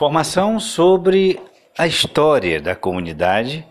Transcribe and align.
Formação 0.00 0.58
sobre 0.58 1.38
a 1.76 1.86
história 1.86 2.58
da 2.58 2.74
comunidade, 2.74 3.68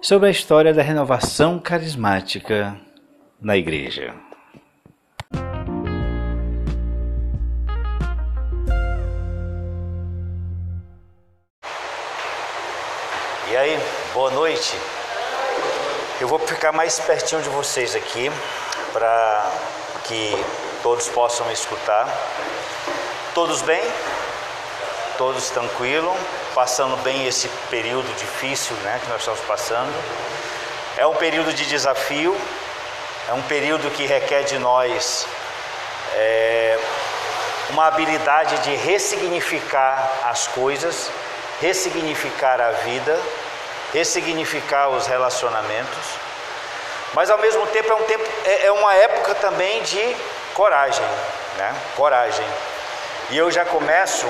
sobre 0.00 0.28
a 0.28 0.30
história 0.30 0.72
da 0.72 0.80
renovação 0.80 1.58
carismática 1.58 2.80
na 3.40 3.56
igreja. 3.56 4.14
E 13.50 13.56
aí, 13.56 13.76
boa 14.14 14.30
noite. 14.30 14.76
Eu 16.20 16.28
vou 16.28 16.38
ficar 16.38 16.70
mais 16.70 17.00
pertinho 17.00 17.42
de 17.42 17.48
vocês 17.48 17.96
aqui 17.96 18.30
para 18.92 19.50
que 20.04 20.30
todos 20.80 21.08
possam 21.08 21.50
escutar. 21.50 22.06
Todos 23.34 23.62
bem? 23.62 23.82
Todos 25.22 25.50
tranquilos? 25.50 26.16
Passando 26.52 26.96
bem 27.04 27.28
esse 27.28 27.46
período 27.70 28.12
difícil 28.16 28.74
né, 28.78 28.98
que 29.00 29.08
nós 29.08 29.20
estamos 29.20 29.38
passando. 29.42 29.94
É 30.96 31.06
um 31.06 31.14
período 31.14 31.54
de 31.54 31.64
desafio, 31.64 32.36
é 33.28 33.32
um 33.32 33.42
período 33.42 33.88
que 33.92 34.04
requer 34.04 34.42
de 34.42 34.58
nós 34.58 35.24
é, 36.14 36.76
uma 37.70 37.86
habilidade 37.86 38.58
de 38.62 38.74
ressignificar 38.74 40.12
as 40.24 40.48
coisas, 40.48 41.08
ressignificar 41.60 42.60
a 42.60 42.72
vida, 42.72 43.16
ressignificar 43.92 44.88
os 44.88 45.06
relacionamentos. 45.06 46.18
Mas 47.14 47.30
ao 47.30 47.38
mesmo 47.38 47.64
tempo 47.68 47.92
é 47.92 47.94
um 47.94 48.02
tempo, 48.02 48.24
é, 48.44 48.66
é 48.66 48.72
uma 48.72 48.92
época 48.92 49.36
também 49.36 49.84
de 49.84 50.16
coragem, 50.52 51.06
né? 51.58 51.76
Coragem. 51.94 52.44
E 53.30 53.38
eu 53.38 53.52
já 53.52 53.64
começo 53.64 54.26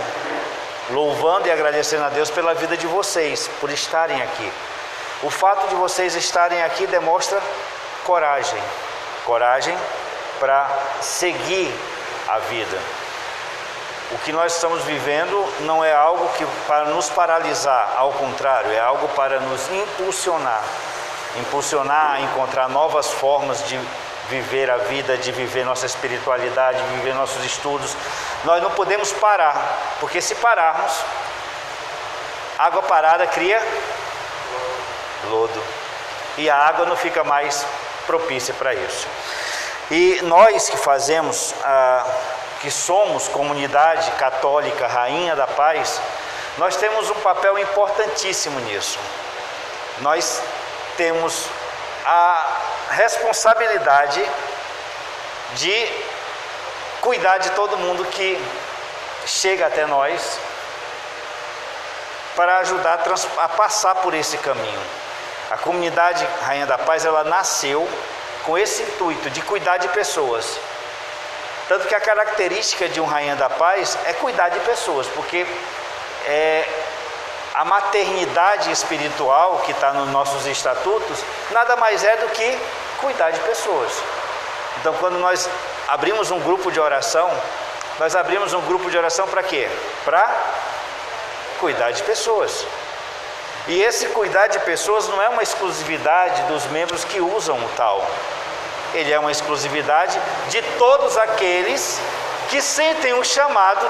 louvando 0.91 1.48
e 1.48 1.50
agradecendo 1.50 2.04
a 2.04 2.09
Deus 2.09 2.30
pela 2.30 2.54
vida 2.54 2.77
de 2.77 2.86
vocês, 2.86 3.48
por 3.61 3.70
estarem 3.70 4.22
aqui. 4.22 4.52
O 5.22 5.30
fato 5.30 5.69
de 5.69 5.74
vocês 5.74 6.14
estarem 6.14 6.62
aqui 6.62 6.86
demonstra 6.86 7.41
coragem, 8.05 8.61
coragem 9.24 9.77
para 10.41 10.69
seguir 11.00 11.72
a 12.28 12.39
vida. 12.39 12.78
O 14.11 14.19
que 14.19 14.33
nós 14.33 14.55
estamos 14.55 14.83
vivendo 14.83 15.42
não 15.61 15.83
é 15.83 15.92
algo 15.92 16.28
que 16.36 16.44
para 16.66 16.86
nos 16.86 17.08
paralisar, 17.08 17.94
ao 17.96 18.12
contrário, 18.12 18.70
é 18.72 18.80
algo 18.80 19.08
para 19.08 19.41
nos 19.41 19.70
impulsionar, 19.70 20.62
impulsionar 21.39 22.12
a 22.12 22.20
encontrar 22.20 22.69
novas 22.69 23.11
formas 23.11 23.67
de 23.67 23.80
viver 24.28 24.70
a 24.70 24.77
vida, 24.77 25.17
de 25.17 25.33
viver 25.33 25.64
nossa 25.64 25.86
espiritualidade, 25.86 26.83
de 26.83 26.94
viver 26.96 27.14
nossos 27.14 27.44
estudos. 27.44 27.96
Nós 28.45 28.62
não 28.62 28.71
podemos 28.73 29.12
parar, 29.12 29.57
porque 30.01 30.21
se 30.21 30.35
pararmos, 30.35 30.93
água 32.59 32.83
parada 32.83 33.27
cria 33.27 33.61
lodo. 35.29 35.62
E 36.37 36.48
a 36.48 36.57
água 36.57 36.87
não 36.87 36.97
fica 36.97 37.23
mais 37.23 37.65
propícia 38.07 38.55
para 38.55 38.75
isso. 38.75 39.07
E 39.91 40.20
nós 40.23 40.69
que 40.69 40.77
fazemos, 40.77 41.55
ah, 41.63 42.05
que 42.61 42.70
somos 42.70 43.29
comunidade 43.29 44.11
católica, 44.13 44.87
rainha 44.87 45.37
da 45.37 45.47
paz, 45.47 46.01
nós 46.59 46.77
temos 46.77 47.11
um 47.11 47.15
papel 47.17 47.59
importantíssimo 47.59 48.59
nisso. 48.61 48.98
Nós 50.01 50.43
temos 50.97 51.47
a 52.05 52.61
responsabilidade 52.91 54.25
de 55.55 56.02
cuidar 57.03 57.39
de 57.39 57.50
todo 57.50 57.77
mundo 57.77 58.05
que 58.05 58.41
chega 59.27 59.67
até 59.67 59.84
nós 59.86 60.39
para 62.36 62.58
ajudar 62.58 63.00
a, 63.00 63.45
a, 63.45 63.48
passar 63.48 63.97
por 63.97 64.14
esse 64.14 64.39
caminho. 64.39 64.81
A 65.50 65.58
comunidade 65.58 66.27
Rainha 66.42 66.64
da 66.64 66.78
Paz 66.78 67.05
ela 67.05 67.25
nasceu 67.25 67.86
com 68.45 68.57
esse 68.57 68.83
intuito 68.83 69.29
de 69.30 69.42
cuidar 69.42 69.77
de 69.79 69.89
pessoas. 69.89 70.58
Tanto 71.68 71.86
que 71.89 71.95
a 71.95 72.01
característica 72.01 72.89
de 72.89 73.01
um 73.01 73.05
Rainha 73.05 73.36
da 73.36 73.51
Paz 73.51 73.98
é 74.07 74.13
cuidar 74.14 74.48
de 74.48 74.61
pessoas, 74.61 75.07
porque 75.08 75.45
é, 76.24 76.69
a 77.55 77.64
maternidade 77.64 78.70
espiritual 78.70 79.58
que 79.67 79.73
está 79.73 79.92
nos 79.92 80.08
nossos 80.08 80.46
estatutos 80.46 81.19
nada 81.51 81.77
mais 81.77 82.02
é 82.05 82.17
do 82.17 82.29
que 82.29 82.58
cuidar 83.01 83.33
de 83.33 83.40
pessoas. 83.40 83.92
Então, 84.79 84.95
quando 84.95 85.19
nós 85.19 85.48
abrimos 85.89 86.31
um 86.31 86.41
grupo 86.41 86.70
de 86.70 86.81
oração, 86.81 87.31
nós 87.98 88.17
abrimos 88.17 88.53
um 88.53 88.61
grupo 88.63 88.91
de 88.91 88.97
oração 88.97 89.27
para 89.29 89.43
quê? 89.43 89.69
Para 90.05 90.29
cuidar 91.59 91.91
de 91.93 92.03
pessoas. 92.03 92.65
E 93.69 93.81
esse 93.81 94.07
cuidar 94.09 94.48
de 94.48 94.59
pessoas 94.61 95.09
não 95.09 95.23
é 95.23 95.29
uma 95.29 95.43
exclusividade 95.43 96.43
dos 96.45 96.67
membros 96.67 97.05
que 97.05 97.20
usam 97.20 97.57
o 97.57 97.69
tal. 97.77 98.05
Ele 98.93 99.13
é 99.13 99.19
uma 99.19 99.31
exclusividade 99.31 100.19
de 100.48 100.61
todos 100.79 101.17
aqueles 101.17 102.01
que 102.51 102.61
sentem 102.61 103.14
o 103.14 103.25
chamado 103.25 103.89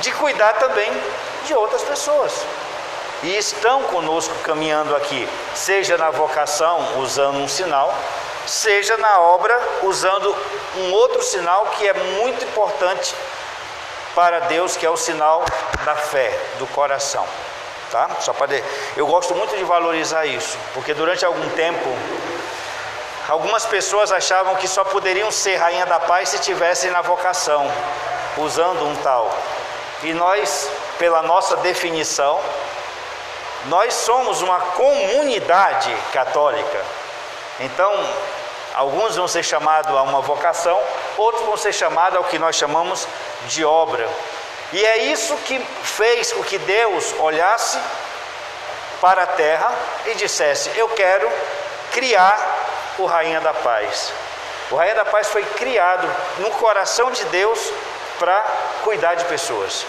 de 0.00 0.12
cuidar 0.12 0.52
também 0.54 0.92
de 1.46 1.54
outras 1.54 1.82
pessoas 1.82 2.44
e 3.22 3.36
estão 3.36 3.82
conosco 3.84 4.34
caminhando 4.42 4.96
aqui, 4.96 5.28
seja 5.54 5.98
na 5.98 6.10
vocação 6.10 7.00
usando 7.00 7.38
um 7.38 7.48
sinal, 7.48 7.94
seja 8.46 8.96
na 8.96 9.20
obra 9.20 9.60
usando 9.82 10.34
um 10.76 10.92
outro 10.92 11.22
sinal 11.22 11.66
que 11.76 11.86
é 11.86 11.92
muito 11.92 12.44
importante 12.44 13.14
para 14.14 14.40
Deus, 14.40 14.76
que 14.76 14.84
é 14.84 14.90
o 14.90 14.96
sinal 14.96 15.44
da 15.84 15.94
fé, 15.94 16.36
do 16.58 16.66
coração. 16.68 17.26
Tá? 17.90 18.08
Só 18.20 18.32
para 18.32 18.62
eu 18.96 19.06
gosto 19.06 19.34
muito 19.34 19.56
de 19.56 19.64
valorizar 19.64 20.24
isso, 20.24 20.56
porque 20.74 20.94
durante 20.94 21.24
algum 21.24 21.48
tempo 21.50 21.88
algumas 23.28 23.66
pessoas 23.66 24.12
achavam 24.12 24.54
que 24.56 24.68
só 24.68 24.84
poderiam 24.84 25.30
ser 25.30 25.56
rainha 25.56 25.86
da 25.86 25.98
paz 25.98 26.28
se 26.28 26.38
tivessem 26.38 26.90
na 26.90 27.02
vocação, 27.02 27.70
usando 28.36 28.86
um 28.86 28.94
tal. 28.96 29.30
E 30.02 30.12
nós, 30.14 30.70
pela 30.98 31.22
nossa 31.22 31.56
definição, 31.56 32.40
nós 33.66 33.92
somos 33.92 34.40
uma 34.40 34.58
comunidade 34.60 35.94
católica. 36.12 36.99
Então, 37.60 37.92
alguns 38.74 39.16
vão 39.16 39.28
ser 39.28 39.42
chamados 39.42 39.94
a 39.94 40.02
uma 40.02 40.20
vocação, 40.20 40.80
outros 41.16 41.44
vão 41.44 41.56
ser 41.56 41.72
chamados 41.72 42.16
ao 42.16 42.24
que 42.24 42.38
nós 42.38 42.56
chamamos 42.56 43.06
de 43.46 43.64
obra. 43.64 44.08
E 44.72 44.84
é 44.84 44.98
isso 45.12 45.36
que 45.44 45.58
fez 45.82 46.32
com 46.32 46.42
que 46.42 46.58
Deus 46.58 47.14
olhasse 47.18 47.78
para 49.00 49.24
a 49.24 49.26
terra 49.26 49.72
e 50.06 50.14
dissesse: 50.14 50.70
Eu 50.76 50.88
quero 50.90 51.30
criar 51.92 52.38
o 52.98 53.04
Rainha 53.04 53.40
da 53.40 53.52
Paz. 53.52 54.12
O 54.70 54.76
Rainha 54.76 54.94
da 54.94 55.04
Paz 55.04 55.28
foi 55.28 55.44
criado 55.44 56.08
no 56.38 56.50
coração 56.52 57.10
de 57.10 57.24
Deus 57.26 57.58
para 58.18 58.42
cuidar 58.84 59.14
de 59.14 59.24
pessoas, 59.24 59.84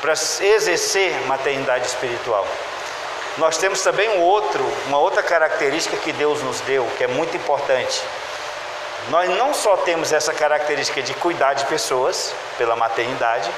para 0.00 0.12
exercer 0.12 1.12
maternidade 1.26 1.86
espiritual. 1.86 2.46
Nós 3.38 3.56
temos 3.56 3.80
também 3.82 4.08
um 4.10 4.20
outro, 4.20 4.62
uma 4.86 4.98
outra 4.98 5.22
característica 5.22 5.96
que 5.96 6.12
Deus 6.12 6.42
nos 6.42 6.60
deu, 6.60 6.86
que 6.98 7.04
é 7.04 7.06
muito 7.06 7.36
importante. 7.36 8.02
Nós 9.08 9.28
não 9.30 9.54
só 9.54 9.76
temos 9.78 10.12
essa 10.12 10.32
característica 10.32 11.02
de 11.02 11.14
cuidar 11.14 11.54
de 11.54 11.64
pessoas 11.64 12.34
pela 12.58 12.76
maternidade, 12.76 13.50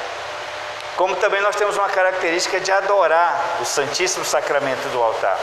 como 0.97 1.17
também 1.17 1.41
nós 1.41 1.57
temos 1.57 1.77
uma 1.77 1.89
característica 1.89 2.61
de 2.61 2.71
adorar 2.71 3.59
o 3.61 3.65
Santíssimo 3.65 4.25
Sacramento 4.25 4.89
do 4.91 5.03
altar. 5.03 5.39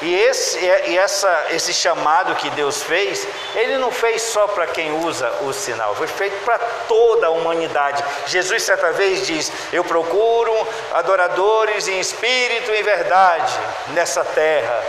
E 0.00 0.14
esse, 0.14 0.58
e 0.58 0.96
essa, 0.96 1.46
esse 1.50 1.74
chamado 1.74 2.36
que 2.36 2.48
Deus 2.50 2.82
fez, 2.82 3.26
Ele 3.54 3.78
não 3.78 3.90
fez 3.90 4.22
só 4.22 4.46
para 4.46 4.66
quem 4.68 4.92
usa 5.04 5.28
o 5.42 5.52
sinal, 5.52 5.94
foi 5.96 6.06
feito 6.06 6.44
para 6.44 6.58
toda 6.86 7.26
a 7.26 7.30
humanidade. 7.30 8.04
Jesus, 8.26 8.62
certa 8.62 8.92
vez, 8.92 9.26
diz: 9.26 9.50
Eu 9.72 9.82
procuro 9.82 10.52
adoradores 10.92 11.88
em 11.88 11.98
espírito 11.98 12.70
e 12.70 12.82
verdade 12.82 13.52
nessa 13.88 14.24
terra. 14.24 14.84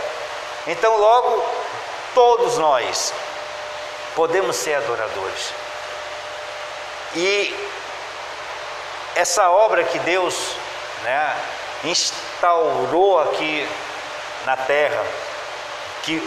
Então, 0.68 0.96
logo, 0.96 1.44
todos 2.14 2.56
nós 2.56 3.12
podemos 4.14 4.54
ser 4.54 4.74
adoradores. 4.74 5.52
E 7.16 7.52
essa 9.16 9.50
obra 9.50 9.82
que 9.82 9.98
Deus 9.98 10.54
né, 11.02 11.36
instaurou 11.82 13.18
aqui 13.18 13.68
na 14.44 14.56
terra, 14.56 15.04
que 16.02 16.22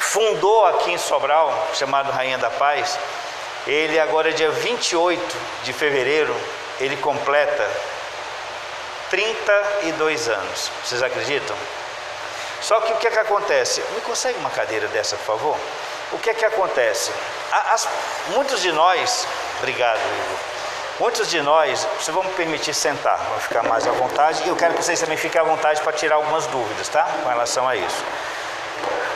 fundou 0.00 0.66
aqui 0.66 0.92
em 0.92 0.98
Sobral, 0.98 1.68
chamado 1.74 2.10
Rainha 2.10 2.38
da 2.38 2.50
Paz, 2.50 2.98
ele 3.66 3.98
agora 3.98 4.32
dia 4.32 4.50
28 4.50 5.36
de 5.62 5.72
fevereiro, 5.72 6.34
ele 6.80 6.96
completa 6.96 7.70
32 9.10 10.28
anos. 10.28 10.70
Vocês 10.84 11.02
acreditam? 11.02 11.56
Só 12.60 12.80
que 12.80 12.92
o 12.92 12.96
que 12.96 13.06
é 13.06 13.10
que 13.10 13.18
acontece? 13.18 13.80
Me 13.94 14.00
consegue 14.00 14.38
uma 14.38 14.50
cadeira 14.50 14.88
dessa, 14.88 15.16
por 15.16 15.26
favor? 15.26 15.56
O 16.12 16.18
que 16.18 16.30
é 16.30 16.34
que 16.34 16.44
acontece? 16.44 17.12
As, 17.50 17.88
muitos 18.28 18.62
de 18.62 18.72
nós, 18.72 19.26
obrigado, 19.58 19.98
Igor. 19.98 20.51
Muitos 21.02 21.28
de 21.28 21.42
nós, 21.42 21.84
vocês 21.98 22.14
vão 22.14 22.22
me 22.22 22.30
permitir 22.34 22.72
sentar, 22.72 23.18
vão 23.18 23.40
ficar 23.40 23.64
mais 23.64 23.84
à 23.88 23.90
vontade, 23.90 24.44
e 24.44 24.48
eu 24.48 24.54
quero 24.54 24.74
que 24.74 24.84
vocês 24.84 25.00
também 25.00 25.16
fiquem 25.16 25.40
à 25.40 25.42
vontade 25.42 25.80
para 25.80 25.92
tirar 25.92 26.14
algumas 26.14 26.46
dúvidas, 26.46 26.88
tá? 26.88 27.02
Com 27.24 27.28
relação 27.28 27.66
a 27.66 27.74
isso. 27.74 28.04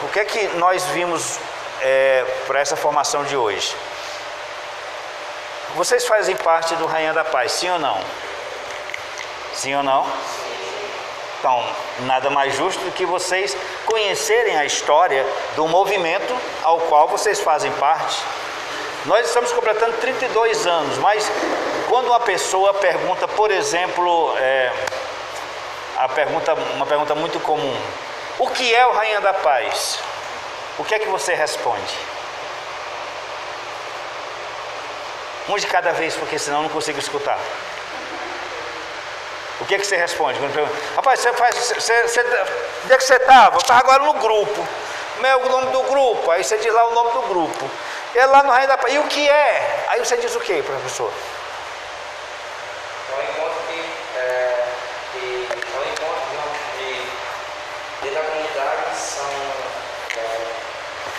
O 0.03 0.09
que 0.09 0.19
é 0.19 0.25
que 0.25 0.47
nós 0.57 0.83
vimos 0.87 1.39
é, 1.79 2.25
para 2.45 2.59
essa 2.59 2.75
formação 2.75 3.23
de 3.23 3.37
hoje? 3.37 3.73
Vocês 5.77 6.05
fazem 6.05 6.35
parte 6.35 6.75
do 6.75 6.85
Rainha 6.85 7.13
da 7.13 7.23
Paz, 7.23 7.53
sim 7.53 7.69
ou 7.69 7.79
não? 7.79 7.97
Sim 9.53 9.75
ou 9.75 9.83
não? 9.83 10.05
Então, 11.39 11.65
nada 11.99 12.29
mais 12.29 12.53
justo 12.53 12.83
do 12.83 12.91
que 12.91 13.05
vocês 13.05 13.55
conhecerem 13.85 14.57
a 14.57 14.65
história 14.65 15.25
do 15.55 15.65
movimento 15.69 16.37
ao 16.63 16.81
qual 16.81 17.07
vocês 17.07 17.39
fazem 17.39 17.71
parte. 17.71 18.21
Nós 19.07 19.25
estamos 19.25 19.53
completando 19.53 19.95
32 19.99 20.67
anos, 20.67 20.97
mas 20.97 21.25
quando 21.87 22.07
uma 22.07 22.19
pessoa 22.19 22.73
pergunta, 22.73 23.25
por 23.25 23.49
exemplo, 23.51 24.35
é, 24.37 24.69
a 25.95 26.09
pergunta, 26.09 26.53
uma 26.53 26.85
pergunta 26.85 27.15
muito 27.15 27.39
comum: 27.39 27.73
o 28.37 28.49
que 28.49 28.75
é 28.75 28.85
o 28.85 28.91
Rainha 28.91 29.21
da 29.21 29.33
Paz? 29.33 29.97
O 30.77 30.83
que 30.83 30.93
é 30.93 30.99
que 30.99 31.07
você 31.07 31.33
responde? 31.33 31.97
Um 35.47 35.55
de 35.55 35.67
cada 35.67 35.93
vez, 35.93 36.13
porque 36.17 36.37
senão 36.37 36.57
eu 36.57 36.63
não 36.63 36.69
consigo 36.69 36.99
escutar. 36.99 37.39
O 39.61 39.65
que, 39.65 39.75
é 39.75 39.77
que 39.79 39.87
você 39.87 39.95
responde? 39.95 40.37
Rapaz, 40.97 41.21
você 41.21 41.31
faz. 41.31 41.55
Você, 41.55 42.07
você, 42.09 42.25
onde 42.83 42.93
é 42.93 42.97
que 42.97 43.05
você 43.05 43.15
estava? 43.15 43.55
Eu 43.55 43.61
estava 43.61 43.79
agora 43.79 44.03
no 44.03 44.15
grupo. 44.15 44.67
Meu, 45.21 45.45
o 45.45 45.49
nome 45.49 45.71
do 45.71 45.81
grupo. 45.83 46.29
Aí 46.29 46.43
você 46.43 46.57
diz 46.57 46.73
lá 46.73 46.85
o 46.89 46.93
nome 46.93 47.11
do 47.11 47.21
grupo. 47.21 47.71
É 48.15 48.25
lá 48.25 48.43
no 48.43 48.49
Rainha 48.49 48.67
da 48.67 48.77
Paz. 48.77 48.93
E 48.93 48.97
o 48.97 49.03
que 49.03 49.29
é? 49.29 49.85
Aí 49.89 49.99
você 49.99 50.17
diz 50.17 50.35
o 50.35 50.39
que, 50.39 50.61
professor? 50.63 51.11
É 53.11 53.15
um 53.15 53.23
encontro 53.23 53.59
que, 53.67 54.19
é, 54.19 54.65
que 55.13 55.47
é 55.51 55.79
um 55.79 55.91
encontro 55.91 56.21
de, 56.77 58.07
de, 58.07 58.15
da 58.15 58.21
comunidade 58.21 58.97
são 58.97 59.29
é, 60.17 60.21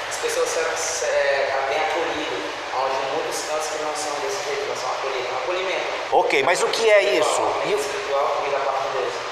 as 0.08 0.17
pessoas 0.17 0.49
serão 0.49 1.12
é, 1.12 1.69
bem 1.69 1.79
acolhidas, 1.79 2.38
onde 2.75 2.96
muitos 3.14 3.43
cantos 3.49 3.69
que 3.69 3.82
não 3.82 3.94
são 3.94 4.12
desse 4.20 4.44
jeito, 4.44 4.69
não 4.69 4.76
são 4.76 4.90
acolhidos, 4.90 5.32
um 5.32 5.37
acolhimento. 5.37 5.87
Ok, 6.12 6.43
mas 6.43 6.62
o 6.62 6.69
que 6.69 6.90
é 6.90 7.02
isso? 7.19 7.43
E 7.67 7.75
o 7.75 7.79
que. 7.79 7.99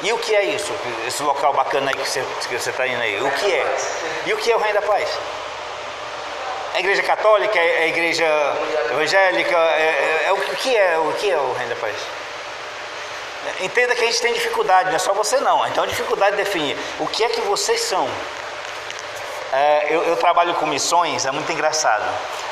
E 0.03 0.13
o 0.13 0.21
é 0.35 0.45
isso? 0.45 0.73
Esse 1.07 1.23
local 1.23 1.53
bacana 1.53 1.91
aí 1.91 1.97
que 1.97 2.09
você 2.59 2.71
está 2.71 2.87
indo 2.87 3.01
aí. 3.01 3.21
O 3.21 3.31
que 3.31 3.53
é? 3.53 3.77
E 4.27 4.33
o 4.33 4.37
que 4.37 4.53
é 4.53 4.57
o 4.57 4.59
Reino 4.59 4.81
da 4.81 4.87
Paz? 4.87 5.09
A 6.77 6.81
igreja 6.81 7.03
católica, 7.03 7.59
a 7.59 7.87
igreja 7.87 8.27
evangélica, 8.91 9.57
é, 9.57 9.81
é, 9.81 10.25
é, 10.27 10.33
o 10.35 10.37
que 10.37 10.77
é 10.77 10.99
o 10.99 11.13
que 11.15 11.31
é 11.31 11.39
o 11.39 11.55
Reino 11.55 11.75
da 11.75 11.81
Paz? 11.81 11.97
Entenda 13.63 13.95
que 13.95 14.05
a 14.05 14.07
gente 14.07 14.21
tem 14.21 14.35
dificuldade, 14.35 14.91
não 14.91 14.97
é 14.97 14.99
só 14.99 15.15
você 15.15 15.39
não. 15.39 15.67
Então 15.69 15.85
a 15.85 15.87
dificuldade 15.87 16.37
de 16.37 16.45
definir 16.45 16.77
o 17.01 17.07
que 17.07 17.25
é 17.25 17.31
que 17.31 17.41
vocês 17.41 17.81
são. 17.81 18.07
É, 19.55 19.87
eu, 19.89 20.03
eu, 20.03 20.17
trabalho 20.17 20.53
com 20.57 20.67
missões, 20.67 21.25
é 21.25 21.31
muito 21.31 21.51
engraçado. 21.51 22.05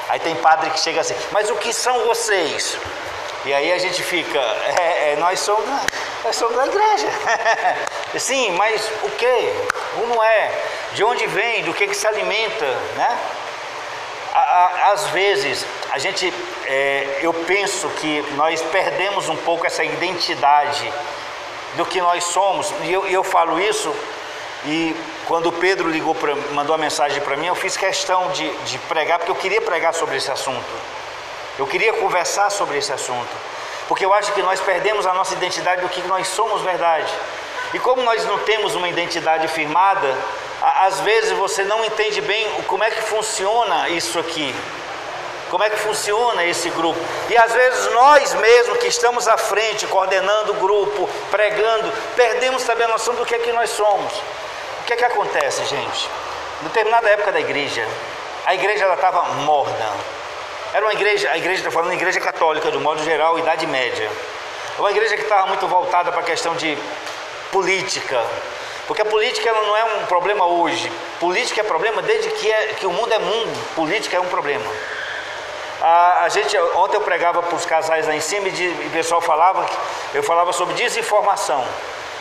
Aí 0.08 0.18
tem 0.18 0.34
padre 0.36 0.70
que 0.70 0.80
chega 0.80 1.02
assim, 1.02 1.14
mas 1.30 1.50
o 1.50 1.56
que 1.56 1.70
são 1.70 2.06
vocês? 2.06 2.78
E 3.44 3.52
aí 3.52 3.72
a 3.72 3.78
gente 3.78 4.02
fica, 4.02 4.38
é, 4.38 5.12
é, 5.12 5.16
nós, 5.16 5.38
somos, 5.38 5.68
nós 6.24 6.34
somos 6.34 6.56
da 6.56 6.66
igreja. 6.66 7.08
Sim, 8.18 8.52
mas 8.52 8.90
o 9.02 9.10
que? 9.10 9.52
Como 9.96 10.22
é? 10.22 10.50
De 10.94 11.04
onde 11.04 11.26
vem? 11.26 11.62
Do 11.62 11.74
que, 11.74 11.88
que 11.88 11.94
se 11.94 12.06
alimenta? 12.06 12.64
Né? 12.96 13.18
Às 14.34 15.06
vezes, 15.10 15.64
a 15.92 15.98
gente, 15.98 16.32
é, 16.66 17.20
eu 17.22 17.32
penso 17.32 17.88
que 18.00 18.20
nós 18.32 18.60
perdemos 18.62 19.28
um 19.28 19.36
pouco 19.36 19.64
essa 19.64 19.84
identidade 19.84 20.92
do 21.76 21.86
que 21.86 22.00
nós 22.00 22.24
somos, 22.24 22.72
e 22.82 22.92
eu, 22.92 23.06
eu 23.06 23.22
falo 23.22 23.60
isso, 23.60 23.94
e 24.66 24.96
quando 25.26 25.52
Pedro 25.52 25.88
ligou, 25.88 26.14
pra, 26.14 26.34
mandou 26.52 26.74
a 26.74 26.78
mensagem 26.78 27.20
para 27.20 27.36
mim, 27.36 27.46
eu 27.46 27.54
fiz 27.54 27.76
questão 27.76 28.32
de, 28.32 28.50
de 28.64 28.78
pregar, 28.78 29.18
porque 29.18 29.30
eu 29.30 29.36
queria 29.36 29.60
pregar 29.60 29.94
sobre 29.94 30.16
esse 30.16 30.30
assunto. 30.30 30.64
Eu 31.56 31.66
queria 31.66 31.92
conversar 31.92 32.50
sobre 32.50 32.78
esse 32.78 32.92
assunto, 32.92 33.30
porque 33.86 34.04
eu 34.04 34.12
acho 34.12 34.32
que 34.32 34.42
nós 34.42 34.60
perdemos 34.60 35.06
a 35.06 35.14
nossa 35.14 35.34
identidade 35.34 35.80
do 35.82 35.88
que 35.88 36.02
nós 36.02 36.26
somos 36.26 36.62
verdade. 36.62 37.12
E 37.72 37.78
como 37.78 38.02
nós 38.02 38.24
não 38.24 38.38
temos 38.38 38.74
uma 38.74 38.88
identidade 38.88 39.46
firmada, 39.48 40.16
às 40.64 41.00
vezes 41.00 41.32
você 41.32 41.62
não 41.64 41.84
entende 41.84 42.20
bem 42.20 42.48
como 42.66 42.82
é 42.82 42.90
que 42.90 43.02
funciona 43.02 43.88
isso 43.90 44.18
aqui, 44.18 44.54
como 45.50 45.62
é 45.62 45.70
que 45.70 45.76
funciona 45.76 46.44
esse 46.44 46.70
grupo. 46.70 46.98
E 47.28 47.36
às 47.36 47.52
vezes 47.52 47.92
nós 47.92 48.34
mesmos 48.34 48.78
que 48.78 48.88
estamos 48.88 49.28
à 49.28 49.36
frente, 49.36 49.86
coordenando 49.86 50.52
o 50.52 50.56
grupo, 50.56 51.08
pregando, 51.30 51.92
perdemos 52.16 52.62
também 52.64 52.86
a 52.86 52.90
noção 52.90 53.14
do 53.14 53.26
que 53.26 53.34
é 53.34 53.38
que 53.38 53.52
nós 53.52 53.70
somos. 53.70 54.12
O 54.80 54.84
que 54.86 54.94
é 54.94 54.96
que 54.96 55.04
acontece, 55.04 55.64
gente? 55.66 56.08
Em 56.62 56.64
determinada 56.64 57.08
época 57.10 57.32
da 57.32 57.40
igreja, 57.40 57.86
a 58.46 58.54
igreja 58.54 58.92
estava 58.92 59.22
morna, 59.34 59.92
era 60.74 60.84
uma 60.84 60.92
igreja, 60.92 61.30
a 61.30 61.38
igreja, 61.38 61.58
estou 61.58 61.72
falando 61.72 61.92
igreja 61.92 62.20
católica, 62.20 62.70
do 62.70 62.80
modo 62.80 63.02
geral, 63.04 63.38
Idade 63.38 63.64
Média. 63.66 64.10
Uma 64.76 64.90
igreja 64.90 65.14
que 65.14 65.22
estava 65.22 65.46
muito 65.46 65.68
voltada 65.68 66.10
para 66.10 66.20
a 66.20 66.24
questão 66.24 66.56
de 66.56 66.76
política. 67.52 68.20
Porque 68.86 69.02
a 69.02 69.04
política 69.04 69.48
ela 69.48 69.62
não 69.62 69.76
é 69.76 69.84
um 69.84 70.06
problema 70.06 70.46
hoje. 70.46 70.90
Política 71.18 71.60
é 71.60 71.64
problema 71.64 72.02
desde 72.02 72.30
que, 72.30 72.50
é, 72.50 72.74
que 72.78 72.86
o 72.86 72.92
mundo 72.92 73.12
é 73.12 73.18
mundo. 73.18 73.74
Política 73.74 74.16
é 74.16 74.20
um 74.20 74.28
problema. 74.28 74.64
A, 75.80 76.24
a 76.24 76.28
gente, 76.28 76.56
ontem 76.74 76.96
eu 76.96 77.00
pregava 77.00 77.42
para 77.42 77.54
os 77.54 77.66
casais 77.66 78.06
lá 78.06 78.14
em 78.14 78.20
cima 78.20 78.48
e, 78.48 78.62
e 78.62 78.86
o 78.86 78.90
pessoal 78.90 79.20
falava, 79.20 79.66
eu 80.12 80.22
falava 80.22 80.52
sobre 80.52 80.74
desinformação. 80.74 81.66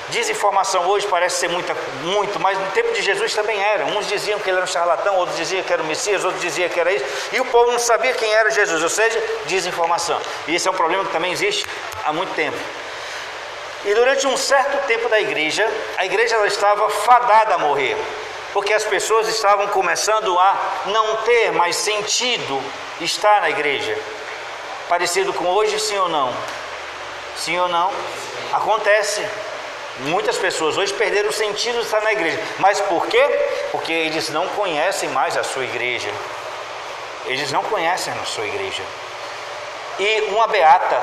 Desinformação 0.10 0.86
hoje 0.88 1.08
parece 1.08 1.38
ser 1.38 1.50
muita, 1.50 1.76
muito, 2.04 2.40
mas 2.40 2.58
no 2.60 2.66
tempo 2.68 2.94
de 2.94 3.02
Jesus 3.02 3.34
também 3.34 3.62
era. 3.62 3.86
Uns 3.86 4.08
diziam 4.08 4.38
que 4.40 4.50
ele 4.50 4.58
era 4.58 4.66
um 4.66 4.68
charlatão, 4.68 5.16
outros 5.16 5.38
diziam 5.38 5.64
que 5.64 5.72
era 5.72 5.82
o 5.82 5.86
Messias, 5.86 6.26
outros 6.26 6.42
diziam 6.42 6.68
que 6.70 6.80
era 6.80 6.92
isso. 6.92 7.06
E 7.32 7.40
o 7.40 7.46
povo 7.46 7.72
não 7.72 7.80
sabia 7.80 8.14
quem 8.14 8.32
era 8.34 8.52
Jesus, 8.52 8.84
ou 8.84 8.90
seja, 8.90 9.22
desinformação. 9.46 10.20
E 10.48 10.56
esse 10.56 10.68
é 10.68 10.72
um 10.72 10.76
problema 10.76 11.06
que 11.06 11.12
também 11.12 11.32
existe 11.32 11.66
há 12.04 12.12
muito 12.12 12.34
tempo. 12.36 12.58
E 13.86 13.94
durante 13.94 14.26
um 14.28 14.38
certo 14.38 14.86
tempo 14.88 15.10
da 15.10 15.20
igreja, 15.20 15.70
a 15.98 16.06
igreja 16.06 16.36
ela 16.36 16.48
estava 16.48 16.90
fadada 16.90 17.56
a 17.56 17.58
morrer, 17.58 17.98
porque 18.54 18.74
as 18.74 18.84
pessoas 18.86 19.28
estavam 19.28 19.68
começando 19.68 20.40
a 20.40 20.58
não 20.86 21.18
ter 21.18 21.52
mais 21.52 21.76
sentido 21.76 22.64
estar 23.02 23.42
na 23.42 23.50
igreja. 23.50 23.98
Parecido 24.88 25.34
com 25.34 25.46
hoje, 25.46 25.80
sim 25.80 25.98
ou 25.98 26.08
não? 26.08 26.34
Sim 27.38 27.60
ou 27.60 27.68
não? 27.68 27.92
Acontece. 28.54 29.26
Muitas 30.00 30.38
pessoas 30.38 30.78
hoje 30.78 30.94
perderam 30.94 31.30
o 31.30 31.34
sentido 31.34 31.80
de 31.80 31.86
estar 31.86 32.02
na 32.02 32.14
igreja. 32.14 32.42
Mas 32.60 32.80
por 32.82 33.06
quê? 33.08 33.24
Porque 33.72 33.92
eles 33.92 34.30
não 34.30 34.48
conhecem 34.50 35.10
mais 35.10 35.38
a 35.38 35.44
sua 35.44 35.64
igreja. 35.66 36.10
Eles 37.26 37.52
não 37.52 37.64
conhecem 37.64 38.14
a 38.14 38.26
sua 38.26 38.46
igreja. 38.46 38.84
E 40.00 40.22
uma 40.30 40.48
beata, 40.48 41.02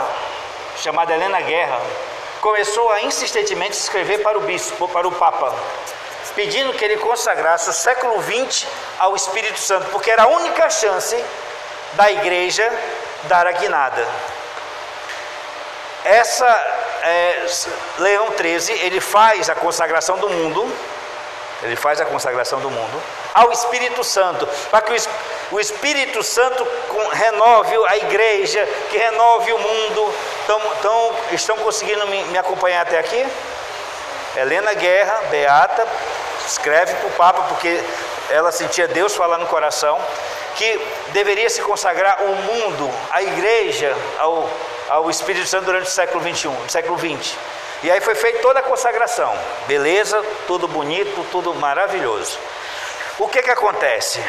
chamada 0.77 1.15
Helena 1.15 1.41
Guerra, 1.41 1.81
começou 2.41 2.91
a 2.91 3.03
insistentemente 3.03 3.77
escrever 3.77 4.23
para 4.23 4.39
o 4.39 4.43
bispo, 4.43 4.89
para 4.89 5.07
o 5.07 5.13
Papa, 5.13 5.55
pedindo 6.35 6.73
que 6.73 6.85
ele 6.85 6.97
consagrasse 6.97 7.69
o 7.69 7.73
século 7.73 8.23
XX 8.23 8.67
ao 8.99 9.15
Espírito 9.15 9.59
Santo, 9.59 9.91
porque 9.91 10.11
era 10.11 10.23
a 10.23 10.29
única 10.29 10.71
chance 10.71 11.23
da 11.95 12.11
igreja 12.11 12.71
dar 13.25 13.47
a 13.47 13.53
guinada. 13.53 14.07
Essa 16.05 16.47
é, 17.03 17.47
Leão 17.99 18.31
13, 18.33 18.73
ele 18.73 19.01
faz 19.01 19.51
a 19.51 19.55
consagração 19.55 20.17
do 20.19 20.31
mundo, 20.31 20.67
ele 21.63 21.77
faz 21.77 22.01
a 22.01 22.07
consagração 22.07 22.61
do 22.61 22.71
mundo 22.71 23.03
ao 23.35 23.53
Espírito 23.53 24.03
Santo, 24.03 24.47
para 24.71 24.81
que 24.83 24.97
o 25.51 25.61
Espírito 25.61 26.23
Santo 26.23 26.67
renove 27.13 27.77
a 27.87 27.97
igreja, 27.99 28.67
que 28.91 28.97
renove 28.97 29.53
o 29.53 29.59
mundo. 29.59 30.15
Então 30.79 31.15
estão 31.33 31.57
conseguindo 31.59 32.07
me, 32.07 32.25
me 32.25 32.39
acompanhar 32.39 32.83
até 32.83 32.99
aqui? 32.99 33.27
Helena 34.37 34.75
Guerra, 34.75 35.23
Beata, 35.31 35.87
escreve 36.47 36.95
para 36.95 37.07
o 37.07 37.13
Papa, 37.13 37.43
porque 37.49 37.81
ela 38.31 38.51
sentia 38.53 38.89
Deus 38.89 39.15
falar 39.15 39.39
no 39.39 39.47
coração, 39.47 40.01
que 40.57 40.81
deveria 41.09 41.51
se 41.51 41.61
consagrar 41.63 42.23
o 42.23 42.35
mundo, 42.37 42.91
a 43.11 43.23
igreja, 43.23 43.97
ao 44.19 44.49
ao 44.91 45.09
Espírito 45.09 45.47
Santo 45.47 45.67
durante 45.67 45.87
o 45.87 45.91
século 45.91 46.21
21, 46.21 46.69
século 46.69 46.97
20. 46.97 47.39
E 47.85 47.91
aí 47.91 48.01
foi 48.01 48.17
feita 48.17 48.41
toda 48.41 48.59
a 48.59 48.63
consagração. 48.63 49.33
Beleza, 49.69 50.21
tudo 50.49 50.67
bonito, 50.67 51.25
tudo 51.31 51.55
maravilhoso. 51.55 52.37
O 53.17 53.29
que 53.29 53.41
que 53.41 53.51
acontece? 53.51 54.21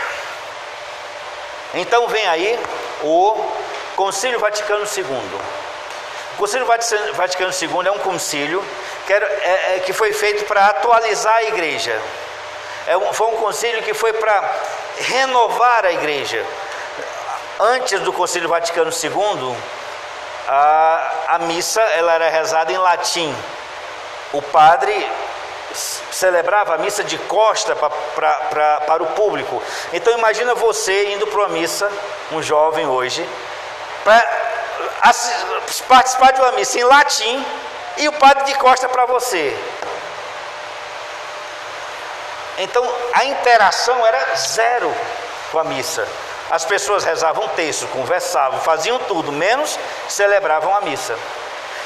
Então 1.73 2.07
vem 2.07 2.27
aí 2.27 2.59
o 3.01 3.43
Concílio 3.95 4.39
Vaticano 4.39 4.85
II. 4.85 5.05
O 6.39 7.15
Vaticano 7.15 7.51
II 7.51 7.87
é 7.87 7.91
um 7.91 7.99
concílio 7.99 8.63
que, 9.05 9.13
era, 9.13 9.25
é, 9.25 9.75
é, 9.75 9.79
que 9.79 9.93
foi 9.93 10.13
feito 10.13 10.45
para 10.45 10.67
atualizar 10.67 11.35
a 11.35 11.43
igreja. 11.43 11.99
É 12.87 12.97
um, 12.97 13.13
foi 13.13 13.27
um 13.27 13.37
concílio 13.37 13.83
que 13.83 13.93
foi 13.93 14.13
para 14.13 14.43
renovar 14.97 15.85
a 15.85 15.91
igreja. 15.91 16.43
Antes 17.59 17.99
do 18.01 18.11
Concílio 18.11 18.49
Vaticano 18.49 18.89
II, 18.91 19.55
a, 20.47 21.11
a 21.27 21.39
missa 21.39 21.81
ela 21.81 22.13
era 22.13 22.29
rezada 22.29 22.71
em 22.71 22.77
latim. 22.77 23.35
O 24.33 24.41
padre 24.41 25.07
celebrava 26.11 26.75
a 26.75 26.77
missa 26.77 27.03
de 27.03 27.17
costa 27.17 27.75
pra, 27.75 27.89
pra, 27.89 28.33
pra, 28.33 28.81
para 28.81 29.03
o 29.03 29.07
público. 29.07 29.61
Então 29.93 30.17
imagina 30.17 30.55
você 30.55 31.13
indo 31.13 31.27
para 31.27 31.39
uma 31.39 31.49
missa, 31.49 31.91
um 32.31 32.41
jovem 32.41 32.87
hoje, 32.87 33.27
para 34.03 34.40
participar 35.87 36.31
de 36.31 36.41
uma 36.41 36.51
missa 36.53 36.79
em 36.79 36.83
latim 36.83 37.45
e 37.97 38.07
o 38.07 38.13
padre 38.13 38.45
de 38.45 38.55
costa 38.55 38.87
para 38.89 39.05
você. 39.05 39.57
Então 42.57 42.87
a 43.13 43.25
interação 43.25 44.05
era 44.05 44.35
zero 44.35 44.93
com 45.51 45.59
a 45.59 45.63
missa. 45.63 46.07
As 46.49 46.65
pessoas 46.65 47.03
rezavam 47.03 47.47
texto, 47.49 47.87
conversavam, 47.87 48.59
faziam 48.59 48.99
tudo, 48.99 49.31
menos 49.31 49.79
celebravam 50.09 50.75
a 50.75 50.81
missa. 50.81 51.17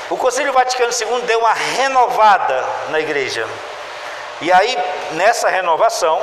O 0.10 0.18
Concílio 0.18 0.54
Vaticano 0.54 0.92
II 0.92 1.22
deu 1.22 1.40
uma 1.40 1.54
renovada 1.54 2.64
na 2.90 3.00
igreja. 3.00 3.48
E 4.42 4.52
aí, 4.52 4.78
nessa 5.12 5.50
renovação, 5.50 6.22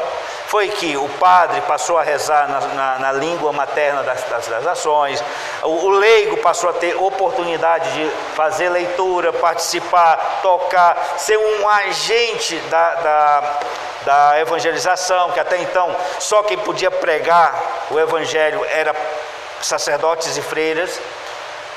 foi 0.53 0.69
que 0.69 0.99
o 0.99 1.09
padre 1.09 1.63
passou 1.63 1.97
a 1.97 2.03
rezar 2.03 2.47
na, 2.47 2.61
na, 2.61 2.99
na 2.99 3.13
língua 3.13 3.55
materna 3.55 4.03
das, 4.03 4.23
das, 4.25 4.47
das 4.49 4.67
ações, 4.67 5.25
o, 5.63 5.87
o, 5.87 5.89
leigo 5.89 6.37
passou 6.37 6.69
a 6.69 6.75
ter 6.75 6.95
oportunidade 6.95 7.91
de 7.95 8.11
fazer 8.35 8.69
leitura, 8.69 9.33
participar, 9.33 10.41
tocar, 10.43 11.15
ser 11.17 11.39
um 11.39 11.67
agente 11.67 12.55
da, 12.69 12.95
da, 12.97 13.59
da 14.05 14.41
evangelização, 14.41 15.31
que 15.31 15.41
até 15.41 15.57
então 15.57 15.97
só 16.19 16.43
quem 16.43 16.59
podia 16.59 16.91
pregar 16.91 17.59
o 17.91 17.99
evangelho 17.99 18.63
era 18.67 18.95
sacerdotes 19.63 20.37
e 20.37 20.43
freiras. 20.43 21.01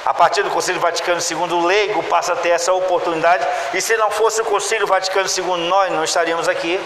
A 0.06 0.14
partir 0.14 0.44
do 0.44 0.50
Concílio 0.50 0.82
Vaticano 0.82 1.22
II, 1.22 1.54
o 1.54 1.66
leigo 1.66 2.04
passa 2.04 2.34
a 2.34 2.36
ter 2.36 2.50
essa 2.50 2.74
oportunidade, 2.74 3.48
e 3.74 3.80
se 3.80 3.96
não 3.96 4.12
fosse 4.12 4.42
o 4.42 4.46
Concílio 4.46 4.86
Vaticano 4.86 5.30
II, 5.30 5.66
nós 5.70 5.94
não 5.94 6.04
estaríamos 6.04 6.50
aqui. 6.50 6.78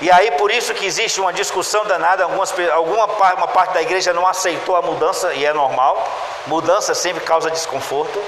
E 0.00 0.10
aí 0.10 0.30
por 0.32 0.50
isso 0.50 0.72
que 0.74 0.86
existe 0.86 1.20
uma 1.20 1.32
discussão 1.32 1.84
danada, 1.84 2.22
algumas, 2.22 2.54
alguma 2.72 3.04
uma 3.34 3.48
parte 3.48 3.74
da 3.74 3.82
igreja 3.82 4.12
não 4.12 4.26
aceitou 4.26 4.76
a 4.76 4.82
mudança, 4.82 5.34
e 5.34 5.44
é 5.44 5.52
normal, 5.52 6.06
mudança 6.46 6.94
sempre 6.94 7.24
causa 7.24 7.50
desconforto. 7.50 8.22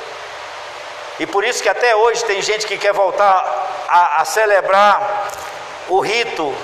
E 1.18 1.26
por 1.26 1.44
isso 1.44 1.62
que 1.62 1.68
até 1.68 1.94
hoje 1.94 2.24
tem 2.24 2.42
gente 2.42 2.66
que 2.66 2.78
quer 2.78 2.92
voltar 2.92 3.68
a, 3.88 4.22
a 4.22 4.24
celebrar 4.24 5.28
o 5.88 6.00
rito 6.00 6.54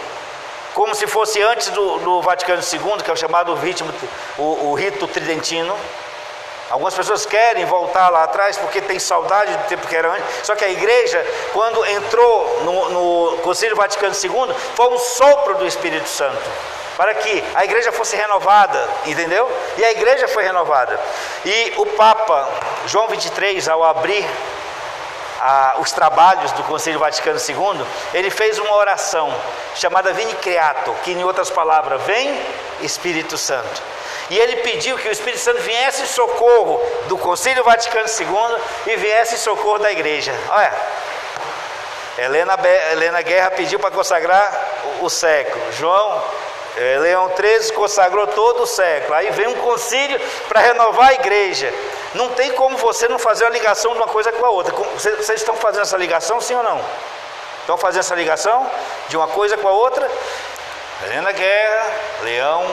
como 0.72 0.94
se 0.94 1.06
fosse 1.06 1.42
antes 1.42 1.68
do, 1.68 1.98
do 2.00 2.22
Vaticano 2.22 2.60
II, 2.60 3.02
que 3.02 3.10
é 3.10 3.12
o 3.12 3.16
chamado 3.16 3.54
ritmo, 3.54 3.90
o, 4.36 4.70
o 4.70 4.74
rito 4.74 5.06
tridentino. 5.06 5.74
Algumas 6.70 6.94
pessoas 6.94 7.24
querem 7.24 7.64
voltar 7.64 8.08
lá 8.08 8.24
atrás 8.24 8.56
porque 8.56 8.80
tem 8.80 8.98
saudade 8.98 9.56
do 9.56 9.64
tempo 9.68 9.86
que 9.86 9.94
era 9.94 10.10
antes. 10.10 10.24
Só 10.42 10.56
que 10.56 10.64
a 10.64 10.70
igreja, 10.70 11.24
quando 11.52 11.84
entrou 11.86 12.62
no, 12.64 12.88
no 12.90 13.76
Vaticano 13.76 14.14
II, 14.14 14.54
foi 14.74 14.88
um 14.88 14.98
sopro 14.98 15.54
do 15.56 15.66
Espírito 15.66 16.08
Santo 16.08 16.42
para 16.96 17.14
que 17.14 17.44
a 17.54 17.64
igreja 17.64 17.92
fosse 17.92 18.16
renovada, 18.16 18.88
entendeu? 19.04 19.50
E 19.76 19.84
a 19.84 19.90
igreja 19.92 20.26
foi 20.26 20.42
renovada. 20.42 20.98
E 21.44 21.74
o 21.76 21.86
Papa 21.86 22.48
João 22.86 23.06
23, 23.08 23.68
ao 23.68 23.84
abrir 23.84 24.26
a, 25.40 25.76
os 25.78 25.92
trabalhos 25.92 26.50
do 26.52 26.64
Concílio 26.64 26.98
Vaticano 26.98 27.38
II, 27.38 27.86
ele 28.14 28.30
fez 28.30 28.58
uma 28.58 28.74
oração 28.76 29.32
chamada 29.74 30.12
Vini 30.12 30.34
Creato, 30.34 30.94
que 31.04 31.12
em 31.12 31.22
outras 31.22 31.50
palavras, 31.50 32.02
vem 32.02 32.40
Espírito 32.80 33.36
Santo. 33.36 33.82
E 34.28 34.38
ele 34.38 34.56
pediu 34.56 34.96
que 34.98 35.08
o 35.08 35.12
Espírito 35.12 35.38
Santo 35.38 35.60
viesse 35.60 36.02
em 36.02 36.06
socorro 36.06 36.80
do 37.06 37.16
Concílio 37.16 37.62
Vaticano 37.62 38.08
II 38.08 38.92
e 38.92 38.96
viesse 38.96 39.36
em 39.36 39.38
socorro 39.38 39.78
da 39.78 39.92
igreja. 39.92 40.34
Olha, 40.48 40.72
Helena, 42.18 42.58
Helena 42.92 43.22
Guerra 43.22 43.50
pediu 43.50 43.78
para 43.78 43.90
consagrar 43.90 44.68
o 45.00 45.08
século. 45.08 45.72
João 45.72 46.24
é, 46.76 46.98
Leão 46.98 47.30
XIII 47.34 47.72
consagrou 47.72 48.26
todo 48.26 48.64
o 48.64 48.66
século. 48.66 49.14
Aí 49.14 49.30
vem 49.30 49.46
um 49.46 49.54
concílio 49.56 50.20
para 50.48 50.60
renovar 50.60 51.08
a 51.08 51.14
igreja. 51.14 51.72
Não 52.14 52.30
tem 52.30 52.52
como 52.52 52.76
você 52.76 53.08
não 53.08 53.18
fazer 53.18 53.44
a 53.44 53.50
ligação 53.50 53.92
de 53.92 53.98
uma 53.98 54.08
coisa 54.08 54.32
com 54.32 54.44
a 54.44 54.50
outra. 54.50 54.74
Vocês 54.74 55.30
estão 55.30 55.54
fazendo 55.56 55.82
essa 55.82 55.96
ligação, 55.96 56.40
sim 56.40 56.54
ou 56.54 56.62
não? 56.62 56.84
Estão 57.60 57.76
fazendo 57.76 58.00
essa 58.00 58.14
ligação 58.14 58.70
de 59.08 59.16
uma 59.16 59.28
coisa 59.28 59.56
com 59.56 59.68
a 59.68 59.72
outra? 59.72 60.10
Helena 61.04 61.32
Guerra, 61.32 61.92
Leão 62.22 62.64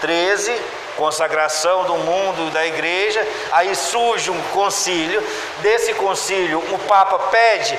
13, 0.00 0.60
consagração 0.96 1.84
do 1.84 1.94
mundo 1.94 2.50
da 2.50 2.66
igreja, 2.66 3.26
aí 3.52 3.74
surge 3.74 4.30
um 4.30 4.42
concílio, 4.50 5.24
desse 5.60 5.94
concílio 5.94 6.58
o 6.58 6.78
Papa 6.80 7.18
pede, 7.30 7.78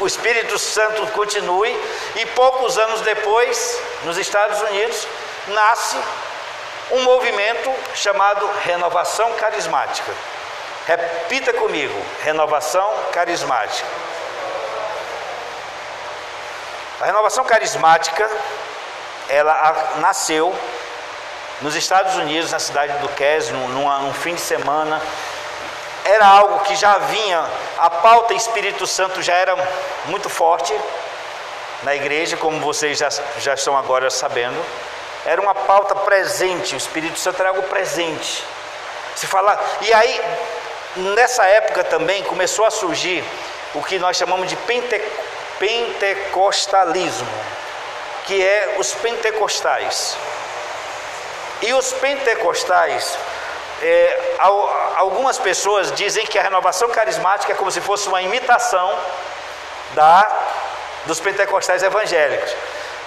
o, 0.00 0.06
Espírito 0.06 0.58
Santo 0.58 1.06
continue, 1.08 1.74
e 2.16 2.26
poucos 2.26 2.76
anos 2.76 3.00
depois, 3.00 3.80
nos 4.04 4.18
Estados 4.18 4.60
Unidos, 4.62 5.06
nasce 5.48 5.96
um 6.90 7.02
movimento 7.02 7.72
chamado 7.94 8.48
Renovação 8.64 9.32
Carismática. 9.32 10.12
Repita 10.86 11.52
comigo: 11.52 11.94
renovação 12.22 12.90
carismática. 13.12 13.86
A 17.00 17.04
renovação 17.04 17.44
carismática, 17.44 18.28
ela 19.28 19.94
nasceu 19.96 20.54
nos 21.60 21.74
Estados 21.74 22.14
Unidos, 22.16 22.52
na 22.52 22.58
cidade 22.58 22.92
do 22.98 23.08
Kes, 23.08 23.50
num, 23.50 23.68
num 23.68 24.14
fim 24.14 24.34
de 24.34 24.40
semana, 24.40 25.00
era 26.04 26.26
algo 26.26 26.60
que 26.60 26.74
já 26.76 26.98
vinha, 26.98 27.44
a 27.78 27.90
pauta 27.90 28.32
Espírito 28.32 28.86
Santo 28.86 29.20
já 29.20 29.34
era 29.34 29.56
muito 30.06 30.28
forte 30.28 30.74
na 31.82 31.94
igreja, 31.94 32.36
como 32.36 32.58
vocês 32.60 32.98
já, 32.98 33.08
já 33.38 33.54
estão 33.54 33.76
agora 33.76 34.08
sabendo. 34.10 34.58
Era 35.26 35.40
uma 35.40 35.54
pauta 35.54 35.94
presente, 35.94 36.74
o 36.74 36.78
Espírito 36.78 37.18
Santo 37.18 37.40
era 37.40 37.50
algo 37.50 37.62
presente. 37.64 38.42
Se 39.14 39.26
falar, 39.26 39.60
e 39.82 39.92
aí, 39.92 40.20
nessa 40.96 41.44
época 41.44 41.84
também 41.84 42.22
começou 42.22 42.64
a 42.64 42.70
surgir 42.70 43.22
o 43.74 43.82
que 43.82 43.98
nós 43.98 44.16
chamamos 44.16 44.48
de 44.48 44.56
pente, 44.56 45.02
pentecostalismo, 45.58 47.28
que 48.26 48.42
é 48.42 48.76
os 48.78 48.94
pentecostais. 48.94 50.16
E 51.62 51.74
os 51.74 51.92
pentecostais, 51.92 53.16
é, 53.82 54.36
algumas 54.96 55.38
pessoas 55.38 55.92
dizem 55.92 56.26
que 56.26 56.38
a 56.38 56.42
renovação 56.42 56.88
carismática 56.90 57.52
é 57.52 57.56
como 57.56 57.70
se 57.70 57.80
fosse 57.80 58.08
uma 58.08 58.22
imitação 58.22 58.96
da 59.94 60.26
dos 61.06 61.20
pentecostais 61.20 61.82
evangélicos. 61.82 62.54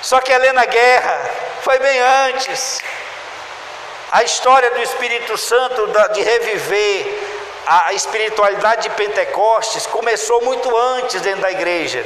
Só 0.01 0.19
que 0.19 0.31
Helena 0.31 0.65
Guerra 0.65 1.29
foi 1.61 1.77
bem 1.79 1.99
antes. 1.99 2.79
A 4.11 4.23
história 4.23 4.71
do 4.71 4.81
Espírito 4.81 5.37
Santo 5.37 5.87
de 6.13 6.21
reviver 6.21 7.31
a 7.65 7.93
espiritualidade 7.93 8.83
de 8.83 8.89
Pentecostes 8.89 9.85
começou 9.85 10.41
muito 10.41 10.75
antes 10.75 11.21
dentro 11.21 11.41
da 11.41 11.51
igreja. 11.51 12.05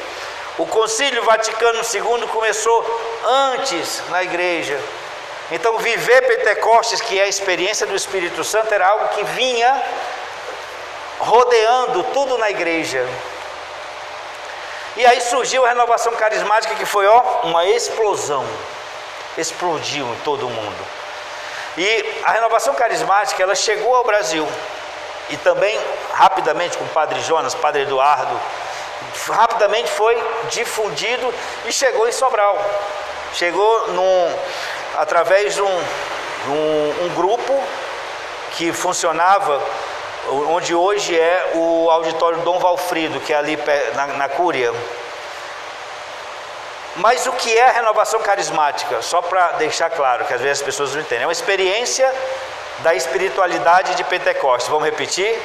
O 0.58 0.66
Concílio 0.66 1.24
Vaticano 1.24 1.80
II 1.80 2.28
começou 2.28 3.02
antes 3.26 4.04
na 4.10 4.22
igreja. 4.24 4.80
Então, 5.52 5.78
viver 5.78 6.22
Pentecostes, 6.22 7.02
que 7.02 7.20
é 7.20 7.24
a 7.24 7.28
experiência 7.28 7.86
do 7.86 7.96
Espírito 7.96 8.44
Santo, 8.44 8.74
era 8.74 8.88
algo 8.88 9.10
que 9.10 9.24
vinha 9.24 9.82
rodeando 11.20 12.04
tudo 12.06 12.38
na 12.38 12.50
igreja. 12.50 13.08
E 14.98 15.06
aí 15.06 15.22
surgiu 15.22 15.66
a 15.66 15.70
renovação 15.70 16.14
carismática, 16.14 16.74
que 16.76 16.86
foi 16.86 17.06
ó, 17.06 17.22
uma 17.44 17.66
explosão. 17.66 18.46
Explodiu 19.38 20.06
em 20.08 20.20
todo 20.24 20.50
mundo. 20.50 20.88
E 21.78 22.22
a 22.24 22.32
renovação 22.32 22.74
carismática, 22.74 23.44
ela 23.44 23.54
chegou 23.54 23.94
ao 23.94 24.04
Brasil. 24.04 24.48
E 25.30 25.38
também, 25.38 25.78
rapidamente, 26.14 26.78
com 26.78 26.86
o 26.86 26.90
Padre 26.90 27.20
Jonas, 27.22 27.54
Padre 27.54 27.82
Eduardo, 27.82 28.40
rapidamente 29.30 29.90
foi 29.92 30.16
difundido 30.50 31.34
e 31.66 31.72
chegou 31.72 32.08
em 32.08 32.12
Sobral. 32.12 32.58
Chegou 33.34 33.88
num, 33.90 34.40
através 34.98 35.56
de 35.56 35.62
um, 35.62 35.84
um, 36.48 37.06
um 37.06 37.16
grupo 37.16 37.64
que 38.52 38.72
funcionava 38.72 39.62
onde 40.50 40.74
hoje 40.74 41.18
é 41.18 41.52
o 41.54 41.90
auditório 41.90 42.40
Dom 42.40 42.58
Valfrido, 42.60 43.20
que 43.20 43.34
é 43.34 43.38
ali 43.38 43.58
na, 43.94 44.08
na 44.08 44.30
Cúria. 44.30 44.74
Mas 46.96 47.26
o 47.28 47.32
que 47.34 47.56
é 47.56 47.66
a 47.66 47.72
renovação 47.72 48.22
carismática? 48.22 49.02
Só 49.02 49.22
para 49.22 49.52
deixar 49.54 49.90
claro, 49.90 50.26
que 50.26 50.34
às 50.34 50.42
vezes 50.42 50.60
as 50.60 50.66
pessoas 50.66 50.94
não 50.94 51.02
entendem. 51.02 51.24
É 51.24 51.28
uma 51.28 51.34
experiência 51.34 52.12
da 52.80 52.96
espiritualidade 52.96 53.96
de 53.96 54.04
Pentecostes. 54.06 54.70
Vamos 54.70 54.86
repetir? 54.86 55.38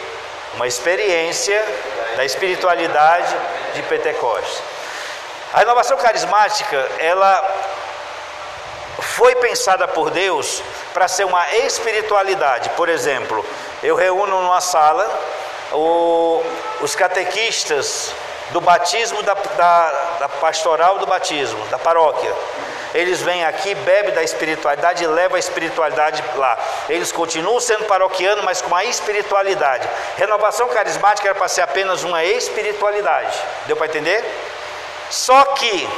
Uma 0.54 0.66
experiência 0.66 1.62
da 2.16 2.24
espiritualidade 2.24 3.36
de 3.74 3.82
Pentecostes. 3.82 4.62
A 5.52 5.58
renovação 5.58 5.96
carismática, 5.96 6.88
ela 6.98 7.59
foi 9.16 9.34
pensada 9.36 9.88
por 9.88 10.10
Deus 10.10 10.62
para 10.92 11.08
ser 11.08 11.24
uma 11.24 11.48
espiritualidade. 11.56 12.70
Por 12.70 12.88
exemplo, 12.88 13.44
eu 13.82 13.94
reúno 13.94 14.40
numa 14.40 14.60
sala 14.60 15.08
o, 15.72 16.42
os 16.80 16.94
catequistas 16.94 18.12
do 18.50 18.60
batismo 18.60 19.22
da, 19.22 19.34
da, 19.34 19.90
da 20.20 20.28
pastoral 20.28 20.98
do 20.98 21.06
batismo, 21.06 21.64
da 21.66 21.78
paróquia. 21.78 22.32
Eles 22.92 23.20
vêm 23.22 23.44
aqui, 23.44 23.72
bebem 23.74 24.12
da 24.12 24.22
espiritualidade 24.22 25.04
e 25.04 25.06
levam 25.06 25.36
a 25.36 25.38
espiritualidade 25.38 26.24
lá. 26.34 26.58
Eles 26.88 27.12
continuam 27.12 27.60
sendo 27.60 27.84
paroquianos, 27.84 28.44
mas 28.44 28.60
com 28.60 28.74
a 28.74 28.84
espiritualidade. 28.84 29.88
Renovação 30.16 30.68
carismática 30.68 31.28
era 31.28 31.38
para 31.38 31.46
ser 31.46 31.62
apenas 31.62 32.02
uma 32.02 32.24
espiritualidade. 32.24 33.38
Deu 33.66 33.76
para 33.76 33.86
entender? 33.86 34.24
Só 35.08 35.44
que 35.54 35.88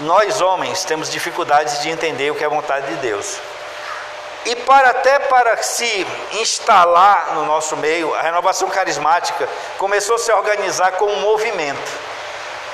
nós 0.00 0.40
homens 0.40 0.84
temos 0.84 1.10
dificuldades 1.10 1.80
de 1.80 1.90
entender 1.90 2.30
o 2.30 2.34
que 2.34 2.44
é 2.44 2.48
vontade 2.48 2.86
de 2.88 2.96
Deus. 2.96 3.38
E 4.46 4.56
para 4.56 4.90
até 4.90 5.18
para 5.18 5.62
se 5.62 6.06
instalar 6.32 7.34
no 7.34 7.44
nosso 7.44 7.76
meio, 7.76 8.14
a 8.14 8.22
renovação 8.22 8.70
carismática 8.70 9.48
começou 9.76 10.16
a 10.16 10.18
se 10.18 10.32
organizar 10.32 10.92
como 10.92 11.12
um 11.12 11.20
movimento. 11.20 12.10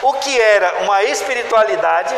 O 0.03 0.13
que 0.15 0.41
era 0.41 0.83
uma 0.83 1.03
espiritualidade 1.03 2.15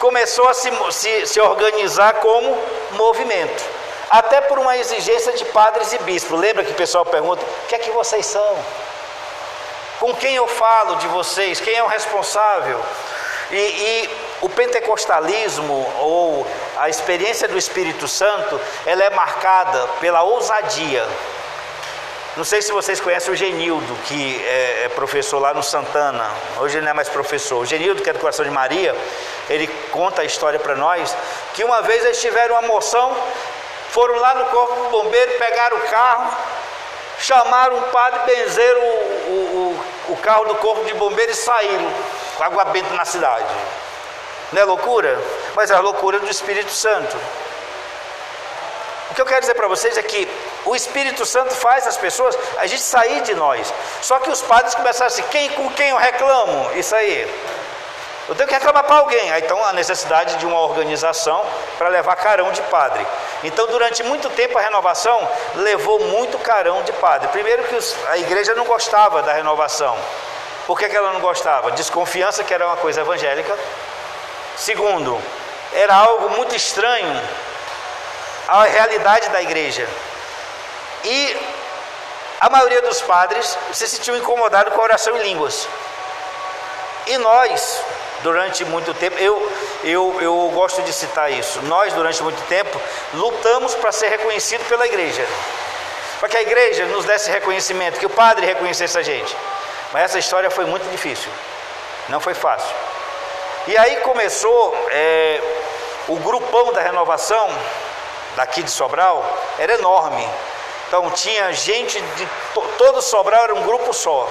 começou 0.00 0.48
a 0.48 0.54
se, 0.54 0.70
se, 0.90 1.26
se 1.26 1.40
organizar 1.40 2.14
como 2.14 2.58
movimento. 2.92 3.64
Até 4.10 4.40
por 4.40 4.58
uma 4.58 4.76
exigência 4.76 5.32
de 5.34 5.44
padres 5.46 5.92
e 5.92 5.98
bispos. 5.98 6.38
Lembra 6.40 6.64
que 6.64 6.72
o 6.72 6.74
pessoal 6.74 7.04
pergunta: 7.04 7.44
o 7.44 7.66
que 7.68 7.74
é 7.74 7.78
que 7.78 7.90
vocês 7.90 8.26
são? 8.26 8.64
Com 10.00 10.14
quem 10.14 10.34
eu 10.34 10.46
falo 10.48 10.96
de 10.96 11.06
vocês? 11.08 11.60
Quem 11.60 11.74
é 11.74 11.82
o 11.82 11.86
responsável? 11.86 12.80
E, 13.50 13.56
e 13.56 14.27
o 14.40 14.48
pentecostalismo 14.48 15.92
ou 15.98 16.46
a 16.76 16.88
experiência 16.88 17.48
do 17.48 17.58
Espírito 17.58 18.06
Santo, 18.06 18.60
ela 18.86 19.02
é 19.02 19.10
marcada 19.10 19.86
pela 20.00 20.22
ousadia. 20.22 21.06
Não 22.36 22.44
sei 22.44 22.62
se 22.62 22.70
vocês 22.70 23.00
conhecem 23.00 23.32
o 23.32 23.36
Genildo, 23.36 23.96
que 24.04 24.40
é, 24.44 24.84
é 24.84 24.88
professor 24.90 25.40
lá 25.40 25.52
no 25.52 25.62
Santana. 25.62 26.30
Hoje 26.58 26.76
ele 26.76 26.84
não 26.84 26.92
é 26.92 26.94
mais 26.94 27.08
professor. 27.08 27.58
O 27.58 27.66
Genildo, 27.66 28.00
que 28.00 28.08
é 28.08 28.12
do 28.12 28.20
Coração 28.20 28.44
de 28.44 28.50
Maria, 28.52 28.94
ele 29.50 29.66
conta 29.90 30.22
a 30.22 30.24
história 30.24 30.60
para 30.60 30.76
nós 30.76 31.16
que 31.54 31.64
uma 31.64 31.82
vez 31.82 32.04
eles 32.04 32.20
tiveram 32.20 32.54
uma 32.54 32.62
moção, 32.62 33.16
foram 33.90 34.14
lá 34.20 34.34
no 34.34 34.44
corpo 34.46 34.74
do 34.84 34.88
bombeiro, 34.90 35.32
pegaram 35.32 35.78
o 35.78 35.80
carro, 35.80 36.30
chamaram 37.18 37.76
um 37.76 37.82
padre, 37.90 38.20
benzeram 38.26 38.80
o, 38.80 38.84
o, 38.84 39.84
o, 40.08 40.12
o 40.12 40.16
carro 40.18 40.44
do 40.44 40.54
corpo 40.56 40.84
de 40.84 40.94
bombeiro 40.94 41.32
e 41.32 41.34
saíram 41.34 41.90
com 42.36 42.44
água 42.44 42.66
benta 42.66 42.94
na 42.94 43.04
cidade. 43.04 43.52
Não 44.52 44.62
é 44.62 44.64
loucura? 44.64 45.18
Mas 45.54 45.70
é 45.70 45.74
a 45.74 45.80
loucura 45.80 46.18
do 46.18 46.30
Espírito 46.30 46.70
Santo. 46.70 47.16
O 49.10 49.14
que 49.14 49.20
eu 49.20 49.26
quero 49.26 49.40
dizer 49.40 49.54
para 49.54 49.68
vocês 49.68 49.96
é 49.96 50.02
que 50.02 50.28
o 50.64 50.76
Espírito 50.76 51.24
Santo 51.26 51.54
faz 51.54 51.86
as 51.86 51.96
pessoas 51.96 52.38
a 52.58 52.66
gente 52.66 52.82
sair 52.82 53.22
de 53.22 53.34
nós. 53.34 53.72
Só 54.02 54.18
que 54.18 54.30
os 54.30 54.42
padres 54.42 54.74
começaram 54.74 55.06
assim: 55.06 55.22
quem, 55.30 55.48
com 55.50 55.70
quem 55.70 55.90
eu 55.90 55.96
reclamo? 55.96 56.72
Isso 56.74 56.94
aí. 56.94 57.28
Eu 58.28 58.34
tenho 58.34 58.46
que 58.46 58.54
reclamar 58.54 58.84
para 58.84 58.96
alguém. 58.96 59.30
Então, 59.38 59.64
a 59.64 59.72
necessidade 59.72 60.36
de 60.36 60.44
uma 60.44 60.60
organização 60.60 61.42
para 61.78 61.88
levar 61.88 62.14
carão 62.16 62.52
de 62.52 62.60
padre. 62.62 63.06
Então, 63.42 63.66
durante 63.68 64.02
muito 64.02 64.28
tempo, 64.30 64.58
a 64.58 64.60
renovação 64.60 65.26
levou 65.54 65.98
muito 65.98 66.38
carão 66.38 66.82
de 66.82 66.92
padre. 66.92 67.28
Primeiro, 67.28 67.64
que 67.64 67.74
os, 67.74 67.96
a 68.08 68.18
igreja 68.18 68.54
não 68.54 68.66
gostava 68.66 69.22
da 69.22 69.32
renovação. 69.32 69.96
Por 70.66 70.78
que, 70.78 70.90
que 70.90 70.96
ela 70.96 71.14
não 71.14 71.20
gostava? 71.20 71.70
Desconfiança 71.70 72.44
que 72.44 72.52
era 72.52 72.66
uma 72.66 72.76
coisa 72.76 73.00
evangélica. 73.00 73.56
Segundo, 74.58 75.22
era 75.72 75.94
algo 75.94 76.30
muito 76.30 76.54
estranho 76.54 77.22
à 78.48 78.64
realidade 78.64 79.28
da 79.28 79.40
igreja. 79.40 79.88
E 81.04 81.36
a 82.40 82.50
maioria 82.50 82.82
dos 82.82 83.00
padres 83.02 83.56
se 83.72 83.86
sentiu 83.86 84.16
incomodado 84.16 84.72
com 84.72 84.80
a 84.80 84.84
oração 84.84 85.16
em 85.16 85.22
línguas. 85.22 85.68
E 87.06 87.16
nós, 87.18 87.80
durante 88.22 88.64
muito 88.64 88.92
tempo, 88.94 89.16
eu, 89.18 89.52
eu, 89.84 90.18
eu 90.20 90.50
gosto 90.52 90.82
de 90.82 90.92
citar 90.92 91.30
isso, 91.30 91.62
nós, 91.62 91.92
durante 91.92 92.20
muito 92.22 92.42
tempo, 92.48 92.80
lutamos 93.14 93.76
para 93.76 93.92
ser 93.92 94.08
reconhecido 94.08 94.66
pela 94.68 94.86
igreja. 94.86 95.24
Para 96.18 96.28
que 96.28 96.36
a 96.36 96.42
igreja 96.42 96.84
nos 96.86 97.04
desse 97.04 97.30
reconhecimento, 97.30 98.00
que 98.00 98.06
o 98.06 98.10
padre 98.10 98.44
reconhecesse 98.44 98.98
a 98.98 99.02
gente. 99.02 99.36
Mas 99.92 100.02
essa 100.02 100.18
história 100.18 100.50
foi 100.50 100.64
muito 100.64 100.90
difícil, 100.90 101.30
não 102.08 102.18
foi 102.18 102.34
fácil. 102.34 102.74
E 103.68 103.76
aí 103.76 103.96
começou 103.96 104.74
é, 104.90 105.42
o 106.08 106.16
grupão 106.16 106.72
da 106.72 106.80
renovação, 106.80 107.50
daqui 108.34 108.62
de 108.62 108.70
Sobral, 108.70 109.22
era 109.58 109.74
enorme. 109.74 110.26
Então 110.86 111.10
tinha 111.10 111.52
gente 111.52 112.00
de 112.00 112.28
todo 112.78 113.02
Sobral, 113.02 113.44
era 113.44 113.54
um 113.54 113.64
grupo 113.64 113.92
só. 113.92 114.26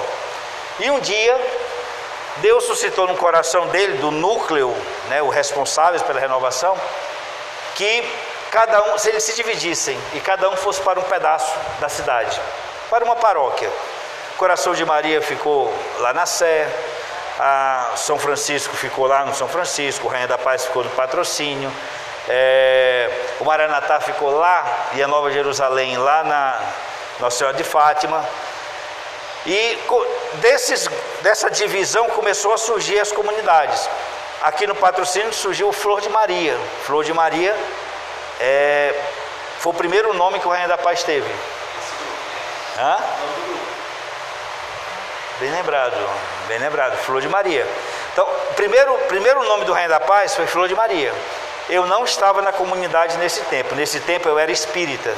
E 0.79 0.89
um 0.89 0.99
dia, 0.99 1.39
Deus 2.37 2.63
suscitou 2.63 3.05
no 3.05 3.15
coração 3.15 3.67
dele, 3.67 3.99
do 3.99 4.09
núcleo, 4.09 4.75
né, 5.07 5.21
o 5.21 5.29
responsáveis 5.29 6.01
pela 6.01 6.19
renovação, 6.19 6.75
que 7.75 8.11
cada 8.49 8.91
um, 8.91 8.97
se 8.97 9.09
eles 9.09 9.23
se 9.23 9.35
dividissem 9.35 9.99
e 10.15 10.19
cada 10.19 10.49
um 10.49 10.57
fosse 10.57 10.81
para 10.81 10.99
um 10.99 11.03
pedaço 11.03 11.55
da 11.79 11.87
cidade, 11.87 12.41
para 12.89 13.05
uma 13.05 13.15
paróquia. 13.15 13.69
Coração 14.35 14.73
de 14.73 14.83
Maria 14.83 15.21
ficou 15.21 15.71
lá 15.99 16.11
na 16.11 16.25
Sé, 16.25 16.67
a 17.39 17.93
São 17.95 18.17
Francisco 18.17 18.75
ficou 18.75 19.05
lá 19.05 19.25
no 19.25 19.33
São 19.35 19.47
Francisco, 19.47 20.07
Rainha 20.07 20.27
da 20.27 20.37
Paz 20.37 20.65
ficou 20.65 20.83
no 20.83 20.89
patrocínio, 20.91 21.71
é, 22.27 23.09
o 23.39 23.45
Maranatá 23.45 23.99
ficou 23.99 24.31
lá 24.31 24.65
e 24.93 25.03
a 25.03 25.07
Nova 25.07 25.31
Jerusalém 25.31 25.97
lá 25.97 26.23
na 26.23 26.59
Nossa 27.19 27.37
Senhora 27.37 27.55
de 27.55 27.63
Fátima. 27.63 28.25
E 29.45 29.79
desses, 30.35 30.89
dessa 31.21 31.49
divisão 31.49 32.09
começou 32.09 32.53
a 32.53 32.57
surgir 32.57 32.99
as 32.99 33.11
comunidades. 33.11 33.89
Aqui 34.41 34.67
no 34.67 34.75
patrocínio 34.75 35.33
surgiu 35.33 35.69
o 35.69 35.73
Flor 35.73 36.01
de 36.01 36.09
Maria. 36.09 36.57
Flor 36.85 37.03
de 37.05 37.13
Maria 37.13 37.55
é, 38.39 38.93
foi 39.59 39.71
o 39.71 39.75
primeiro 39.75 40.13
nome 40.13 40.39
que 40.39 40.47
o 40.47 40.49
Rainha 40.49 40.67
da 40.67 40.77
Paz 40.77 41.03
teve. 41.03 41.29
Hã? 42.77 42.97
Bem 45.39 45.51
lembrado, 45.51 45.95
bem 46.47 46.57
lembrado, 46.57 46.97
Flor 46.97 47.21
de 47.21 47.29
Maria. 47.29 47.67
Então, 48.11 48.27
primeiro, 48.55 48.91
primeiro 49.07 49.43
nome 49.43 49.65
do 49.65 49.73
Rainha 49.73 49.89
da 49.89 49.99
Paz 49.99 50.35
foi 50.35 50.47
Flor 50.47 50.67
de 50.67 50.73
Maria. 50.73 51.13
Eu 51.69 51.85
não 51.85 52.03
estava 52.03 52.41
na 52.41 52.51
comunidade 52.51 53.17
nesse 53.17 53.41
tempo. 53.41 53.75
Nesse 53.75 53.99
tempo 53.99 54.27
eu 54.27 54.39
era 54.39 54.51
espírita. 54.51 55.13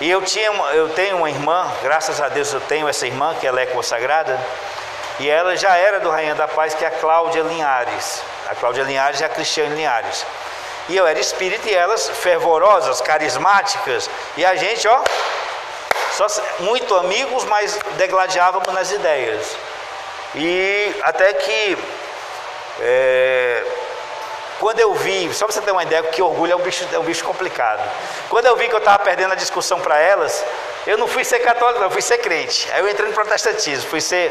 E 0.00 0.08
eu, 0.08 0.22
tinha, 0.22 0.50
eu 0.72 0.88
tenho 0.90 1.16
uma 1.16 1.28
irmã, 1.28 1.68
graças 1.82 2.20
a 2.20 2.28
Deus 2.28 2.52
eu 2.52 2.60
tenho 2.60 2.86
essa 2.86 3.06
irmã, 3.08 3.34
que 3.40 3.46
ela 3.46 3.60
é 3.60 3.66
consagrada, 3.66 4.38
e 5.18 5.28
ela 5.28 5.56
já 5.56 5.76
era 5.76 5.98
do 5.98 6.10
Rainha 6.10 6.34
da 6.36 6.46
Paz, 6.46 6.74
que 6.74 6.84
é 6.84 6.88
a 6.88 6.90
Cláudia 6.92 7.42
Linhares. 7.42 8.22
A 8.48 8.54
Cláudia 8.54 8.84
Linhares 8.84 9.20
e 9.20 9.24
a 9.24 9.28
Cristiane 9.28 9.74
Linhares. 9.74 10.24
E 10.88 10.96
eu 10.96 11.06
era 11.06 11.18
espírita 11.18 11.68
e 11.68 11.74
elas 11.74 12.08
fervorosas, 12.08 13.00
carismáticas, 13.00 14.08
e 14.36 14.44
a 14.44 14.54
gente, 14.54 14.86
ó, 14.86 15.02
só 16.14 16.26
muito 16.60 16.94
amigos, 16.94 17.44
mas 17.44 17.78
degladiávamos 17.96 18.72
nas 18.72 18.90
ideias. 18.90 19.56
E 20.34 20.94
até 21.02 21.32
que 21.34 21.78
é, 22.80 23.64
quando 24.58 24.80
eu 24.80 24.94
vi, 24.94 25.32
só 25.34 25.46
para 25.46 25.54
você 25.54 25.60
ter 25.60 25.72
uma 25.72 25.82
ideia, 25.82 26.02
que 26.04 26.22
orgulho 26.22 26.52
é 26.52 26.56
um 26.56 26.60
bicho, 26.60 26.86
é 26.92 26.98
um 26.98 27.02
bicho 27.02 27.24
complicado. 27.24 27.82
Quando 28.28 28.46
eu 28.46 28.56
vi 28.56 28.68
que 28.68 28.74
eu 28.74 28.78
estava 28.78 28.98
perdendo 29.02 29.32
a 29.32 29.34
discussão 29.34 29.80
para 29.80 29.98
elas, 29.98 30.44
eu 30.86 30.96
não 30.96 31.06
fui 31.08 31.24
ser 31.24 31.40
católico, 31.40 31.80
não, 31.80 31.86
eu 31.86 31.90
fui 31.90 32.02
ser 32.02 32.18
crente. 32.18 32.70
Aí 32.72 32.80
eu 32.80 32.88
entrei 32.88 33.08
no 33.08 33.14
protestantismo, 33.14 33.88
fui 33.90 34.00
ser, 34.00 34.30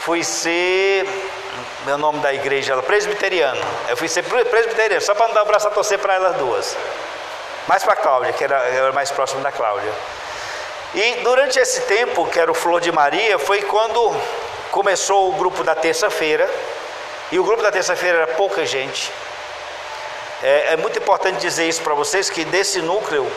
fui 0.00 0.24
ser, 0.24 1.06
meu 1.84 1.98
nome 1.98 2.20
da 2.20 2.32
igreja, 2.32 2.72
ela, 2.72 2.82
presbiteriano. 2.82 3.60
Eu 3.88 3.96
fui 3.96 4.08
ser 4.08 4.22
presbiteriano, 4.22 5.02
só 5.02 5.14
para 5.14 5.28
não 5.28 5.34
dar 5.34 5.42
o 5.42 5.46
braço 5.46 5.68
a 5.68 5.70
torcer 5.70 5.98
para 5.98 6.14
elas 6.14 6.36
duas. 6.36 6.76
Mais 7.68 7.84
para 7.84 7.92
a 7.92 7.96
Cláudia, 7.96 8.32
que 8.32 8.42
era, 8.42 8.56
era 8.56 8.92
mais 8.92 9.10
próximo 9.10 9.42
da 9.42 9.52
Cláudia. 9.52 9.92
E 10.94 11.22
durante 11.22 11.58
esse 11.58 11.80
tempo, 11.82 12.26
que 12.26 12.38
era 12.38 12.50
o 12.50 12.54
Flor 12.54 12.80
de 12.80 12.92
Maria, 12.92 13.38
foi 13.38 13.62
quando 13.62 14.14
começou 14.70 15.30
o 15.30 15.32
grupo 15.32 15.64
da 15.64 15.74
terça-feira. 15.74 16.48
E 17.30 17.38
o 17.38 17.44
grupo 17.44 17.62
da 17.62 17.72
terça-feira 17.72 18.18
era 18.18 18.26
pouca 18.26 18.66
gente. 18.66 19.10
É, 20.42 20.72
é, 20.72 20.76
muito 20.76 20.98
importante 20.98 21.40
dizer 21.40 21.66
isso 21.66 21.80
para 21.82 21.94
vocês, 21.94 22.28
que 22.28 22.44
desse 22.44 22.82
núcleo, 22.82 23.30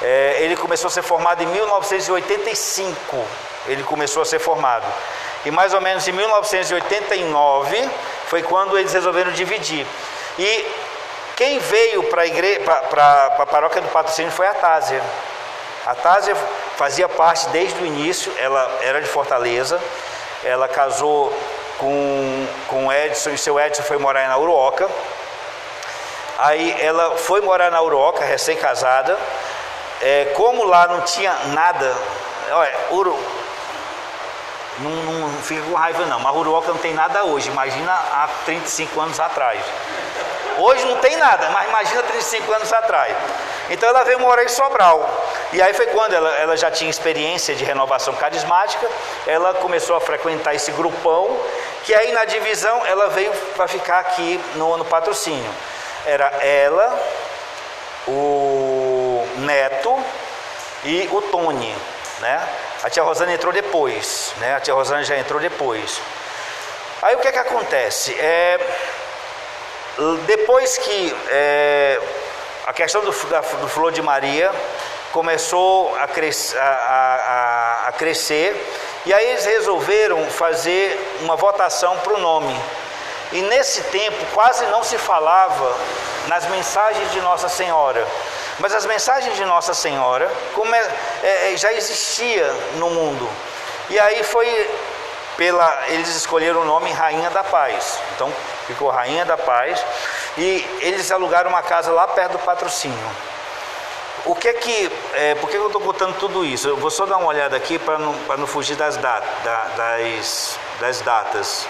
é, 0.00 0.38
ele 0.40 0.56
começou 0.56 0.88
a 0.88 0.90
ser 0.90 1.02
formado 1.02 1.42
em 1.42 1.46
1985. 1.46 3.24
Ele 3.66 3.82
começou 3.82 4.22
a 4.22 4.24
ser 4.24 4.38
formado. 4.38 4.86
E 5.44 5.50
mais 5.50 5.74
ou 5.74 5.80
menos 5.80 6.08
em 6.08 6.12
1989 6.12 7.90
foi 8.28 8.42
quando 8.42 8.78
eles 8.78 8.94
resolveram 8.94 9.30
dividir. 9.32 9.86
E 10.38 10.66
quem 11.36 11.58
veio 11.58 12.04
para 12.04 12.22
a 13.38 13.46
paróquia 13.46 13.82
do 13.82 13.88
patrocínio 13.88 14.32
foi 14.32 14.46
a 14.46 14.54
Tásia. 14.54 15.02
A 15.86 15.94
Tásia 15.94 16.34
fazia 16.76 17.08
parte 17.08 17.48
desde 17.48 17.82
o 17.82 17.86
início, 17.86 18.32
ela 18.38 18.78
era 18.80 19.02
de 19.02 19.06
Fortaleza, 19.06 19.78
ela 20.42 20.66
casou 20.66 21.32
com, 21.78 22.46
com 22.68 22.92
Edson 22.92 23.30
e 23.30 23.38
seu 23.38 23.60
Edson 23.60 23.82
foi 23.82 23.98
morar 23.98 24.26
na 24.28 24.38
Uruoca. 24.38 24.88
Aí 26.38 26.74
ela 26.80 27.16
foi 27.16 27.40
morar 27.42 27.70
na 27.70 27.82
Uruoca, 27.82 28.24
recém-casada. 28.24 29.18
é, 30.00 30.32
como 30.34 30.64
lá 30.64 30.86
não 30.86 31.02
tinha 31.02 31.32
nada, 31.52 31.94
olha, 32.50 32.74
Uru, 32.90 33.18
não, 34.78 34.90
não 34.90 35.42
fica 35.42 35.62
com 35.62 35.74
raiva 35.74 36.04
não, 36.06 36.18
mas 36.18 36.34
Uruoca 36.34 36.68
não 36.68 36.78
tem 36.78 36.94
nada 36.94 37.24
hoje, 37.24 37.48
imagina 37.48 37.92
há 37.92 38.28
35 38.44 39.00
anos 39.00 39.20
atrás. 39.20 39.60
Hoje 40.58 40.84
não 40.84 40.96
tem 40.98 41.16
nada, 41.16 41.50
mas 41.50 41.68
imagina 41.68 42.02
35 42.02 42.52
anos 42.52 42.72
atrás. 42.72 43.14
Então 43.70 43.88
ela 43.88 44.04
veio 44.04 44.20
morar 44.20 44.44
em 44.44 44.48
Sobral. 44.48 45.08
E 45.52 45.62
aí 45.62 45.72
foi 45.72 45.86
quando 45.86 46.12
ela, 46.12 46.30
ela 46.36 46.56
já 46.56 46.70
tinha 46.70 46.90
experiência 46.90 47.54
de 47.54 47.64
renovação 47.64 48.14
carismática, 48.14 48.88
ela 49.26 49.54
começou 49.54 49.96
a 49.96 50.00
frequentar 50.00 50.54
esse 50.54 50.70
grupão, 50.72 51.38
que 51.84 51.94
aí 51.94 52.12
na 52.12 52.24
divisão 52.24 52.84
ela 52.86 53.08
veio 53.08 53.32
para 53.56 53.68
ficar 53.68 54.00
aqui 54.00 54.40
no, 54.56 54.76
no 54.76 54.84
patrocínio. 54.84 55.50
Era 56.06 56.26
ela, 56.42 56.98
o 58.06 59.26
Neto 59.38 59.98
e 60.84 61.08
o 61.10 61.22
Tony, 61.22 61.74
né? 62.20 62.46
A 62.82 62.90
tia 62.90 63.02
Rosana 63.02 63.32
entrou 63.32 63.52
depois, 63.52 64.34
né? 64.38 64.54
A 64.56 64.60
tia 64.60 64.74
Rosana 64.74 65.02
já 65.02 65.16
entrou 65.16 65.40
depois. 65.40 66.00
Aí 67.00 67.14
o 67.14 67.18
que 67.18 67.28
é 67.28 67.32
que 67.32 67.38
acontece? 67.38 68.14
É, 68.18 68.58
depois 70.26 70.78
que 70.78 71.16
é, 71.28 72.00
a 72.66 72.72
questão 72.72 73.02
do, 73.02 73.12
da, 73.28 73.40
do 73.40 73.68
Flor 73.68 73.92
de 73.92 74.02
Maria 74.02 74.50
começou 75.12 75.94
a, 75.96 76.08
cres, 76.08 76.54
a, 76.56 77.84
a, 77.84 77.88
a 77.88 77.92
crescer, 77.92 78.54
e 79.06 79.12
aí 79.12 79.30
eles 79.30 79.44
resolveram 79.44 80.28
fazer 80.30 80.98
uma 81.20 81.36
votação 81.36 81.96
para 81.98 82.14
o 82.14 82.18
nome. 82.18 82.58
E 83.32 83.42
nesse 83.42 83.82
tempo 83.84 84.16
quase 84.32 84.64
não 84.66 84.82
se 84.82 84.98
falava 84.98 85.76
nas 86.26 86.46
mensagens 86.46 87.12
de 87.12 87.20
Nossa 87.20 87.48
Senhora. 87.48 88.06
Mas 88.58 88.72
as 88.74 88.86
mensagens 88.86 89.36
de 89.36 89.44
Nossa 89.44 89.74
Senhora 89.74 90.30
como 90.54 90.74
é, 90.74 90.90
é, 91.22 91.56
já 91.56 91.72
existia 91.72 92.46
no 92.76 92.90
mundo. 92.90 93.28
E 93.90 93.98
aí 93.98 94.22
foi 94.22 94.70
pela 95.36 95.84
eles 95.88 96.08
escolheram 96.14 96.62
o 96.62 96.64
nome 96.64 96.90
Rainha 96.92 97.30
da 97.30 97.44
Paz. 97.44 97.98
Então 98.14 98.32
ficou 98.66 98.90
Rainha 98.90 99.24
da 99.24 99.36
Paz 99.36 99.84
e 100.36 100.66
eles 100.80 101.10
alugaram 101.10 101.50
uma 101.50 101.62
casa 101.62 101.92
lá 101.92 102.06
perto 102.08 102.32
do 102.32 102.38
patrocínio. 102.38 103.10
O 104.26 104.34
que 104.34 104.48
é 104.48 104.54
que, 104.54 104.92
é, 105.14 105.34
por 105.34 105.50
que 105.50 105.56
eu 105.56 105.66
estou 105.66 105.82
botando 105.82 106.16
tudo 106.18 106.44
isso? 106.44 106.66
Eu 106.66 106.76
vou 106.78 106.90
só 106.90 107.04
dar 107.04 107.18
uma 107.18 107.26
olhada 107.26 107.54
aqui 107.56 107.78
para 107.78 107.98
não, 107.98 108.14
não 108.38 108.46
fugir 108.46 108.74
das, 108.74 108.96
dat, 108.96 109.22
da, 109.44 109.64
das, 109.76 110.58
das 110.80 111.00
datas. 111.02 111.66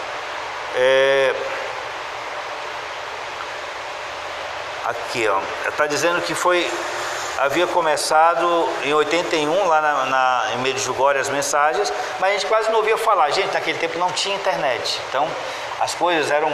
É, 0.76 1.34
aqui, 4.84 5.26
ó, 5.26 5.40
está 5.68 5.86
dizendo 5.86 6.20
que 6.22 6.34
foi 6.34 6.70
havia 7.38 7.66
começado 7.66 8.68
em 8.84 8.94
81 8.94 9.66
lá 9.66 9.80
na, 9.80 10.04
na, 10.04 10.44
em 10.54 10.58
Medjugorje 10.58 11.20
as 11.20 11.28
mensagens, 11.28 11.92
mas 12.20 12.30
a 12.30 12.32
gente 12.34 12.46
quase 12.46 12.70
não 12.70 12.78
ouvia 12.78 12.96
falar. 12.96 13.30
Gente, 13.30 13.52
naquele 13.52 13.78
tempo 13.78 13.98
não 13.98 14.12
tinha 14.12 14.36
internet, 14.36 15.00
então 15.08 15.28
as 15.80 15.94
coisas 15.94 16.30
eram 16.30 16.52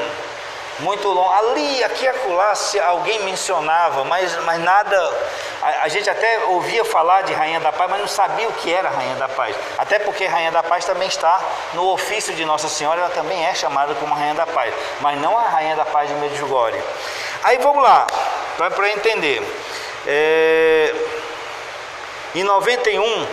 muito 0.80 1.08
longo. 1.08 1.30
Ali, 1.30 1.82
aqui 1.84 2.06
acolá, 2.06 2.54
se 2.54 2.78
alguém 2.78 3.20
mencionava, 3.20 4.04
mas, 4.04 4.36
mas 4.44 4.60
nada. 4.60 5.12
A, 5.62 5.84
a, 5.84 5.88
gente 5.88 6.08
até 6.08 6.44
ouvia 6.46 6.84
falar 6.84 7.22
de 7.22 7.32
Rainha 7.32 7.60
da 7.60 7.72
Paz, 7.72 7.90
mas 7.90 8.00
não 8.00 8.08
sabia 8.08 8.48
o 8.48 8.52
que 8.52 8.72
era 8.72 8.88
Rainha 8.88 9.16
da 9.16 9.28
Paz. 9.28 9.54
Até 9.78 9.98
porque 9.98 10.26
Rainha 10.26 10.50
da 10.50 10.62
Paz 10.62 10.84
também 10.84 11.08
está 11.08 11.40
no 11.74 11.90
ofício 11.92 12.34
de 12.34 12.44
Nossa 12.44 12.68
Senhora, 12.68 13.00
ela 13.00 13.10
também 13.10 13.44
é 13.46 13.54
chamada 13.54 13.94
como 13.94 14.14
Rainha 14.14 14.34
da 14.34 14.46
Paz, 14.46 14.74
mas 15.00 15.20
não 15.20 15.38
a 15.38 15.42
Rainha 15.42 15.76
da 15.76 15.84
Paz 15.84 16.08
de 16.08 16.14
Medjugorje. 16.14 16.82
Aí 17.42 17.58
vamos 17.58 17.82
lá, 17.82 18.06
para 18.56 18.90
entender. 18.90 19.42
É, 20.06 20.94
em 22.34 22.44
91, 22.44 23.26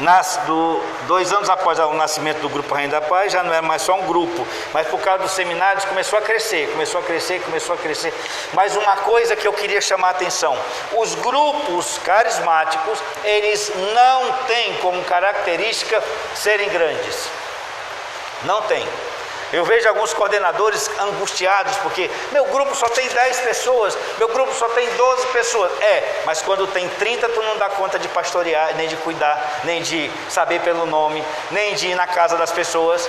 nas, 0.00 0.38
do, 0.46 0.82
dois 1.06 1.32
anos 1.32 1.48
após 1.48 1.78
o 1.78 1.92
nascimento 1.94 2.40
do 2.40 2.48
Grupo 2.48 2.74
Rainha 2.74 2.90
da 2.90 3.00
Paz, 3.00 3.32
já 3.32 3.42
não 3.42 3.52
era 3.52 3.62
mais 3.62 3.82
só 3.82 3.94
um 3.94 4.06
grupo, 4.06 4.46
mas 4.72 4.86
por 4.88 5.00
causa 5.00 5.24
dos 5.24 5.32
seminários 5.32 5.84
começou 5.84 6.18
a 6.18 6.22
crescer, 6.22 6.70
começou 6.70 7.00
a 7.00 7.04
crescer, 7.04 7.40
começou 7.42 7.74
a 7.74 7.78
crescer. 7.78 8.14
Mas 8.52 8.76
uma 8.76 8.96
coisa 8.98 9.34
que 9.34 9.46
eu 9.46 9.52
queria 9.52 9.80
chamar 9.80 10.08
a 10.08 10.10
atenção: 10.10 10.56
os 10.96 11.14
grupos 11.16 11.98
carismáticos, 12.04 12.98
eles 13.24 13.72
não 13.94 14.32
têm 14.46 14.74
como 14.76 15.02
característica 15.04 16.02
serem 16.34 16.68
grandes. 16.68 17.28
Não 18.44 18.62
tem. 18.62 18.86
Eu 19.52 19.64
vejo 19.64 19.88
alguns 19.88 20.12
coordenadores 20.12 20.90
angustiados 21.00 21.74
porque 21.78 22.10
meu 22.32 22.44
grupo 22.46 22.74
só 22.74 22.88
tem 22.88 23.08
10 23.08 23.40
pessoas, 23.40 23.96
meu 24.18 24.28
grupo 24.28 24.52
só 24.54 24.68
tem 24.70 24.88
12 24.94 25.26
pessoas. 25.28 25.72
É, 25.80 26.22
mas 26.26 26.42
quando 26.42 26.66
tem 26.66 26.88
30, 26.88 27.28
tu 27.30 27.42
não 27.42 27.56
dá 27.56 27.70
conta 27.70 27.98
de 27.98 28.08
pastorear, 28.08 28.76
nem 28.76 28.88
de 28.88 28.96
cuidar, 28.96 29.60
nem 29.64 29.82
de 29.82 30.10
saber 30.28 30.60
pelo 30.60 30.84
nome, 30.86 31.24
nem 31.50 31.74
de 31.74 31.88
ir 31.88 31.94
na 31.94 32.06
casa 32.06 32.36
das 32.36 32.52
pessoas. 32.52 33.08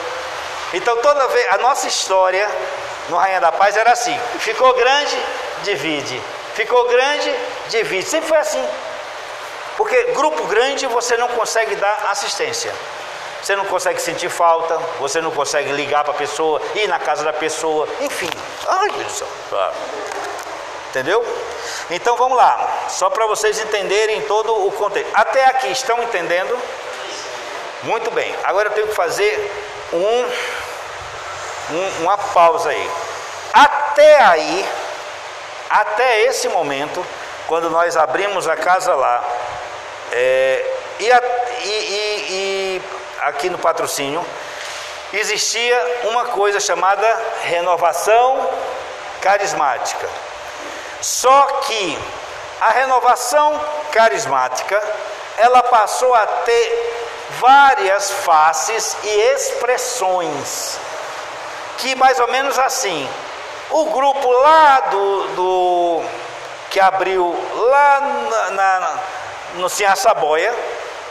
Então 0.74 0.98
toda 0.98 1.28
vez 1.28 1.48
a 1.52 1.58
nossa 1.58 1.88
história 1.88 2.50
no 3.10 3.18
Rainha 3.18 3.42
da 3.42 3.52
Paz 3.52 3.76
era 3.76 3.92
assim: 3.92 4.18
ficou 4.40 4.74
grande, 4.74 5.18
divide. 5.64 6.22
Ficou 6.54 6.88
grande, 6.88 7.36
divide. 7.70 8.08
Sempre 8.08 8.30
foi 8.30 8.38
assim. 8.38 8.66
Porque 9.76 10.04
grupo 10.12 10.44
grande 10.48 10.86
você 10.88 11.16
não 11.18 11.28
consegue 11.30 11.76
dar 11.76 12.08
assistência. 12.12 12.74
Você 13.42 13.56
não 13.56 13.66
consegue 13.66 14.02
sentir 14.02 14.30
falta, 14.30 14.78
você 15.00 15.22
não 15.22 15.32
consegue 15.32 15.72
ligar 15.72 16.04
para 16.04 16.14
a 16.14 16.18
pessoa, 16.18 16.62
ir 16.76 16.88
na 16.88 17.00
casa 17.00 17.24
da 17.24 17.34
pessoa, 17.34 17.88
enfim. 18.02 18.30
Ai, 18.68 18.92
Deus 18.92 19.24
Entendeu? 20.90 21.24
Então 21.92 22.18
vamos 22.18 22.36
lá, 22.36 22.86
só 22.90 23.10
para 23.10 23.28
vocês 23.28 23.60
entenderem 23.60 24.22
todo 24.24 24.68
o 24.68 24.72
contexto. 24.72 25.10
Até 25.14 25.46
aqui, 25.46 25.72
estão 25.72 26.02
entendendo? 26.04 26.58
Muito 27.84 28.12
bem. 28.12 28.36
Agora 28.44 28.70
eu 28.70 28.74
tenho 28.74 28.88
que 28.88 28.96
fazer 28.96 29.52
um, 29.94 30.26
um, 31.76 32.04
uma 32.04 32.18
pausa 32.18 32.70
aí. 32.70 32.90
Até 33.54 34.20
aí, 34.22 34.70
até 35.70 36.24
esse 36.24 36.50
momento, 36.50 37.06
quando 37.48 37.70
nós 37.70 37.96
abrimos 37.96 38.48
a 38.48 38.56
casa 38.56 38.96
lá, 38.96 39.24
é, 40.12 40.66
e, 41.00 41.12
a, 41.12 41.22
e, 41.64 41.70
e, 41.70 42.26
e 42.30 42.82
aqui 43.24 43.50
no 43.50 43.58
patrocínio, 43.58 44.26
existia 45.14 46.02
uma 46.06 46.26
coisa 46.26 46.60
chamada 46.60 47.08
renovação 47.44 48.50
carismática. 49.22 50.08
Só 51.02 51.42
que 51.66 51.98
a 52.62 52.72
renovação 52.72 53.60
carismática, 53.92 54.82
ela 55.38 55.64
passou 55.64 56.14
a 56.14 56.26
ter 56.26 56.96
várias 57.40 58.12
faces 58.12 58.98
e 59.04 59.08
expressões. 59.08 60.78
Que 61.78 61.96
mais 61.96 62.20
ou 62.20 62.28
menos 62.28 62.60
assim, 62.60 63.10
o 63.70 63.86
grupo 63.86 64.30
lá 64.30 64.80
do, 64.82 65.28
do 65.36 66.04
que 66.70 66.80
abriu 66.80 67.36
lá 67.56 68.02
na, 68.02 68.50
na, 68.52 69.00
no 69.56 69.70
Sinha 69.70 69.96
Saboia, 69.96 70.54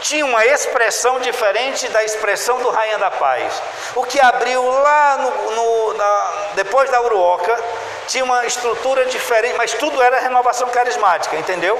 tinha 0.01 0.25
uma 0.25 0.45
expressão 0.47 1.19
diferente 1.21 1.89
da 1.89 2.05
expressão 2.05 2.59
do 2.59 2.71
Rainha 2.71 2.99
da 2.99 3.11
Paz. 3.11 3.63
O 3.95 4.05
que 4.05 4.21
abriu 4.21 4.63
lá 4.63 5.17
no, 5.19 5.51
no, 5.53 5.95
na, 5.95 6.33
depois 6.55 6.91
da 6.91 7.01
Uruoca 7.03 7.59
tinha 8.07 8.25
uma 8.25 8.47
estrutura 8.47 9.05
diferente, 9.07 9.57
mas 9.57 9.73
tudo 9.75 10.03
era 10.03 10.19
renovação 10.21 10.69
carismática, 10.71 11.37
entendeu? 11.37 11.79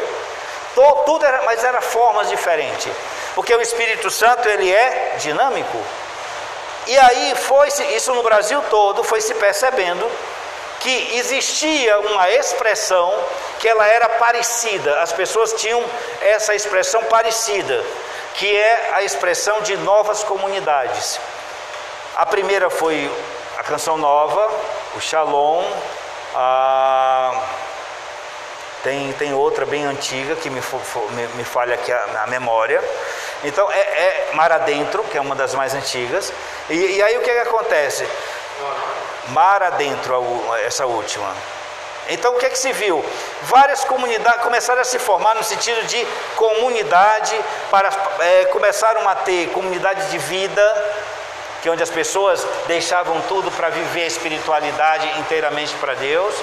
Tudo 0.75 1.25
era, 1.25 1.43
mas 1.43 1.65
era 1.65 1.81
formas 1.81 2.29
diferentes, 2.29 2.93
porque 3.35 3.53
o 3.55 3.61
Espírito 3.61 4.11
Santo 4.11 4.49
ele 4.49 4.71
é 4.73 5.17
dinâmico. 5.19 5.79
E 6.87 6.97
aí 6.97 7.35
foi 7.35 7.69
isso 7.69 8.15
no 8.15 8.23
Brasil 8.23 8.63
todo 8.71 9.03
foi 9.03 9.21
se 9.21 9.35
percebendo 9.35 10.09
que 10.81 11.17
existia 11.17 11.99
uma 11.99 12.31
expressão 12.31 13.13
que 13.59 13.67
ela 13.67 13.87
era 13.87 14.09
parecida, 14.11 15.01
as 15.01 15.13
pessoas 15.13 15.53
tinham 15.55 15.85
essa 16.21 16.55
expressão 16.55 17.03
parecida 17.05 17.85
que 18.39 18.57
é 18.57 18.91
a 18.95 19.03
expressão 19.03 19.61
de 19.63 19.77
novas 19.79 20.23
comunidades. 20.23 21.21
A 22.17 22.25
primeira 22.25 22.71
foi 22.71 23.11
a 23.59 23.65
canção 23.65 23.99
nova, 23.99 24.49
o 24.95 25.01
Shalom, 25.01 25.65
a... 26.37 27.43
tem, 28.85 29.13
tem 29.15 29.35
outra 29.35 29.67
bem 29.67 29.85
antiga 29.85 30.37
que 30.37 30.49
me, 30.51 30.61
me, 30.61 31.29
me 31.35 31.45
falha 31.45 31.75
aqui 31.75 31.91
a, 31.91 32.23
a 32.23 32.27
memória. 32.29 32.83
Então 33.43 33.69
é, 33.73 33.81
é, 33.81 34.31
Mar 34.35 34.53
Adentro, 34.53 35.03
que 35.03 35.19
é 35.19 35.21
uma 35.21 35.35
das 35.35 35.53
mais 35.55 35.75
antigas. 35.75 36.33
E, 36.71 36.75
e 36.75 37.03
aí 37.03 37.19
o 37.19 37.23
que, 37.23 37.31
é 37.31 37.43
que 37.43 37.49
acontece? 37.49 38.09
Mar 39.31 39.65
Adentro, 39.65 40.15
essa 40.65 40.87
última. 40.87 41.35
Então 42.09 42.35
o 42.35 42.39
que 42.39 42.47
é 42.47 42.51
que 42.51 42.59
se 42.59 42.73
viu? 42.73 43.05
Várias 43.43 43.85
comunidades 43.85 44.43
começaram 44.43 44.81
a 44.81 44.85
se 44.85 44.99
formar 44.99 45.35
no 45.35 45.45
sentido 45.45 45.87
de 45.87 46.07
comunidade, 46.37 47.39
para, 47.71 47.91
é, 48.21 48.45
começaram 48.47 49.07
a 49.09 49.15
ter 49.15 49.51
comunidade 49.51 50.11
de 50.11 50.19
vida, 50.19 50.95
que 51.61 51.69
é 51.69 51.73
onde 51.73 51.83
as 51.83 51.91
pessoas 51.91 52.47
deixavam 52.67 53.21
tudo 53.23 53.51
para 53.51 53.69
viver 53.69 54.05
a 54.05 54.07
espiritualidade 54.07 55.19
inteiramente 55.19 55.75
para 55.75 55.95
Deus. 55.95 56.35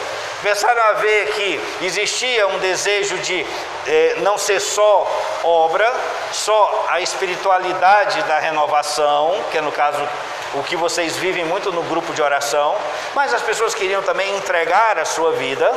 começaram 0.41 0.81
a 0.83 0.93
ver 0.93 1.31
que 1.31 1.61
existia 1.81 2.47
um 2.47 2.59
desejo 2.59 3.17
de 3.19 3.45
eh, 3.87 4.15
não 4.19 4.37
ser 4.37 4.59
só 4.59 5.07
obra, 5.43 5.91
só 6.31 6.85
a 6.89 7.01
espiritualidade 7.01 8.21
da 8.23 8.37
renovação, 8.39 9.43
que 9.51 9.57
é 9.57 9.61
no 9.61 9.71
caso 9.71 10.07
o 10.55 10.63
que 10.63 10.75
vocês 10.75 11.15
vivem 11.17 11.45
muito 11.45 11.71
no 11.71 11.83
grupo 11.83 12.13
de 12.13 12.21
oração, 12.21 12.75
mas 13.13 13.33
as 13.33 13.41
pessoas 13.41 13.73
queriam 13.73 14.01
também 14.01 14.35
entregar 14.35 14.97
a 14.97 15.05
sua 15.05 15.33
vida 15.33 15.71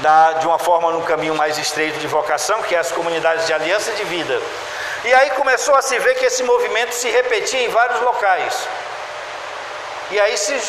da, 0.00 0.34
de 0.34 0.46
uma 0.46 0.58
forma 0.58 0.90
no 0.90 1.02
caminho 1.02 1.34
mais 1.34 1.58
estreito 1.58 1.98
de 1.98 2.06
vocação, 2.06 2.62
que 2.62 2.74
é 2.74 2.78
as 2.78 2.92
comunidades 2.92 3.46
de 3.46 3.52
aliança 3.52 3.92
de 3.92 4.04
vida. 4.04 4.40
E 5.04 5.12
aí 5.12 5.30
começou 5.30 5.74
a 5.74 5.82
se 5.82 5.98
ver 5.98 6.14
que 6.14 6.24
esse 6.24 6.42
movimento 6.42 6.92
se 6.92 7.08
repetia 7.08 7.62
em 7.62 7.68
vários 7.68 8.00
locais. 8.00 8.54
E 10.12 10.20
aí 10.20 10.36
se, 10.36 10.60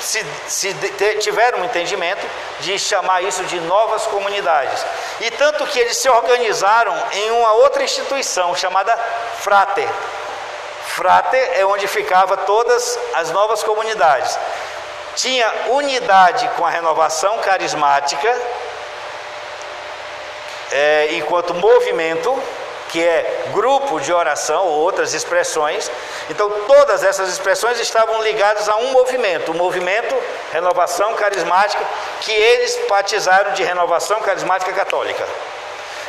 se, 0.00 0.26
se 0.46 0.74
tiveram 1.20 1.58
um 1.58 1.64
entendimento 1.64 2.24
de 2.60 2.78
chamar 2.78 3.22
isso 3.22 3.42
de 3.44 3.58
novas 3.60 4.06
comunidades. 4.06 4.84
E 5.20 5.30
tanto 5.32 5.66
que 5.66 5.78
eles 5.78 5.96
se 5.96 6.08
organizaram 6.08 6.94
em 7.12 7.30
uma 7.32 7.52
outra 7.54 7.82
instituição 7.82 8.54
chamada 8.54 8.96
Frater. 9.40 9.88
Frater 10.86 11.52
é 11.54 11.64
onde 11.64 11.86
ficava 11.86 12.36
todas 12.36 12.98
as 13.14 13.30
novas 13.30 13.62
comunidades. 13.62 14.38
Tinha 15.16 15.50
unidade 15.68 16.48
com 16.56 16.64
a 16.64 16.70
renovação 16.70 17.38
carismática, 17.38 18.40
é, 20.70 21.08
enquanto 21.12 21.54
movimento, 21.54 22.42
que 22.88 23.02
é 23.02 23.44
grupo 23.52 23.98
de 24.00 24.12
oração 24.12 24.66
ou 24.66 24.80
outras 24.80 25.14
expressões. 25.14 25.90
Então, 26.28 26.50
todas 26.66 27.02
essas 27.02 27.30
expressões 27.30 27.80
estavam 27.80 28.22
ligadas 28.22 28.68
a 28.68 28.76
um 28.76 28.92
movimento, 28.92 29.50
o 29.50 29.54
movimento 29.54 30.14
Renovação 30.52 31.14
Carismática, 31.14 31.82
que 32.20 32.32
eles 32.32 32.78
batizaram 32.88 33.52
de 33.52 33.62
Renovação 33.62 34.20
Carismática 34.20 34.72
Católica. 34.72 35.26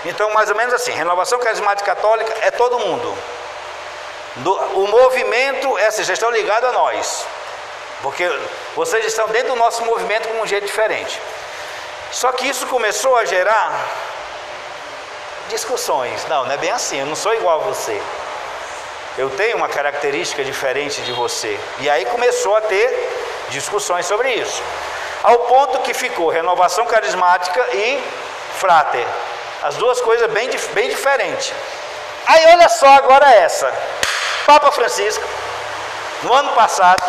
Então, 0.05 0.29
mais 0.31 0.49
ou 0.49 0.55
menos 0.57 0.73
assim, 0.73 0.91
Renovação 0.91 1.39
Carismática 1.39 1.95
Católica 1.95 2.33
é 2.41 2.51
todo 2.51 2.79
mundo. 2.79 3.17
O 4.35 4.87
movimento, 4.87 5.77
essa 5.77 6.03
já 6.03 6.13
estão 6.13 6.31
ligados 6.31 6.69
a 6.69 6.71
nós, 6.71 7.25
porque 8.01 8.27
vocês 8.75 9.05
estão 9.05 9.27
dentro 9.27 9.49
do 9.49 9.55
nosso 9.55 9.85
movimento 9.85 10.27
com 10.27 10.41
um 10.41 10.47
jeito 10.47 10.65
diferente. 10.65 11.21
Só 12.11 12.31
que 12.31 12.47
isso 12.47 12.65
começou 12.67 13.15
a 13.17 13.25
gerar 13.25 13.87
discussões. 15.49 16.25
Não, 16.27 16.45
não 16.45 16.51
é 16.51 16.57
bem 16.57 16.71
assim, 16.71 16.99
eu 16.99 17.05
não 17.05 17.15
sou 17.15 17.33
igual 17.33 17.61
a 17.61 17.63
você. 17.63 18.01
Eu 19.17 19.29
tenho 19.29 19.57
uma 19.57 19.69
característica 19.69 20.43
diferente 20.43 21.01
de 21.01 21.11
você. 21.11 21.59
E 21.79 21.89
aí 21.89 22.05
começou 22.05 22.55
a 22.55 22.61
ter 22.61 23.45
discussões 23.49 24.05
sobre 24.05 24.33
isso. 24.33 24.61
Ao 25.21 25.39
ponto 25.39 25.79
que 25.79 25.93
ficou 25.93 26.29
renovação 26.29 26.85
carismática 26.85 27.61
e 27.75 28.03
frater. 28.57 29.05
As 29.61 29.75
duas 29.75 30.01
coisas 30.01 30.29
bem, 30.31 30.49
bem 30.73 30.89
diferentes. 30.89 31.53
Aí 32.25 32.45
olha 32.47 32.67
só 32.69 32.87
agora 32.87 33.31
essa. 33.31 33.71
Papa 34.45 34.71
Francisco, 34.71 35.23
no 36.23 36.33
ano 36.33 36.51
passado, 36.53 37.03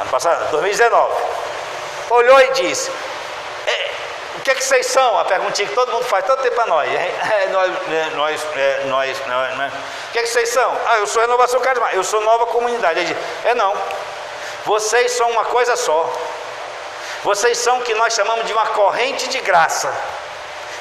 ano 0.00 0.10
passado, 0.10 0.50
2019, 0.50 1.14
olhou 2.10 2.40
e 2.40 2.52
disse: 2.52 2.90
que 4.44 4.50
é 4.50 4.54
que 4.54 4.62
vocês 4.62 4.86
são? 4.86 5.18
A 5.18 5.24
perguntinha 5.24 5.66
que 5.66 5.74
todo 5.74 5.90
mundo 5.90 6.04
faz 6.04 6.26
todo 6.26 6.42
tempo 6.42 6.54
para 6.54 6.66
nós. 6.66 6.88
É, 6.94 7.48
nós, 7.48 7.72
é, 7.90 8.10
nós, 8.14 8.46
é, 8.56 8.84
nós, 8.84 9.26
nós, 9.26 9.56
né? 9.56 9.72
O 10.08 10.12
que 10.12 10.18
é 10.18 10.22
que 10.22 10.28
vocês 10.28 10.50
são? 10.50 10.78
Ah, 10.86 10.98
eu 10.98 11.06
sou 11.06 11.22
renovação 11.22 11.58
carismática, 11.60 11.96
eu 11.96 12.04
sou 12.04 12.20
nova 12.20 12.46
comunidade. 12.46 13.00
Ele 13.00 13.14
diz, 13.14 13.16
é 13.44 13.54
não. 13.54 13.74
Vocês 14.64 15.12
são 15.12 15.30
uma 15.30 15.44
coisa 15.46 15.76
só. 15.76 16.12
Vocês 17.22 17.58
são 17.58 17.78
o 17.78 17.82
que 17.82 17.94
nós 17.94 18.12
chamamos 18.12 18.46
de 18.46 18.52
uma 18.52 18.66
corrente 18.66 19.28
de 19.28 19.40
graça. 19.40 19.92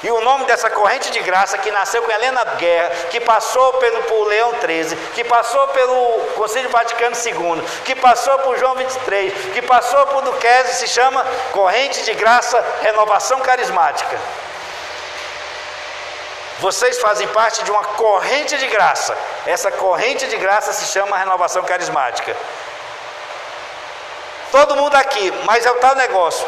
E 0.04 0.12
o 0.12 0.20
nome 0.20 0.46
dessa 0.46 0.70
corrente 0.70 1.10
de 1.12 1.20
graça 1.22 1.58
que 1.58 1.72
nasceu 1.72 2.04
com 2.04 2.12
Helena 2.12 2.44
Guerra, 2.58 2.90
que 3.10 3.22
passou 3.22 3.74
pelo 3.74 4.04
por 4.04 4.28
Leão 4.28 4.52
XIII, 4.60 4.98
que 5.16 5.24
passou 5.24 5.66
pelo 5.70 6.20
Conselho 6.36 6.70
Vaticano 6.70 7.16
II, 7.16 7.64
que 7.86 7.96
passou 7.96 8.38
por 8.40 8.58
João 8.60 8.76
23, 8.76 9.34
que 9.54 9.62
passou 9.62 10.06
por 10.08 10.22
Duquesne, 10.24 10.74
se 10.74 10.88
chama 10.90 11.26
Corrente 11.54 12.04
de 12.04 12.14
Graça 12.16 12.64
Renovação 12.82 13.40
Carismática. 13.40 14.20
Vocês 16.60 17.00
fazem 17.00 17.28
parte 17.30 17.64
de 17.64 17.72
uma 17.72 17.84
corrente 17.84 18.58
de 18.58 18.68
graça. 18.68 19.18
Essa 19.46 19.72
corrente 19.72 20.28
de 20.28 20.38
graça 20.38 20.72
se 20.72 20.86
chama 20.86 21.18
renovação 21.18 21.64
carismática. 21.64 22.36
Todo 24.52 24.76
mundo 24.76 24.96
aqui, 24.96 25.32
mas 25.46 25.66
é 25.66 25.72
o 25.72 25.76
tal 25.80 25.96
negócio. 25.96 26.48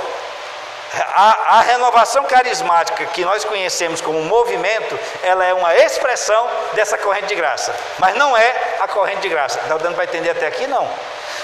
A, 0.97 1.57
a, 1.57 1.61
renovação 1.61 2.23
carismática 2.23 3.05
que 3.07 3.25
nós 3.25 3.43
conhecemos 3.43 3.99
como 3.99 4.21
movimento, 4.23 4.97
ela 5.23 5.43
é 5.43 5.53
uma 5.53 5.75
expressão 5.75 6.49
dessa 6.73 6.97
corrente 6.97 7.27
de 7.27 7.35
graça, 7.35 7.75
mas 7.99 8.15
não 8.15 8.35
é 8.35 8.77
a 8.79 8.87
corrente 8.87 9.21
de 9.21 9.29
graça. 9.29 9.59
Está 9.59 9.77
dando 9.77 9.95
para 9.95 10.05
entender 10.05 10.29
até 10.29 10.47
aqui? 10.47 10.67
Não. 10.67 10.89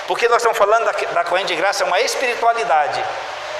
Porque 0.07 0.27
nós 0.27 0.37
estamos 0.37 0.57
falando 0.57 0.85
da, 0.85 0.91
da 0.91 1.23
corrente 1.23 1.47
de 1.47 1.55
graça, 1.55 1.83
é 1.83 1.85
uma 1.85 1.99
espiritualidade. 1.99 3.03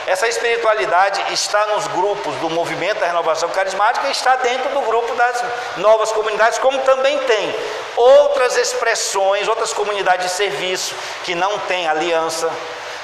Essa 0.08 0.28
espiritualidade 0.28 1.22
está 1.32 1.68
nos 1.68 1.86
grupos 1.88 2.36
do 2.38 2.50
movimento 2.50 3.00
da 3.00 3.08
renovação 3.08 3.50
carismática 3.50 4.08
e 4.08 4.12
está 4.12 4.36
dentro 4.38 4.70
do 4.70 4.82
grupo 4.82 5.14
das 5.16 5.44
novas 5.78 6.12
comunidades, 6.12 6.58
como 6.58 6.80
também 6.80 7.20
tem 7.20 7.56
outras 7.96 8.58
expressões, 8.58 9.48
outras 9.48 9.74
comunidades 9.74 10.26
de 10.26 10.32
serviço 10.32 10.96
que 11.24 11.36
não 11.36 11.60
têm 11.60 11.88
aliança, 11.88 12.52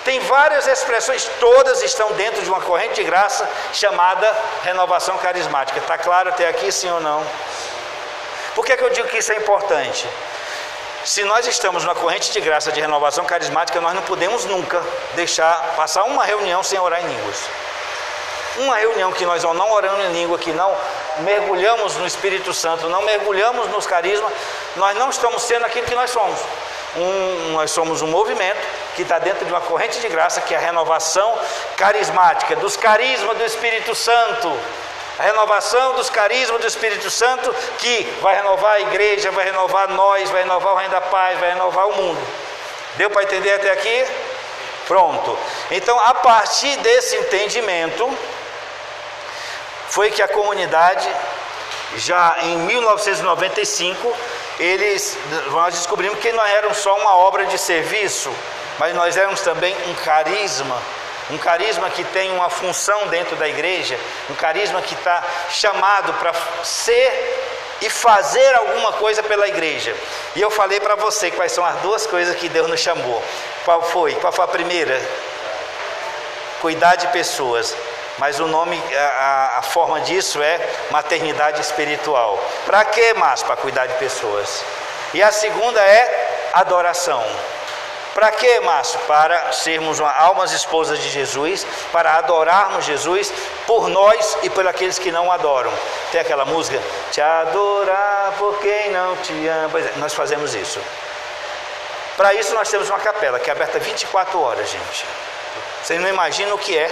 tem 0.08 0.22
várias 0.22 0.66
expressões, 0.68 1.30
todas 1.38 1.84
estão 1.84 2.14
dentro 2.14 2.42
de 2.42 2.48
uma 2.50 2.62
corrente 2.62 2.96
de 2.96 3.04
graça 3.04 3.46
chamada 3.74 4.26
renovação 4.64 5.18
carismática. 5.18 5.80
Está 5.80 5.98
claro 5.98 6.30
até 6.30 6.48
aqui, 6.48 6.72
sim 6.72 6.90
ou 6.90 7.02
não? 7.02 7.22
Por 8.56 8.66
que, 8.66 8.72
é 8.72 8.78
que 8.78 8.86
eu 8.86 8.90
digo 8.90 9.10
que 9.10 9.18
isso 9.18 9.34
é 9.34 9.36
importante? 9.36 10.08
Se 11.04 11.26
nós 11.26 11.46
estamos 11.46 11.84
numa 11.84 11.94
corrente 11.94 12.32
de 12.32 12.40
graça 12.40 12.72
de 12.72 12.80
renovação 12.80 13.26
carismática, 13.26 13.82
nós 13.82 13.94
não 13.94 14.02
podemos 14.02 14.46
nunca 14.46 14.82
deixar 15.16 15.74
passar 15.76 16.06
uma 16.06 16.24
reunião 16.24 16.64
sem 16.64 16.80
orar 16.80 17.02
em 17.02 17.08
línguas. 17.10 17.42
Uma 18.60 18.78
reunião 18.78 19.12
que 19.12 19.26
nós 19.26 19.44
não 19.44 19.70
oramos 19.72 20.06
em 20.06 20.14
língua, 20.14 20.40
que 20.40 20.54
não 20.54 20.74
mergulhamos 21.20 21.98
no 21.98 22.08
Espírito 22.08 22.54
Santo, 22.54 22.88
não 22.88 23.02
mergulhamos 23.02 23.68
nos 23.68 23.86
carismas, 23.86 24.32
nós 24.78 24.98
não 24.98 25.10
estamos 25.10 25.44
sendo 25.44 25.66
aquilo 25.66 25.86
que 25.86 25.96
nós 25.96 26.10
somos. 26.12 26.40
Um, 26.96 27.52
nós 27.52 27.72
somos 27.72 28.02
um 28.02 28.08
movimento 28.08 28.60
que 28.96 29.02
está 29.04 29.20
dentro 29.20 29.46
de 29.46 29.52
uma 29.52 29.62
corrente 29.62 30.00
de 30.00 30.08
graça, 30.08 30.42
que 30.42 30.54
é 30.54 30.58
a 30.58 30.60
renovação 30.60 31.38
carismática, 31.76 32.56
dos 32.56 32.76
carismas 32.76 33.38
do 33.38 33.44
Espírito 33.44 33.94
Santo. 33.94 34.58
A 35.20 35.24
renovação 35.24 35.96
dos 35.96 36.10
carismas 36.10 36.62
do 36.62 36.68
Espírito 36.68 37.10
Santo, 37.10 37.54
que 37.80 38.04
vai 38.22 38.36
renovar 38.36 38.74
a 38.74 38.82
igreja, 38.82 39.32
vai 39.32 39.46
renovar 39.46 39.90
nós, 39.90 40.30
vai 40.30 40.44
renovar 40.44 40.74
o 40.74 40.78
Reino 40.78 40.92
da 40.92 41.02
Paz, 41.02 41.40
vai 41.40 41.50
renovar 41.50 41.88
o 41.88 41.96
mundo. 41.96 42.28
Deu 42.96 43.10
para 43.10 43.24
entender 43.24 43.54
até 43.54 43.72
aqui? 43.72 44.06
Pronto. 44.88 45.38
Então, 45.72 46.00
a 46.00 46.14
partir 46.14 46.78
desse 46.78 47.16
entendimento, 47.18 48.18
foi 49.90 50.12
que 50.12 50.22
a 50.22 50.28
comunidade, 50.28 51.08
já 51.96 52.38
em 52.44 52.58
1995, 52.58 54.16
eles, 54.60 55.18
nós 55.52 55.76
descobrimos 55.76 56.20
que 56.20 56.32
não 56.32 56.46
eram 56.46 56.74
só 56.74 56.96
uma 56.98 57.16
obra 57.18 57.46
de 57.46 57.58
serviço, 57.58 58.32
mas 58.80 58.94
nós 58.96 59.16
éramos 59.16 59.42
também 59.42 59.76
um 59.88 59.94
carisma, 59.96 60.82
um 61.30 61.38
carisma 61.38 61.90
que 61.90 62.04
tem 62.06 62.32
uma 62.32 62.50
função 62.50 63.08
dentro 63.08 63.36
da 63.36 63.48
igreja, 63.48 64.00
um 64.30 64.36
carisma 64.36 64.82
que 64.82 64.94
está 64.94 65.24
chamado 65.50 66.14
para 66.14 66.34
ser 66.64 67.46
e 67.82 67.90
fazer 67.90 68.56
alguma 68.56 68.94
coisa 68.94 69.22
pela 69.22 69.48
igreja. 69.48 69.96
E 70.36 70.42
eu 70.42 70.50
falei 70.50 70.80
para 70.80 70.96
você 70.96 71.30
quais 71.32 71.52
são 71.52 71.64
as 71.64 71.76
duas 71.82 72.08
coisas 72.08 72.36
que 72.36 72.50
Deus 72.50 72.68
nos 72.68 72.80
chamou. 72.80 73.24
Qual 73.66 73.82
foi? 73.84 74.16
Qual 74.16 74.34
foi 74.34 74.46
a 74.46 74.48
primeira? 74.48 75.00
Cuidar 76.62 76.96
de 76.96 77.08
pessoas. 77.10 77.76
Mas 78.18 78.40
o 78.40 78.48
nome, 78.48 78.82
a, 78.96 79.60
a 79.60 79.62
forma 79.62 80.02
disso 80.02 80.42
é 80.42 80.60
maternidade 80.90 81.62
espiritual. 81.62 82.40
Para 82.66 82.84
que 82.86 83.14
mais? 83.14 83.44
Para 83.44 83.56
cuidar 83.56 83.86
de 83.86 83.94
pessoas. 83.96 84.64
E 85.14 85.22
a 85.22 85.32
segunda 85.32 85.80
é 85.80 86.50
adoração. 86.54 87.24
Para 88.18 88.32
que, 88.32 88.60
Márcio? 88.62 89.00
Para 89.02 89.52
sermos 89.52 90.00
uma, 90.00 90.12
almas 90.12 90.52
esposas 90.52 90.98
de 90.98 91.08
Jesus, 91.08 91.68
para 91.92 92.16
adorarmos 92.16 92.84
Jesus 92.84 93.32
por 93.68 93.90
nós 93.90 94.36
e 94.42 94.50
por 94.50 94.68
aqueles 94.68 94.98
que 94.98 95.12
não 95.12 95.32
adoram. 95.32 95.72
Tem 96.12 96.20
aquela 96.20 96.44
música, 96.44 96.82
te 97.12 97.22
adorar 97.22 98.34
por 98.40 98.58
quem 98.58 98.90
não 98.90 99.16
te 99.18 99.48
ama. 99.48 99.80
É, 99.80 99.94
nós 99.98 100.16
fazemos 100.16 100.56
isso. 100.56 100.82
Para 102.16 102.34
isso 102.34 102.56
nós 102.56 102.68
temos 102.72 102.90
uma 102.90 102.98
capela 102.98 103.40
que 103.40 103.52
é 103.52 103.54
aberta 103.54 103.78
24 103.78 104.42
horas, 104.42 104.68
gente. 104.68 105.06
Vocês 105.84 106.02
não 106.02 106.10
imaginam 106.10 106.56
o 106.56 106.58
que 106.58 106.76
é 106.76 106.90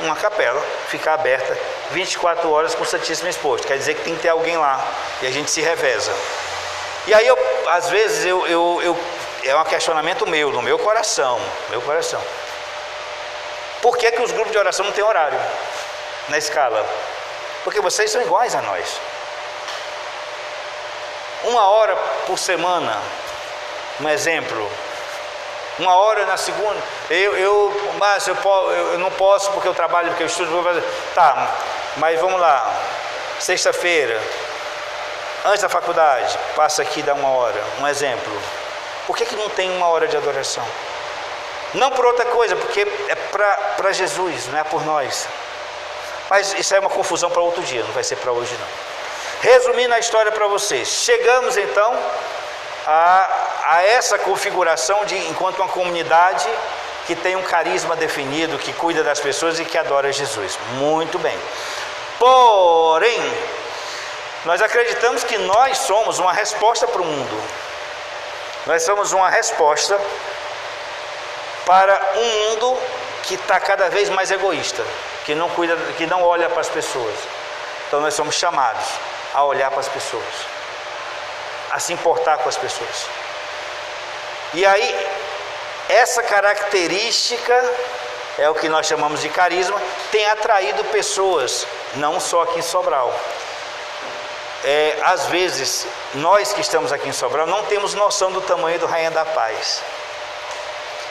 uma 0.00 0.16
capela 0.16 0.60
ficar 0.88 1.14
aberta 1.14 1.56
24 1.90 2.50
horas 2.50 2.74
com 2.74 2.82
o 2.82 2.86
Santíssimo 2.86 3.28
exposto. 3.28 3.66
Quer 3.66 3.78
dizer 3.78 3.94
que 3.94 4.02
tem 4.02 4.14
que 4.14 4.22
ter 4.22 4.28
alguém 4.28 4.56
lá 4.56 4.84
e 5.22 5.26
a 5.26 5.30
gente 5.30 5.50
se 5.50 5.60
reveza. 5.60 6.12
E 7.06 7.14
aí, 7.14 7.26
eu, 7.26 7.38
às 7.68 7.90
vezes, 7.90 8.24
eu, 8.24 8.46
eu, 8.46 8.80
eu 8.82 8.98
é 9.44 9.54
um 9.54 9.64
questionamento 9.64 10.26
meu, 10.26 10.50
no 10.50 10.62
meu 10.62 10.78
coração, 10.78 11.40
meu 11.68 11.82
coração. 11.82 12.22
Por 13.82 13.98
que, 13.98 14.10
que 14.10 14.22
os 14.22 14.32
grupos 14.32 14.52
de 14.52 14.58
oração 14.58 14.86
não 14.86 14.92
têm 14.92 15.04
horário 15.04 15.38
na 16.28 16.38
escala? 16.38 16.84
Porque 17.62 17.80
vocês 17.80 18.10
são 18.10 18.22
iguais 18.22 18.54
a 18.54 18.62
nós. 18.62 18.98
Uma 21.44 21.68
hora 21.68 21.94
por 22.26 22.38
semana, 22.38 22.98
um 24.00 24.08
exemplo. 24.08 24.70
Uma 25.78 25.96
hora 25.96 26.24
na 26.26 26.36
segunda. 26.36 26.80
Eu, 27.10 27.36
eu 27.36 27.94
mas 27.98 28.26
eu, 28.28 28.36
eu 28.92 28.98
não 28.98 29.10
posso 29.10 29.50
porque 29.52 29.66
eu 29.66 29.74
trabalho, 29.74 30.08
porque 30.08 30.22
eu 30.22 30.26
estudo. 30.26 30.50
Vou 30.50 30.62
fazer. 30.62 30.82
Tá, 31.14 31.48
mas 31.96 32.20
vamos 32.20 32.40
lá. 32.40 32.72
Sexta-feira, 33.40 34.20
antes 35.44 35.62
da 35.62 35.68
faculdade, 35.68 36.38
passa 36.54 36.82
aqui 36.82 37.02
dá 37.02 37.14
uma 37.14 37.28
hora. 37.28 37.62
Um 37.80 37.88
exemplo. 37.88 38.32
Por 39.06 39.16
que, 39.16 39.26
que 39.26 39.36
não 39.36 39.50
tem 39.50 39.70
uma 39.70 39.88
hora 39.88 40.08
de 40.08 40.16
adoração? 40.16 40.64
Não 41.74 41.90
por 41.90 42.06
outra 42.06 42.24
coisa, 42.26 42.54
porque 42.54 42.86
é 43.08 43.14
para 43.14 43.92
Jesus, 43.92 44.46
não 44.46 44.58
é 44.58 44.64
por 44.64 44.84
nós. 44.84 45.26
Mas 46.30 46.54
isso 46.54 46.74
é 46.74 46.78
uma 46.78 46.88
confusão 46.88 47.30
para 47.30 47.42
outro 47.42 47.62
dia, 47.62 47.82
não 47.82 47.92
vai 47.92 48.04
ser 48.04 48.16
para 48.16 48.32
hoje 48.32 48.54
não. 48.58 48.66
Resumindo 49.42 49.92
a 49.92 49.98
história 49.98 50.32
para 50.32 50.46
vocês, 50.46 50.88
chegamos 50.88 51.56
então 51.56 51.98
a, 52.86 53.28
a 53.64 53.82
essa 53.82 54.18
configuração 54.18 55.04
de 55.04 55.16
enquanto 55.28 55.58
uma 55.58 55.68
comunidade 55.68 56.46
que 57.06 57.14
tem 57.14 57.36
um 57.36 57.42
carisma 57.42 57.96
definido, 57.96 58.58
que 58.58 58.72
cuida 58.72 59.02
das 59.02 59.20
pessoas 59.20 59.58
e 59.58 59.64
que 59.64 59.76
adora 59.76 60.12
Jesus. 60.12 60.58
Muito 60.74 61.18
bem. 61.18 61.38
Porém, 62.18 63.20
nós 64.44 64.60
acreditamos 64.60 65.24
que 65.24 65.38
nós 65.38 65.78
somos 65.78 66.18
uma 66.18 66.32
resposta 66.32 66.86
para 66.86 67.02
o 67.02 67.04
mundo. 67.04 67.42
Nós 68.66 68.82
somos 68.82 69.12
uma 69.12 69.28
resposta 69.28 69.98
para 71.66 72.12
um 72.16 72.50
mundo 72.50 72.78
que 73.22 73.34
está 73.34 73.58
cada 73.58 73.88
vez 73.88 74.08
mais 74.10 74.30
egoísta, 74.30 74.84
que 75.24 75.34
não 75.34 75.48
cuida, 75.50 75.76
que 75.96 76.06
não 76.06 76.22
olha 76.22 76.48
para 76.48 76.60
as 76.60 76.68
pessoas. 76.68 77.14
Então 77.86 78.00
nós 78.00 78.14
somos 78.14 78.34
chamados 78.34 78.86
a 79.32 79.44
olhar 79.44 79.70
para 79.70 79.80
as 79.80 79.88
pessoas, 79.88 80.24
a 81.70 81.78
se 81.78 81.92
importar 81.92 82.38
com 82.38 82.48
as 82.48 82.56
pessoas. 82.56 83.23
E 84.54 84.64
aí, 84.64 85.08
essa 85.88 86.22
característica 86.22 87.54
é 88.38 88.48
o 88.48 88.54
que 88.54 88.68
nós 88.68 88.86
chamamos 88.86 89.20
de 89.20 89.28
carisma, 89.28 89.80
tem 90.10 90.24
atraído 90.26 90.84
pessoas, 90.84 91.66
não 91.96 92.20
só 92.20 92.42
aqui 92.42 92.60
em 92.60 92.62
Sobral. 92.62 93.12
É, 94.64 94.96
às 95.02 95.26
vezes, 95.26 95.86
nós 96.14 96.52
que 96.52 96.60
estamos 96.60 96.92
aqui 96.92 97.08
em 97.08 97.12
Sobral 97.12 97.46
não 97.46 97.64
temos 97.64 97.94
noção 97.94 98.30
do 98.30 98.40
tamanho 98.40 98.78
do 98.78 98.86
Rainha 98.86 99.10
da 99.10 99.24
Paz. 99.24 99.82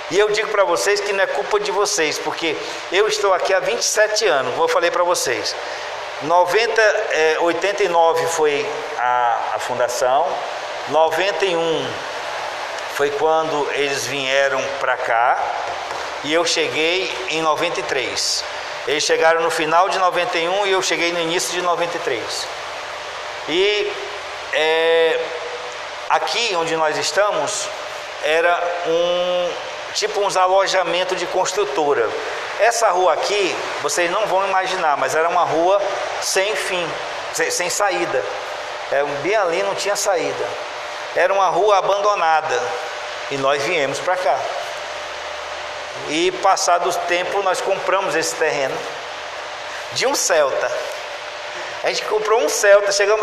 E 0.10 0.18
eu 0.18 0.30
digo 0.30 0.50
para 0.50 0.64
vocês 0.64 1.02
que 1.02 1.12
não 1.12 1.24
é 1.24 1.28
culpa 1.28 1.60
de 1.60 1.72
vocês, 1.72 2.18
porque 2.18 2.56
eu 2.92 3.08
estou 3.08 3.34
aqui 3.34 3.54
há 3.54 3.60
27 3.60 4.26
anos, 4.26 4.52
como 4.52 4.64
eu 4.64 4.70
falei 4.70 4.90
para 4.90 5.04
vocês. 5.04 5.56
90, 6.22 6.82
é, 6.82 7.38
89 7.42 8.26
foi 8.28 8.66
a, 8.98 9.38
a 9.56 9.60
fundação, 9.60 10.26
91 10.90 12.13
foi 12.96 13.10
quando 13.12 13.68
eles 13.74 14.06
vieram 14.06 14.62
para 14.80 14.96
cá 14.98 15.38
e 16.24 16.34
eu 16.34 16.46
cheguei 16.46 17.12
em 17.30 17.42
93. 17.42 18.44
Eles 18.88 19.04
chegaram 19.04 19.42
no 19.42 19.50
final 19.50 19.90
de 19.90 19.98
91 19.98 20.68
e 20.68 20.72
eu 20.72 20.82
cheguei 20.82 21.12
no 21.12 21.20
início 21.20 21.52
de 21.54 21.62
93. 21.62 22.48
E 23.50 23.92
é, 24.54 25.20
aqui 26.10 26.56
onde 26.56 26.76
nós 26.76 26.98
estamos 26.98 27.68
era 28.24 28.62
um 28.88 29.52
tipo 29.94 30.22
uns 30.22 30.38
alojamentos 30.38 31.18
de 31.18 31.26
construtora. 31.26 32.08
Essa 32.60 32.90
rua 32.90 33.14
aqui, 33.14 33.56
vocês 33.82 34.10
não 34.12 34.28
vão 34.28 34.48
imaginar, 34.48 34.98
mas 34.98 35.16
era 35.16 35.28
uma 35.28 35.44
rua 35.44 35.82
sem 36.22 36.56
fim, 36.56 36.88
sem, 37.34 37.50
sem 37.50 37.70
saída. 37.70 38.24
É, 38.92 39.04
bem 39.24 39.36
ali 39.36 39.64
não 39.64 39.74
tinha 39.74 39.96
saída. 39.96 40.73
Era 41.16 41.34
uma 41.34 41.48
rua 41.48 41.78
abandonada. 41.78 42.62
E 43.32 43.38
nós 43.38 43.62
viemos 43.64 44.00
para 44.00 44.18
cá. 44.18 44.40
E 46.10 46.32
passado 46.32 46.90
o 46.90 46.94
tempo 47.08 47.42
nós 47.44 47.62
compramos 47.62 48.16
esse 48.16 48.36
terreno 48.36 48.76
de 49.94 50.06
um 50.06 50.16
Celta. 50.16 50.72
A 51.84 51.88
gente 51.90 52.06
comprou 52.06 52.40
um 52.40 52.48
Celta, 52.48 52.94
chegamos. 52.94 53.22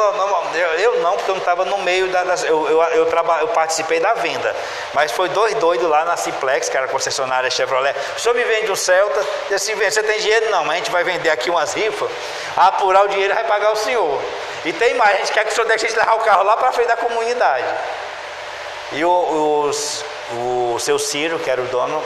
Eu 0.79 1.01
não, 1.01 1.17
porque 1.17 1.31
eu 1.31 1.35
não 1.35 1.41
estava 1.41 1.65
no 1.65 1.79
meio 1.79 2.09
da. 2.09 2.25
das, 2.25 2.45
eu, 2.45 2.69
eu, 2.69 2.83
eu, 2.83 3.09
eu 3.41 3.49
participei 3.49 3.99
da 4.01 4.13
venda. 4.13 4.55
Mas 4.93 5.11
foi 5.13 5.31
dois 5.31 5.55
doidos 5.55 5.89
lá 5.89 6.05
na 6.05 6.15
Simplex, 6.17 6.69
que 6.69 6.77
era 6.77 6.87
concessionária 6.87 7.51
Chevrolet. 7.51 7.97
O 8.17 8.21
senhor 8.21 8.35
me 8.35 8.45
vende 8.45 8.71
um 8.71 8.77
Celta, 8.77 9.25
e 9.49 9.55
assim, 9.55 9.75
você 9.75 10.03
tem 10.03 10.21
dinheiro? 10.21 10.51
Não, 10.51 10.63
mas 10.65 10.75
a 10.75 10.77
gente 10.77 10.91
vai 10.91 11.03
vender 11.03 11.31
aqui 11.31 11.49
umas 11.49 11.73
rifas, 11.73 12.11
apurar 12.55 13.05
o 13.05 13.09
dinheiro 13.09 13.35
vai 13.35 13.45
pagar 13.45 13.73
o 13.73 13.77
senhor. 13.77 14.21
E 14.65 14.73
tem 14.73 14.95
mais, 14.95 15.15
a 15.15 15.19
gente 15.19 15.33
quer 15.33 15.45
que 15.45 15.53
o 15.53 15.55
senhor 15.55 15.67
deixe 15.67 15.87
a 15.87 15.89
gente 15.89 15.99
levar 15.99 16.15
o 16.15 16.21
carro 16.21 16.43
lá 16.43 16.57
para 16.57 16.73
frente 16.73 16.89
da 16.89 16.97
comunidade. 16.97 17.67
E 18.93 19.05
o, 19.05 19.65
os, 19.69 20.05
o 20.33 20.79
seu 20.79 20.99
Ciro, 20.99 21.39
que 21.39 21.49
era 21.49 21.61
o 21.61 21.67
dono, 21.67 22.03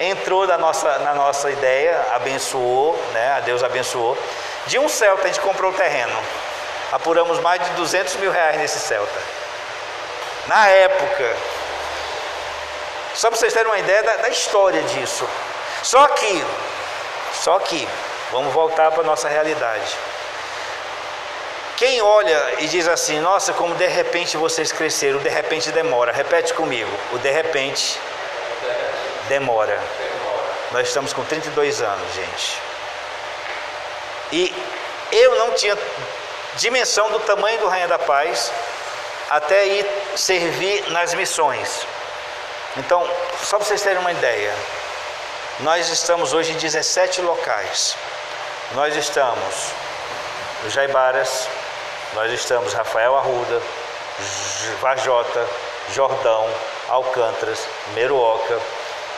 entrou 0.00 0.46
na 0.46 0.58
nossa, 0.58 0.98
na 0.98 1.14
nossa 1.14 1.50
ideia, 1.50 2.04
abençoou, 2.12 3.00
né? 3.12 3.42
Deus 3.44 3.62
abençoou. 3.62 4.16
De 4.66 4.78
um 4.78 4.88
Celta 4.88 5.24
a 5.24 5.26
gente 5.26 5.40
comprou 5.40 5.70
o 5.70 5.74
terreno. 5.74 6.16
Apuramos 6.92 7.38
mais 7.40 7.62
de 7.62 7.70
200 7.70 8.16
mil 8.16 8.30
reais 8.30 8.56
nesse 8.58 8.78
Celta. 8.78 9.20
Na 10.46 10.68
época. 10.68 11.36
Só 13.14 13.28
para 13.30 13.38
vocês 13.38 13.52
terem 13.52 13.68
uma 13.68 13.78
ideia 13.78 14.02
da, 14.02 14.16
da 14.16 14.28
história 14.28 14.82
disso. 14.82 15.28
Só 15.82 16.06
que, 16.08 16.44
só 17.32 17.58
que, 17.60 17.88
vamos 18.30 18.52
voltar 18.52 18.90
para 18.90 19.02
a 19.02 19.06
nossa 19.06 19.28
realidade. 19.28 19.96
Quem 21.78 22.02
olha 22.02 22.54
e 22.58 22.66
diz 22.66 22.88
assim, 22.88 23.20
nossa, 23.20 23.52
como 23.52 23.72
de 23.76 23.86
repente 23.86 24.36
vocês 24.36 24.72
cresceram, 24.72 25.20
de 25.20 25.28
repente 25.28 25.70
demora. 25.70 26.10
Repete 26.10 26.52
comigo, 26.52 26.90
o 27.12 27.18
de 27.18 27.30
repente 27.30 28.00
demora. 29.28 29.80
Nós 30.72 30.88
estamos 30.88 31.12
com 31.12 31.24
32 31.24 31.80
anos, 31.80 32.14
gente. 32.14 32.60
E 34.32 34.52
eu 35.12 35.36
não 35.36 35.52
tinha 35.52 35.78
dimensão 36.56 37.12
do 37.12 37.20
tamanho 37.20 37.60
do 37.60 37.68
Rainha 37.68 37.86
da 37.86 37.98
Paz 37.98 38.50
até 39.30 39.64
ir 39.64 39.86
servir 40.16 40.90
nas 40.90 41.14
missões. 41.14 41.86
Então, 42.76 43.08
só 43.44 43.56
para 43.56 43.66
vocês 43.66 43.82
terem 43.82 43.98
uma 43.98 44.10
ideia, 44.10 44.52
nós 45.60 45.88
estamos 45.90 46.32
hoje 46.32 46.50
em 46.50 46.56
17 46.56 47.20
locais. 47.22 47.96
Nós 48.72 48.96
estamos 48.96 49.72
no 50.64 50.70
Jaibaras, 50.70 51.48
nós 52.14 52.32
estamos 52.32 52.72
Rafael 52.72 53.16
Arruda, 53.16 53.60
Vajota, 54.80 55.46
Jordão, 55.94 56.48
Alcântaras, 56.88 57.66
Meruoca, 57.94 58.58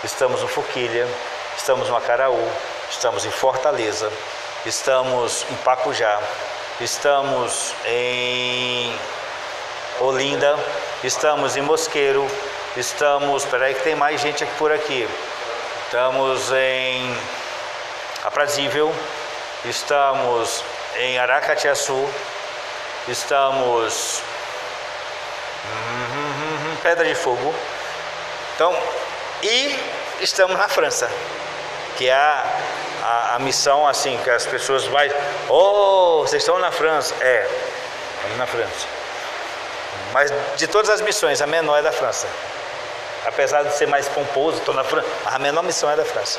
estamos 0.04 0.42
no 0.42 0.48
Fuquilha, 0.48 1.08
estamos 1.56 1.88
no 1.88 1.96
Acaraú, 1.96 2.50
estamos 2.90 3.24
em 3.24 3.30
Fortaleza, 3.30 4.10
estamos 4.66 5.46
em 5.50 5.54
Pacujá, 5.56 6.20
estamos 6.80 7.74
em 7.86 8.94
Olinda, 10.00 10.58
estamos 11.04 11.56
em 11.56 11.62
Mosqueiro, 11.62 12.26
estamos, 12.76 13.44
peraí 13.44 13.74
que 13.74 13.82
tem 13.82 13.94
mais 13.94 14.20
gente 14.20 14.44
aqui 14.44 14.54
por 14.56 14.72
aqui, 14.72 15.08
estamos 15.86 16.50
em 16.52 17.16
Aprazível, 18.24 18.92
estamos 19.64 20.62
em 20.96 21.18
Aracatiaçu, 21.18 22.08
estamos 23.08 24.22
Pedra 26.82 27.04
de 27.04 27.14
Fogo, 27.14 27.54
então, 28.54 28.76
e 29.42 29.78
estamos 30.20 30.56
na 30.56 30.68
França, 30.68 31.10
que 31.96 32.08
é 32.08 32.14
a 32.14 32.44
a, 33.02 33.36
a, 33.36 33.38
missão 33.38 33.86
assim, 33.86 34.18
que 34.22 34.30
as 34.30 34.46
pessoas 34.46 34.84
vai, 34.86 35.10
oh, 35.48 36.20
vocês 36.20 36.42
estão 36.42 36.58
na 36.58 36.70
França. 36.70 37.14
É, 37.20 37.48
estamos 38.16 38.38
na 38.38 38.46
França. 38.46 38.86
Mas 40.12 40.32
de 40.56 40.66
todas 40.66 40.90
as 40.90 41.00
missões, 41.00 41.40
a 41.40 41.46
menor 41.46 41.78
é 41.78 41.82
da 41.82 41.92
França. 41.92 42.26
Apesar 43.26 43.62
de 43.62 43.74
ser 43.74 43.86
mais 43.86 44.08
pomposo, 44.08 44.58
estou 44.58 44.74
na 44.74 44.84
França, 44.84 45.08
a 45.26 45.38
menor 45.38 45.62
missão 45.62 45.90
é 45.90 45.96
da 45.96 46.04
França. 46.04 46.38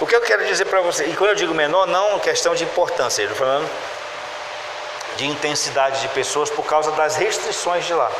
O 0.00 0.06
que 0.06 0.14
eu 0.14 0.20
quero 0.20 0.44
dizer 0.46 0.64
para 0.64 0.80
você, 0.80 1.04
e 1.04 1.14
quando 1.14 1.30
eu 1.30 1.36
digo 1.36 1.54
menor, 1.54 1.86
não 1.86 2.18
questão 2.18 2.54
de 2.54 2.64
importância, 2.64 3.22
eu 3.22 3.30
estou 3.30 3.46
falando 3.46 3.68
de 5.16 5.26
intensidade 5.26 6.00
de 6.00 6.08
pessoas 6.08 6.50
por 6.50 6.64
causa 6.64 6.90
das 6.92 7.16
restrições 7.16 7.84
de 7.84 7.94
lá. 7.94 8.10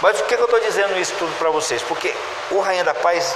Mas 0.00 0.20
o 0.20 0.24
que 0.24 0.34
eu 0.34 0.44
estou 0.44 0.60
dizendo 0.60 0.98
isso 0.98 1.14
tudo 1.18 1.36
para 1.38 1.50
vocês? 1.50 1.82
Porque 1.82 2.14
o 2.50 2.60
Rainha 2.60 2.84
da 2.84 2.94
Paz 2.94 3.34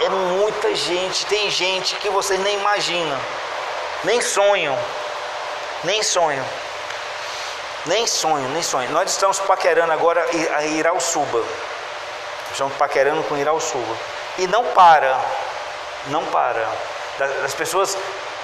é 0.00 0.08
muita 0.08 0.74
gente, 0.74 1.26
tem 1.26 1.50
gente 1.50 1.96
que 1.96 2.08
vocês 2.08 2.40
nem 2.40 2.58
imaginam, 2.58 3.18
nem 4.04 4.20
sonham, 4.20 4.78
nem 5.84 6.02
sonham, 6.02 6.44
nem 7.84 8.06
sonham, 8.06 8.48
nem 8.50 8.62
sonham. 8.62 8.92
Nós 8.92 9.10
estamos 9.10 9.38
paquerando 9.40 9.92
agora 9.92 10.24
a 10.54 10.64
Irauçuba, 10.64 11.44
estamos 12.52 12.74
paquerando 12.76 13.22
com 13.24 13.36
Irauçuba, 13.36 13.96
e 14.38 14.46
não 14.46 14.64
para, 14.66 15.20
não 16.06 16.24
para. 16.26 16.66
das 17.18 17.54
pessoas 17.54 17.96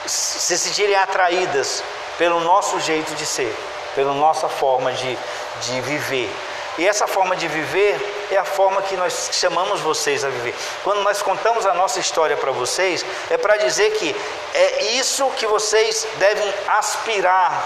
se 0.06 0.58
sentirem 0.58 0.96
atraídas 0.96 1.82
pelo 2.18 2.40
nosso 2.40 2.78
jeito 2.80 3.14
de 3.14 3.24
ser, 3.24 3.56
pela 3.94 4.12
nossa 4.12 4.48
forma 4.48 4.92
de, 4.92 5.18
de 5.62 5.80
viver. 5.82 6.30
E 6.76 6.86
essa 6.86 7.06
forma 7.06 7.36
de 7.36 7.46
viver 7.46 8.28
é 8.32 8.36
a 8.36 8.44
forma 8.44 8.82
que 8.82 8.96
nós 8.96 9.30
chamamos 9.32 9.80
vocês 9.80 10.24
a 10.24 10.28
viver. 10.28 10.54
Quando 10.82 11.02
nós 11.02 11.22
contamos 11.22 11.64
a 11.66 11.74
nossa 11.74 12.00
história 12.00 12.36
para 12.36 12.50
vocês, 12.50 13.04
é 13.30 13.36
para 13.36 13.56
dizer 13.58 13.92
que 13.92 14.14
é 14.54 14.82
isso 14.94 15.24
que 15.36 15.46
vocês 15.46 16.06
devem 16.18 16.52
aspirar 16.66 17.64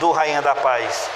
do 0.00 0.10
Rainha 0.10 0.42
da 0.42 0.54
Paz 0.54 1.08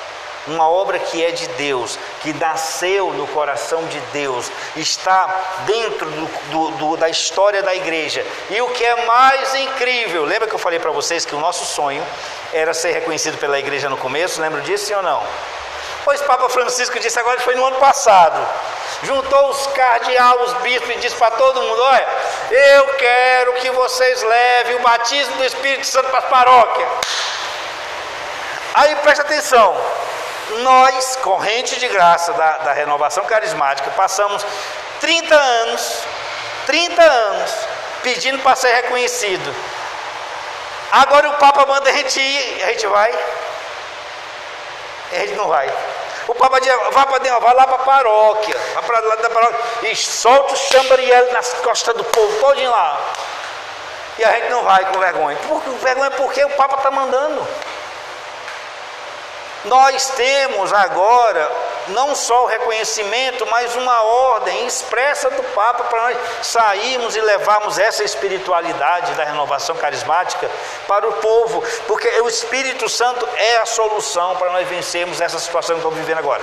uma 0.47 0.69
obra 0.69 0.99
que 0.99 1.25
é 1.25 1.31
de 1.31 1.47
Deus, 1.49 1.99
que 2.23 2.33
nasceu 2.33 3.13
no 3.13 3.27
coração 3.29 3.85
de 3.87 4.01
Deus, 4.13 4.51
está 4.77 5.29
dentro 5.67 6.11
do, 6.11 6.27
do, 6.51 6.71
do, 6.73 6.97
da 6.97 7.09
história 7.09 7.63
da 7.63 7.75
igreja. 7.75 8.25
E 8.51 8.61
o 8.61 8.69
que 8.69 8.85
é 8.85 9.05
mais 9.05 9.55
incrível, 9.55 10.25
lembra 10.25 10.49
que 10.49 10.55
eu 10.55 10.59
falei 10.59 10.79
para 10.79 10.91
vocês 10.91 11.25
que 11.25 11.35
o 11.35 11.41
nosso 11.41 11.65
sonho 11.65 12.05
era 12.53 12.75
ser 12.75 12.93
reconhecido 12.93 13.39
pela 13.39 13.59
igreja 13.59 13.89
no 13.89 13.97
começo? 13.97 14.41
Lembra 14.41 14.61
disso 14.61 14.87
sim 14.87 14.95
ou 14.95 15.03
não? 15.03 15.23
Pois 16.05 16.21
Papa 16.23 16.49
Francisco 16.49 16.99
disse 16.99 17.19
agora 17.19 17.37
que 17.37 17.45
foi 17.45 17.55
no 17.55 17.65
ano 17.65 17.77
passado. 17.77 18.45
Juntou 19.05 19.51
os 19.51 19.67
cardeais, 19.69 20.41
os 20.43 20.53
bispos 20.55 20.91
e 20.91 20.99
disse 20.99 21.17
para 21.17 21.31
todo 21.33 21.61
mundo: 21.61 21.83
Olha, 21.83 22.07
eu 22.51 22.87
quero 22.95 23.53
que 23.55 23.71
vocês 23.71 24.23
levem 24.23 24.77
o 24.77 24.81
batismo 24.81 25.37
do 25.37 25.45
Espírito 25.45 25.87
Santo 25.87 26.09
para 26.09 26.19
as 26.19 26.25
paróquias. 26.27 26.89
Aí 28.75 28.97
presta 28.97 29.23
atenção, 29.23 29.77
nós, 30.61 31.17
corrente 31.17 31.79
de 31.79 31.89
graça 31.89 32.33
da, 32.33 32.59
da 32.59 32.73
renovação 32.73 33.25
carismática, 33.25 33.91
passamos 33.93 34.45
30 35.01 35.35
anos, 35.35 35.99
30 36.67 37.03
anos, 37.03 37.51
pedindo 38.03 38.39
para 38.41 38.57
ser 38.57 38.73
reconhecido. 38.75 39.55
Agora 40.93 41.31
o 41.31 41.35
Papa 41.35 41.65
manda 41.67 41.89
a 41.89 41.93
gente 41.93 42.21
ir, 42.21 42.65
a 42.65 42.67
gente 42.69 42.87
vai. 42.87 43.13
A 45.13 45.15
gente 45.17 45.35
não 45.35 45.49
vai. 45.49 45.73
O 46.29 46.35
Papa 46.35 46.61
diz, 46.61 46.73
vai, 46.93 47.07
para 47.07 47.39
vai 47.41 47.55
lá 47.55 47.67
para 47.67 47.77
a 47.77 47.79
paróquia, 47.79 48.57
vai 48.75 48.83
para 48.83 49.01
lá 49.01 49.17
da 49.17 49.31
paróquia 49.31 49.91
e 49.91 49.97
solta 49.97 50.55
o 50.55 50.57
chambariel 50.57 51.33
nas 51.33 51.53
costas 51.55 51.97
do 51.97 52.05
povo, 52.05 52.41
todinho 52.41 52.71
lá. 52.71 52.99
E 54.19 54.25
a 54.25 54.33
gente 54.33 54.51
não 54.51 54.63
vai 54.63 54.85
com 54.85 54.99
vergonha. 54.99 55.37
Por, 55.49 55.61
vergonha 55.79 56.11
porque 56.13 56.45
o 56.45 56.51
Papa 56.51 56.77
está 56.77 56.91
mandando. 56.91 57.47
Nós 59.65 60.11
temos 60.11 60.73
agora 60.73 61.51
não 61.89 62.15
só 62.15 62.45
o 62.45 62.47
reconhecimento, 62.47 63.47
mas 63.47 63.75
uma 63.77 64.03
ordem 64.03 64.67
expressa 64.67 65.31
do 65.31 65.43
Papa 65.55 65.85
para 65.85 66.03
nós 66.03 66.19
sairmos 66.43 67.15
e 67.15 67.21
levarmos 67.21 67.79
essa 67.79 68.03
espiritualidade 68.03 69.15
da 69.15 69.25
renovação 69.25 69.77
carismática 69.77 70.51
para 70.87 71.09
o 71.09 71.13
povo, 71.15 71.63
porque 71.87 72.09
o 72.21 72.29
Espírito 72.29 72.89
Santo 72.89 73.29
é 73.37 73.59
a 73.59 73.67
solução 73.67 74.37
para 74.37 74.51
nós 74.51 74.69
vencermos 74.69 75.21
essa 75.21 75.39
situação 75.39 75.77
que 75.77 75.81
estamos 75.81 75.99
vivendo 75.99 76.19
agora. 76.19 76.43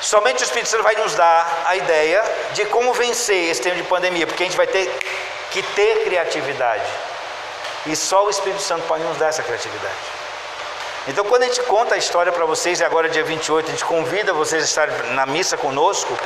Somente 0.00 0.42
o 0.42 0.44
Espírito 0.44 0.68
Santo 0.68 0.82
vai 0.82 0.96
nos 0.96 1.14
dar 1.14 1.62
a 1.66 1.76
ideia 1.76 2.24
de 2.54 2.64
como 2.66 2.92
vencer 2.92 3.50
esse 3.50 3.62
tempo 3.62 3.76
de 3.76 3.84
pandemia, 3.84 4.26
porque 4.26 4.42
a 4.42 4.46
gente 4.46 4.56
vai 4.56 4.66
ter 4.66 4.90
que 5.50 5.62
ter 5.62 6.04
criatividade. 6.04 6.90
E 7.86 7.94
só 7.94 8.24
o 8.24 8.30
Espírito 8.30 8.62
Santo 8.62 8.86
pode 8.86 9.04
nos 9.04 9.18
dar 9.18 9.28
essa 9.28 9.42
criatividade. 9.42 10.21
Então, 11.08 11.24
quando 11.24 11.42
a 11.42 11.46
gente 11.46 11.60
conta 11.62 11.96
a 11.96 11.98
história 11.98 12.30
para 12.30 12.44
vocês, 12.44 12.78
e 12.78 12.84
agora 12.84 13.08
dia 13.08 13.24
28, 13.24 13.66
a 13.66 13.70
gente 13.72 13.84
convida 13.84 14.32
vocês 14.32 14.62
a 14.62 14.64
estarem 14.64 14.94
na 15.14 15.26
missa 15.26 15.56
conosco, 15.56 16.16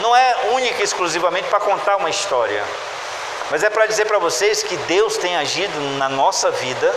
não 0.00 0.14
é 0.14 0.36
única 0.52 0.82
e 0.82 0.84
exclusivamente 0.84 1.48
para 1.48 1.60
contar 1.60 1.96
uma 1.96 2.10
história, 2.10 2.62
mas 3.50 3.62
é 3.62 3.70
para 3.70 3.86
dizer 3.86 4.04
para 4.04 4.18
vocês 4.18 4.62
que 4.62 4.76
Deus 4.76 5.16
tem 5.16 5.36
agido 5.38 5.80
na 5.96 6.10
nossa 6.10 6.50
vida, 6.50 6.94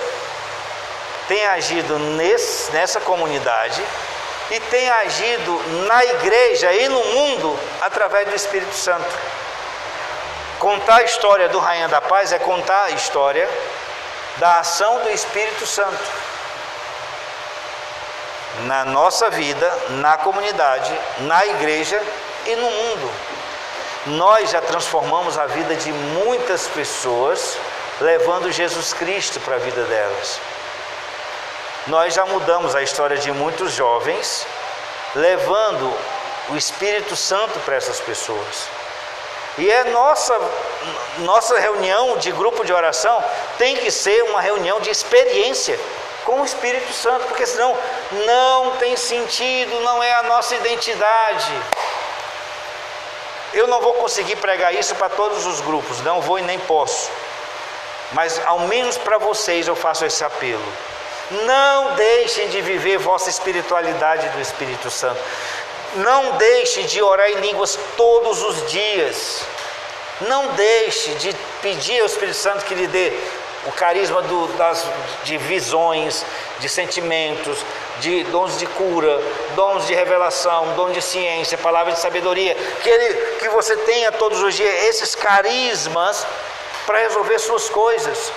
tem 1.30 1.46
agido 1.48 1.98
nesse, 1.98 2.70
nessa 2.74 3.00
comunidade 3.00 3.82
e 4.50 4.60
tem 4.60 4.90
agido 4.90 5.86
na 5.88 6.04
igreja 6.04 6.74
e 6.74 6.90
no 6.90 7.02
mundo 7.02 7.58
através 7.80 8.28
do 8.28 8.36
Espírito 8.36 8.76
Santo. 8.76 9.08
Contar 10.60 10.98
a 10.98 11.04
história 11.04 11.48
do 11.48 11.60
Rainha 11.60 11.88
da 11.88 12.02
Paz 12.02 12.34
é 12.34 12.40
contar 12.40 12.84
a 12.84 12.92
história 12.92 13.50
da 14.36 14.60
ação 14.60 15.00
do 15.00 15.10
Espírito 15.10 15.66
Santo 15.66 16.31
na 18.66 18.86
nossa 18.86 19.30
vida, 19.30 19.78
na 20.02 20.18
comunidade, 20.18 20.94
na 21.20 21.46
igreja 21.46 22.02
e 22.46 22.56
no 22.56 22.70
mundo. 22.70 23.12
Nós 24.08 24.50
já 24.50 24.62
transformamos 24.62 25.38
a 25.38 25.46
vida 25.46 25.76
de 25.76 25.92
muitas 25.92 26.68
pessoas, 26.68 27.58
levando 28.00 28.52
Jesus 28.52 28.94
Cristo 28.94 29.40
para 29.42 29.56
a 29.56 29.60
vida 29.60 29.84
delas. 29.84 30.40
Nós 31.88 32.14
já 32.14 32.26
mudamos 32.26 32.76
a 32.76 32.82
história 32.82 33.18
de 33.18 33.32
muitos 33.32 33.74
jovens, 33.74 34.46
levando 35.16 35.94
o 36.50 36.58
Espírito 36.58 37.16
Santo 37.16 37.60
para 37.60 37.76
essas 37.76 38.00
pessoas. 38.00 38.68
E 39.58 39.70
é 39.70 39.84
nossa 39.86 40.40
nossa 41.20 41.60
reunião 41.60 42.18
de 42.18 42.32
grupo 42.32 42.64
de 42.64 42.72
oração 42.72 43.24
tem 43.58 43.76
que 43.76 43.92
ser 43.92 44.24
uma 44.24 44.40
reunião 44.42 44.80
de 44.80 44.90
experiência 44.90 45.78
com 46.26 46.42
o 46.42 46.46
Espírito 46.46 46.92
Santo, 46.94 47.26
porque 47.28 47.46
senão 47.46 47.76
não 48.26 48.78
tem 48.78 48.96
sentido, 48.96 49.80
não 49.82 50.02
é 50.02 50.14
a 50.14 50.24
nossa 50.24 50.56
identidade. 50.56 51.52
Eu 53.54 53.68
não 53.68 53.82
vou 53.82 53.94
conseguir 53.96 54.38
pregar 54.38 54.74
isso 54.74 54.96
para 54.96 55.10
todos 55.10 55.46
os 55.46 55.60
grupos, 55.62 56.00
não 56.02 56.22
vou 56.22 56.40
e 56.40 56.42
nem 56.42 56.60
posso. 56.60 57.10
Mas 58.14 58.42
ao 58.46 58.60
menos 58.62 58.98
para 58.98 59.18
vocês 59.18 59.68
eu 59.68 59.76
faço 59.76 60.06
esse 60.06 60.24
apelo. 60.24 60.64
Não 61.46 61.96
deixem 61.96 62.50
de 62.50 62.62
viver 62.62 62.98
vossa 62.98 63.30
espiritualidade 63.30 64.28
do 64.30 64.42
Espírito 64.42 64.90
Santo. 64.90 65.22
Não 65.96 66.38
deixe 66.38 66.84
de 66.84 67.02
orar 67.02 67.30
em 67.30 67.40
línguas 67.40 67.78
todos 67.96 68.42
os 68.42 68.70
dias. 68.70 69.42
Não 70.22 70.48
deixe 70.50 71.12
de 71.16 71.34
pedir 71.62 72.00
ao 72.02 72.06
Espírito 72.06 72.38
Santo 72.38 72.66
que 72.66 72.76
lhe 72.76 72.88
dê 72.88 73.18
o 73.66 73.72
carisma 73.72 74.22
do, 74.24 74.48
das, 74.58 74.86
de 75.24 75.38
visões, 75.38 76.26
de 76.60 76.68
sentimentos, 76.68 77.64
de 78.00 78.24
dons 78.26 78.58
de 78.58 78.66
cura, 78.66 79.22
dons 79.56 79.86
de 79.88 79.94
revelação, 79.94 80.74
dom 80.76 80.92
de 80.92 81.02
ciência, 81.02 81.58
palavra 81.58 81.94
de 81.94 82.00
sabedoria, 82.00 82.56
que, 82.82 82.90
ele, 82.90 83.14
que 83.38 83.50
você 83.50 83.76
tenha 83.78 84.12
todos 84.12 84.42
os 84.42 84.56
dias 84.56 84.74
esses 84.86 85.14
carismas 85.16 86.26
para 86.86 87.00
resolver 87.00 87.38
suas 87.40 87.70
coisas. 87.70 88.32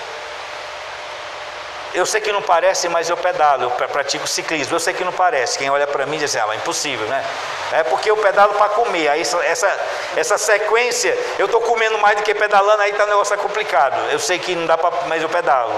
Eu 1.95 2.05
sei 2.05 2.21
que 2.21 2.33
não 2.33 2.43
parece, 2.43 2.89
mas 2.89 3.09
eu 3.09 3.17
pedalo, 3.17 3.63
eu 3.63 3.71
pratico 3.71 4.27
ciclismo. 4.27 4.75
Eu 4.75 4.81
sei 4.81 4.93
que 4.93 5.05
não 5.05 5.13
parece. 5.13 5.57
Quem 5.57 5.71
olha 5.71 5.87
para 5.87 6.05
mim 6.05 6.19
diz 6.19 6.35
assim, 6.35 6.45
ah, 6.51 6.53
é 6.53 6.57
impossível, 6.57 7.07
né? 7.07 7.25
É 7.73 7.85
porque 7.85 8.11
eu 8.11 8.17
pedalo 8.17 8.53
para 8.55 8.69
comer. 8.71 9.09
Aí 9.09 9.21
essa, 9.21 9.81
essa 10.17 10.37
sequência, 10.37 11.17
eu 11.39 11.47
estou 11.47 11.61
comendo 11.61 11.97
mais 11.99 12.17
do 12.17 12.25
que 12.25 12.35
pedalando, 12.35 12.83
aí 12.83 12.93
tá 12.95 13.05
um 13.05 13.09
negócio 13.09 13.39
complicado. 13.39 13.97
Eu 14.11 14.19
sei 14.19 14.41
que 14.41 14.57
não 14.57 14.67
dá 14.67 14.77
para, 14.77 15.07
mas 15.07 15.23
eu 15.23 15.29
pedalo. 15.29 15.73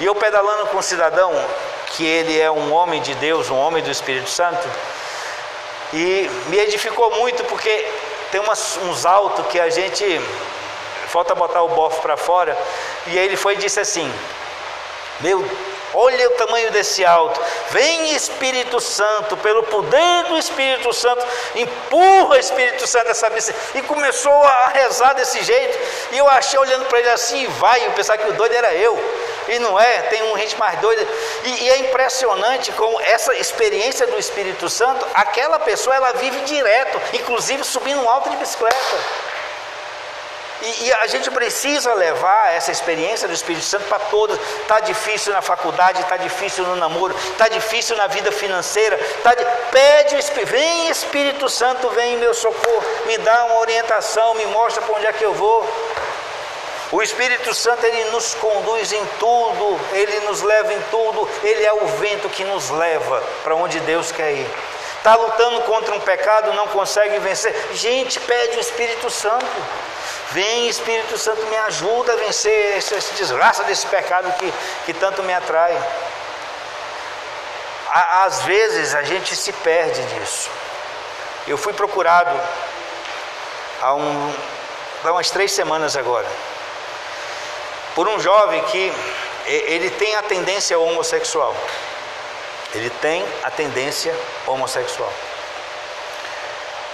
E 0.00 0.04
eu 0.04 0.14
pedalando 0.16 0.66
com 0.66 0.78
um 0.78 0.82
cidadão 0.82 1.32
que 1.92 2.04
ele 2.04 2.40
é 2.40 2.50
um 2.50 2.72
homem 2.72 3.00
de 3.00 3.14
Deus, 3.14 3.48
um 3.48 3.56
homem 3.56 3.80
do 3.80 3.90
Espírito 3.90 4.28
Santo, 4.28 4.68
e 5.92 6.28
me 6.48 6.58
edificou 6.58 7.12
muito 7.12 7.44
porque 7.44 7.88
tem 8.32 8.40
umas, 8.40 8.76
uns 8.78 9.06
altos 9.06 9.46
que 9.46 9.60
a 9.60 9.70
gente 9.70 10.20
falta 11.06 11.32
botar 11.36 11.62
o 11.62 11.68
bofe 11.68 12.00
para 12.00 12.16
fora. 12.16 12.58
E 13.06 13.16
aí 13.16 13.24
ele 13.24 13.36
foi 13.36 13.54
e 13.54 13.58
disse 13.58 13.78
assim: 13.78 14.12
meu, 15.20 15.48
olha 15.94 16.28
o 16.28 16.32
tamanho 16.32 16.70
desse 16.72 17.04
alto. 17.04 17.40
Vem 17.70 18.14
Espírito 18.14 18.80
Santo, 18.80 19.36
pelo 19.36 19.62
poder 19.64 20.24
do 20.24 20.36
Espírito 20.36 20.92
Santo, 20.92 21.24
empurra 21.54 22.38
Espírito 22.38 22.86
Santo 22.86 23.10
essa 23.10 23.30
missa. 23.30 23.54
E 23.74 23.82
começou 23.82 24.32
a 24.32 24.68
rezar 24.68 25.14
desse 25.14 25.42
jeito. 25.42 25.78
E 26.12 26.18
eu 26.18 26.28
achei 26.28 26.58
olhando 26.58 26.86
para 26.86 26.98
ele 26.98 27.10
assim, 27.10 27.46
vai, 27.58 27.86
eu 27.86 27.92
pensava 27.92 28.18
que 28.18 28.30
o 28.30 28.34
doido 28.34 28.54
era 28.54 28.74
eu. 28.74 28.98
E 29.48 29.58
não 29.58 29.78
é, 29.78 30.02
tem 30.02 30.22
um 30.32 30.38
gente 30.38 30.56
mais 30.58 30.78
doida. 30.80 31.06
E, 31.44 31.64
e 31.64 31.70
é 31.70 31.78
impressionante 31.78 32.72
como 32.72 33.00
essa 33.00 33.34
experiência 33.36 34.06
do 34.06 34.18
Espírito 34.18 34.68
Santo, 34.68 35.06
aquela 35.14 35.58
pessoa 35.58 35.94
ela 35.94 36.12
vive 36.12 36.40
direto, 36.40 37.00
inclusive 37.12 37.62
subindo 37.62 38.00
um 38.00 38.08
alto 38.08 38.30
de 38.30 38.36
bicicleta. 38.36 38.76
E, 40.62 40.84
e, 40.84 40.92
a 40.92 41.06
gente 41.06 41.30
precisa 41.30 41.92
levar 41.94 42.52
essa 42.54 42.70
experiência 42.70 43.26
do 43.26 43.34
Espírito 43.34 43.64
Santo 43.64 43.86
para 43.86 43.98
todos. 43.98 44.38
Está 44.62 44.80
difícil 44.80 45.32
na 45.32 45.42
faculdade, 45.42 46.00
está 46.00 46.16
difícil 46.16 46.64
no 46.64 46.76
namoro, 46.76 47.14
está 47.32 47.48
difícil 47.48 47.96
na 47.96 48.06
vida 48.06 48.30
financeira. 48.30 48.98
Tá 49.22 49.34
de... 49.34 49.44
Pede, 49.70 50.16
vem 50.44 50.88
Espírito 50.88 51.48
Santo, 51.48 51.88
vem 51.90 52.14
em 52.14 52.18
meu 52.18 52.32
socorro, 52.32 52.84
me 53.06 53.18
dá 53.18 53.44
uma 53.46 53.58
orientação, 53.58 54.34
me 54.34 54.46
mostra 54.46 54.82
para 54.82 54.94
onde 54.94 55.06
é 55.06 55.12
que 55.12 55.24
eu 55.24 55.34
vou. 55.34 55.68
O 56.92 57.02
Espírito 57.02 57.52
Santo 57.52 57.84
ele 57.84 58.04
nos 58.10 58.34
conduz 58.34 58.92
em 58.92 59.04
tudo, 59.18 59.80
ele 59.92 60.20
nos 60.20 60.42
leva 60.42 60.72
em 60.72 60.80
tudo, 60.90 61.28
ele 61.42 61.64
é 61.64 61.72
o 61.72 61.86
vento 61.86 62.28
que 62.28 62.44
nos 62.44 62.70
leva 62.70 63.20
para 63.42 63.56
onde 63.56 63.80
Deus 63.80 64.12
quer 64.12 64.32
ir. 64.32 64.46
Está 64.98 65.16
lutando 65.16 65.60
contra 65.62 65.94
um 65.94 66.00
pecado, 66.00 66.52
não 66.54 66.68
consegue 66.68 67.18
vencer. 67.18 67.54
Gente, 67.74 68.20
pede 68.20 68.56
o 68.56 68.60
Espírito 68.60 69.10
Santo. 69.10 69.44
Vem, 70.32 70.68
Espírito 70.68 71.16
Santo, 71.18 71.46
me 71.46 71.56
ajuda 71.56 72.12
a 72.12 72.16
vencer 72.16 72.76
essa, 72.76 72.96
desgraça 73.14 73.64
desse 73.64 73.86
pecado 73.86 74.32
que, 74.38 74.52
que 74.86 74.94
tanto 74.94 75.22
me 75.22 75.34
atrai. 75.34 75.76
Às 77.90 78.42
vezes 78.42 78.94
a 78.94 79.02
gente 79.02 79.36
se 79.36 79.52
perde 79.52 80.02
disso. 80.06 80.50
Eu 81.46 81.56
fui 81.56 81.72
procurado 81.72 82.36
há, 83.80 83.94
um, 83.94 84.34
há 85.04 85.12
umas 85.12 85.30
três 85.30 85.52
semanas 85.52 85.96
agora 85.96 86.26
por 87.94 88.08
um 88.08 88.18
jovem 88.18 88.62
que 88.64 88.92
ele 89.46 89.90
tem 89.90 90.14
a 90.16 90.22
tendência 90.22 90.78
homossexual. 90.78 91.54
Ele 92.74 92.90
tem 92.90 93.24
a 93.44 93.50
tendência 93.50 94.14
homossexual. 94.46 95.12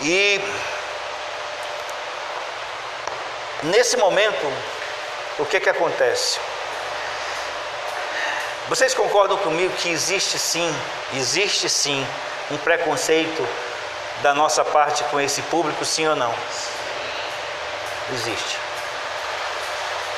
E 0.03 0.41
nesse 3.63 3.97
momento, 3.97 4.53
o 5.39 5.45
que 5.45 5.61
que 5.61 5.69
acontece? 5.69 6.39
Vocês 8.69 8.95
concordam 8.95 9.37
comigo 9.39 9.75
que 9.77 9.89
existe 9.89 10.39
sim, 10.39 10.73
existe 11.15 11.69
sim 11.69 12.07
um 12.51 12.57
preconceito 12.57 13.47
da 14.23 14.35
nossa 14.35 14.65
parte 14.65 15.03
com 15.05 15.21
esse 15.21 15.43
público, 15.43 15.85
sim 15.85 16.07
ou 16.07 16.15
não? 16.15 16.33
Existe. 18.13 18.59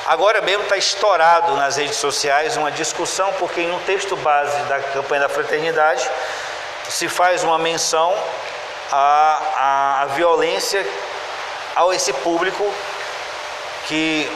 Agora 0.05 0.41
mesmo 0.41 0.63
está 0.63 0.75
estourado 0.75 1.55
nas 1.55 1.77
redes 1.77 1.95
sociais 1.95 2.57
uma 2.57 2.69
discussão, 2.71 3.31
porque 3.39 3.61
no 3.61 3.79
texto 3.81 4.15
base 4.17 4.61
da 4.63 4.79
campanha 4.79 5.21
da 5.21 5.29
fraternidade 5.29 6.07
se 6.89 7.07
faz 7.07 7.43
uma 7.43 7.57
menção 7.57 8.13
à, 8.91 10.01
à 10.01 10.05
violência 10.07 10.85
a 11.75 11.95
esse 11.95 12.11
público 12.13 12.71
que 13.87 14.29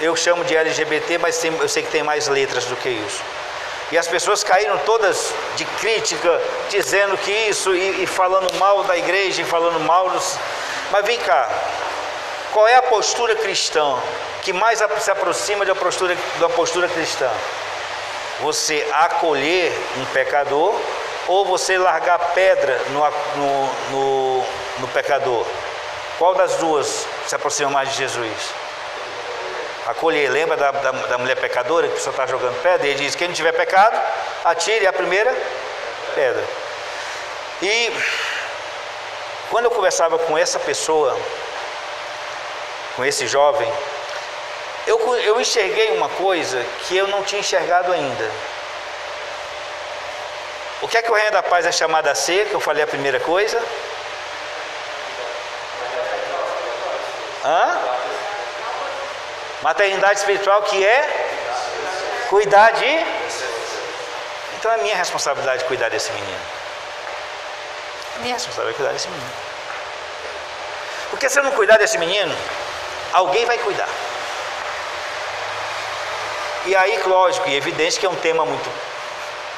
eu 0.00 0.16
chamo 0.16 0.44
de 0.44 0.56
LGBT, 0.56 1.18
mas 1.18 1.38
tem, 1.38 1.52
eu 1.56 1.68
sei 1.68 1.82
que 1.82 1.90
tem 1.90 2.02
mais 2.02 2.28
letras 2.28 2.64
do 2.64 2.76
que 2.76 2.88
isso. 2.88 3.22
E 3.92 3.98
as 3.98 4.08
pessoas 4.08 4.42
caíram 4.42 4.78
todas 4.78 5.34
de 5.54 5.64
crítica, 5.66 6.40
dizendo 6.70 7.16
que 7.18 7.30
isso, 7.30 7.74
e, 7.74 8.02
e 8.02 8.06
falando 8.06 8.52
mal 8.58 8.82
da 8.84 8.96
igreja, 8.96 9.42
e 9.42 9.44
falando 9.44 9.78
mal 9.80 10.08
dos. 10.08 10.38
Mas 10.90 11.04
vem 11.04 11.18
cá, 11.18 11.48
qual 12.52 12.66
é 12.66 12.76
a 12.76 12.82
postura 12.82 13.36
cristã 13.36 13.98
que 14.42 14.52
mais 14.52 14.82
se 14.98 15.10
aproxima 15.10 15.64
da 15.64 15.74
postura, 15.74 16.16
da 16.40 16.48
postura 16.48 16.88
cristã? 16.88 17.30
Você 18.40 18.86
acolher 18.92 19.72
um 19.98 20.04
pecador 20.06 20.74
ou 21.28 21.44
você 21.44 21.78
largar 21.78 22.18
pedra 22.34 22.80
no, 22.88 23.00
no, 23.36 23.66
no, 23.90 24.44
no 24.78 24.88
pecador? 24.88 25.46
Qual 26.18 26.34
das 26.34 26.56
duas 26.56 27.06
se 27.26 27.34
aproxima 27.34 27.70
mais 27.70 27.90
de 27.90 27.98
Jesus? 27.98 28.62
Acolher, 29.86 30.30
lembra 30.30 30.56
da, 30.56 30.70
da, 30.70 30.90
da 30.92 31.18
mulher 31.18 31.36
pecadora 31.36 31.88
que 31.88 31.94
pessoa 31.94 32.12
está 32.12 32.26
jogando 32.26 32.60
pedra? 32.62 32.86
Ele 32.86 32.94
diz: 32.94 33.16
quem 33.16 33.28
não 33.28 33.34
tiver 33.34 33.52
pecado, 33.52 34.00
atire 34.44 34.86
a 34.86 34.92
primeira 34.92 35.34
pedra. 36.14 36.44
E 37.60 37.92
quando 39.50 39.64
eu 39.64 39.70
conversava 39.70 40.18
com 40.18 40.38
essa 40.38 40.58
pessoa, 40.60 41.18
com 42.96 43.04
esse 43.04 43.26
jovem, 43.26 43.72
eu, 44.86 45.16
eu 45.18 45.40
enxerguei 45.40 45.90
uma 45.96 46.08
coisa 46.08 46.64
que 46.86 46.96
eu 46.96 47.06
não 47.08 47.22
tinha 47.22 47.40
enxergado 47.40 47.92
ainda. 47.92 48.30
O 50.80 50.88
que 50.88 50.98
é 50.98 51.02
que 51.02 51.10
o 51.10 51.14
Reino 51.14 51.32
da 51.32 51.42
Paz 51.42 51.64
é 51.66 51.72
chamado 51.72 52.08
a 52.08 52.14
ser? 52.14 52.48
Que 52.48 52.54
eu 52.54 52.60
falei 52.60 52.82
a 52.82 52.86
primeira 52.86 53.20
coisa. 53.20 53.62
Hã? 57.44 58.01
Maternidade 59.62 60.18
espiritual 60.18 60.62
que 60.62 60.84
é 60.84 62.26
cuidar 62.28 62.72
de. 62.72 63.06
Então 64.58 64.72
é 64.72 64.76
minha 64.78 64.96
responsabilidade 64.96 65.64
cuidar 65.64 65.88
desse 65.88 66.10
menino. 66.12 66.40
É 68.16 68.22
minha 68.22 68.34
responsabilidade 68.34 68.76
cuidar 68.76 68.92
desse 68.92 69.08
menino. 69.08 69.32
Porque 71.10 71.28
se 71.28 71.38
eu 71.38 71.44
não 71.44 71.52
cuidar 71.52 71.76
desse 71.78 71.98
menino, 71.98 72.34
alguém 73.12 73.44
vai 73.44 73.58
cuidar. 73.58 73.88
E 76.64 76.76
aí, 76.76 77.00
lógico 77.04 77.48
e 77.48 77.56
evidente 77.56 77.98
que 77.98 78.06
é 78.06 78.08
um 78.08 78.14
tema 78.14 78.44
muito 78.44 78.70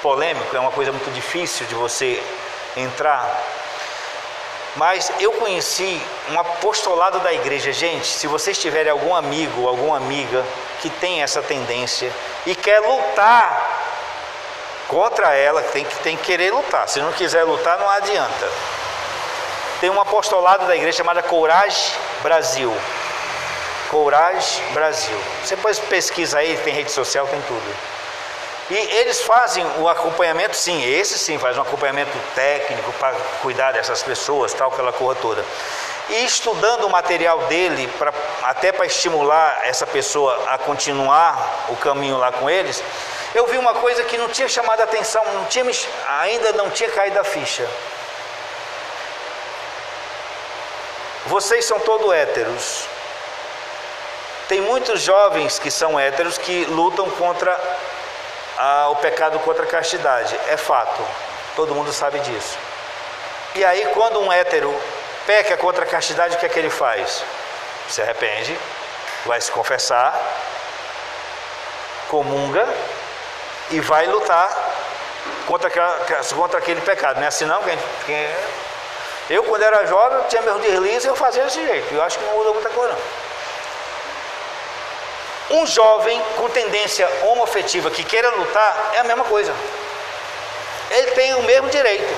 polêmico, 0.03 0.57
é 0.57 0.61
uma 0.61 0.71
coisa 0.71 0.91
muito 0.91 1.13
difícil 1.13 1.67
de 1.67 1.75
você 1.75 2.23
entrar. 2.77 3.25
Mas 4.77 5.13
eu 5.21 5.33
conheci 5.33 6.01
um 6.31 6.39
apostolado 6.39 7.21
da 7.21 7.33
igreja. 7.33 7.73
Gente, 7.73 8.07
se 8.07 8.27
vocês 8.27 8.59
tiverem 8.59 8.91
algum 8.91 9.15
amigo, 9.15 9.69
alguma 9.69 9.97
amiga 9.97 10.45
que 10.81 10.91
tem 10.91 11.23
essa 11.23 11.43
tendência 11.43 12.13
e 12.45 12.55
quer 12.55 12.81
lutar 12.81 13.85
contra 14.89 15.33
ela, 15.35 15.63
tem 15.63 15.85
que, 15.85 15.97
tem 15.99 16.17
que 16.17 16.25
querer 16.25 16.53
lutar. 16.53 16.89
Se 16.89 17.01
não 17.01 17.13
quiser 17.13 17.45
lutar, 17.45 17.79
não 17.79 17.89
adianta. 17.89 18.51
Tem 19.81 19.91
um 19.91 20.01
apostolado 20.01 20.67
da 20.67 20.75
igreja 20.75 20.99
chamada 20.99 21.23
Coragem 21.23 21.95
Brasil. 22.23 22.75
Coragem 23.91 24.65
Brasil. 24.73 25.17
Você 25.43 25.55
depois 25.55 25.79
pesquisa 25.79 26.39
aí, 26.39 26.57
tem 26.65 26.75
rede 26.75 26.91
social, 26.91 27.27
tem 27.29 27.41
tudo. 27.43 27.94
E 28.71 28.75
eles 28.75 29.21
fazem 29.23 29.65
o 29.79 29.89
acompanhamento, 29.89 30.57
sim, 30.57 30.83
esse 30.85 31.19
sim 31.19 31.39
faz 31.39 31.59
um 31.59 31.63
acompanhamento 31.63 32.17
técnico 32.35 32.93
para 32.95 33.15
cuidar 33.43 33.73
dessas 33.73 34.03
pessoas, 34.03 34.55
tal, 34.55 34.71
aquela 34.73 34.93
coisa 34.93 35.21
toda. 35.21 35.45
E 36.09 36.25
estudando 36.25 36.85
o 36.85 36.91
material 36.91 37.41
dele, 37.47 37.89
pra, 37.99 38.13
até 38.43 38.73
para 38.73 38.87
estimular 38.87 39.61
essa 39.65 39.87
pessoa 39.87 40.45
a 40.49 40.59
continuar 40.59 41.67
o 41.69 41.77
caminho 41.77 42.17
lá 42.17 42.33
com 42.33 42.49
eles, 42.49 42.83
eu 43.35 43.47
vi 43.47 43.59
uma 43.59 43.75
coisa 43.75 44.03
que 44.05 44.17
não 44.17 44.29
tinha 44.29 44.49
chamado 44.49 44.81
a 44.81 44.85
atenção, 44.85 45.23
não 45.35 45.45
tinha, 45.45 45.65
ainda 46.21 46.53
não 46.53 46.71
tinha 46.71 46.89
caído 46.91 47.19
a 47.19 47.25
ficha. 47.25 47.69
Vocês 51.27 51.65
são 51.65 51.81
todos 51.81 52.13
héteros. 52.13 52.85
Tem 54.47 54.61
muitos 54.61 55.01
jovens 55.01 55.59
que 55.59 55.71
são 55.71 55.99
héteros 55.99 56.37
que 56.37 56.65
lutam 56.67 57.09
contra 57.11 57.59
a, 58.59 58.89
o 58.89 58.97
pecado 58.97 59.39
contra 59.41 59.65
a 59.65 59.67
castidade. 59.67 60.39
É 60.49 60.57
fato, 60.57 61.03
todo 61.57 61.75
mundo 61.75 61.93
sabe 61.93 62.19
disso. 62.21 62.57
E 63.55 63.65
aí, 63.65 63.87
quando 63.95 64.21
um 64.21 64.33
hétero 64.33 64.75
peca 65.27 65.57
contra 65.57 65.85
a 65.85 65.89
castidade, 65.89 66.37
o 66.37 66.39
que 66.39 66.47
é 66.47 66.49
que 66.49 66.59
ele 66.59 66.71
faz? 66.71 67.23
Se 67.89 68.03
arrepende, 68.03 68.59
vai 69.25 69.41
se 69.41 69.51
confessar, 69.51 70.19
comunga 72.09 72.67
e 73.71 73.81
vai 73.81 74.07
lutar 74.07 74.49
contra, 75.47 75.71
contra 76.35 76.59
aquele 76.59 76.81
pecado. 76.81 77.17
Não 77.17 77.25
é 77.25 77.29
assim 77.29 77.45
não? 77.45 77.63
Quem, 77.63 77.79
quem, 78.07 78.29
eu, 79.31 79.43
quando 79.45 79.63
era 79.63 79.87
jovem, 79.87 80.23
tinha 80.29 80.43
meus 80.43 80.61
deslizes 80.61 81.05
e 81.05 81.09
eu 81.09 81.17
fazia 81.17 81.45
desse 81.45 81.65
jeito. 81.65 81.95
Eu 81.95 82.03
acho 82.03 82.19
que 82.19 82.25
não 82.25 82.35
muda 82.35 82.53
muita 82.53 82.69
coisa 82.71 82.93
não. 82.93 83.24
Um 85.51 85.67
jovem 85.67 86.21
com 86.37 86.49
tendência 86.49 87.09
homoafetiva 87.25 87.91
que 87.91 88.03
queira 88.03 88.31
lutar 88.31 88.93
é 88.95 88.99
a 89.01 89.05
mesma 89.05 89.25
coisa. 89.25 89.55
Ele 90.91 91.11
tem 91.13 91.35
o 91.35 91.43
mesmo 91.43 91.69
direito. 91.69 92.15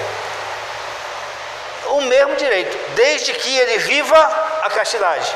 O 1.89 2.01
mesmo 2.03 2.37
direito, 2.37 2.77
desde 2.95 3.33
que 3.33 3.57
ele 3.59 3.79
viva 3.79 4.19
a 4.63 4.71
castidade. 4.71 5.35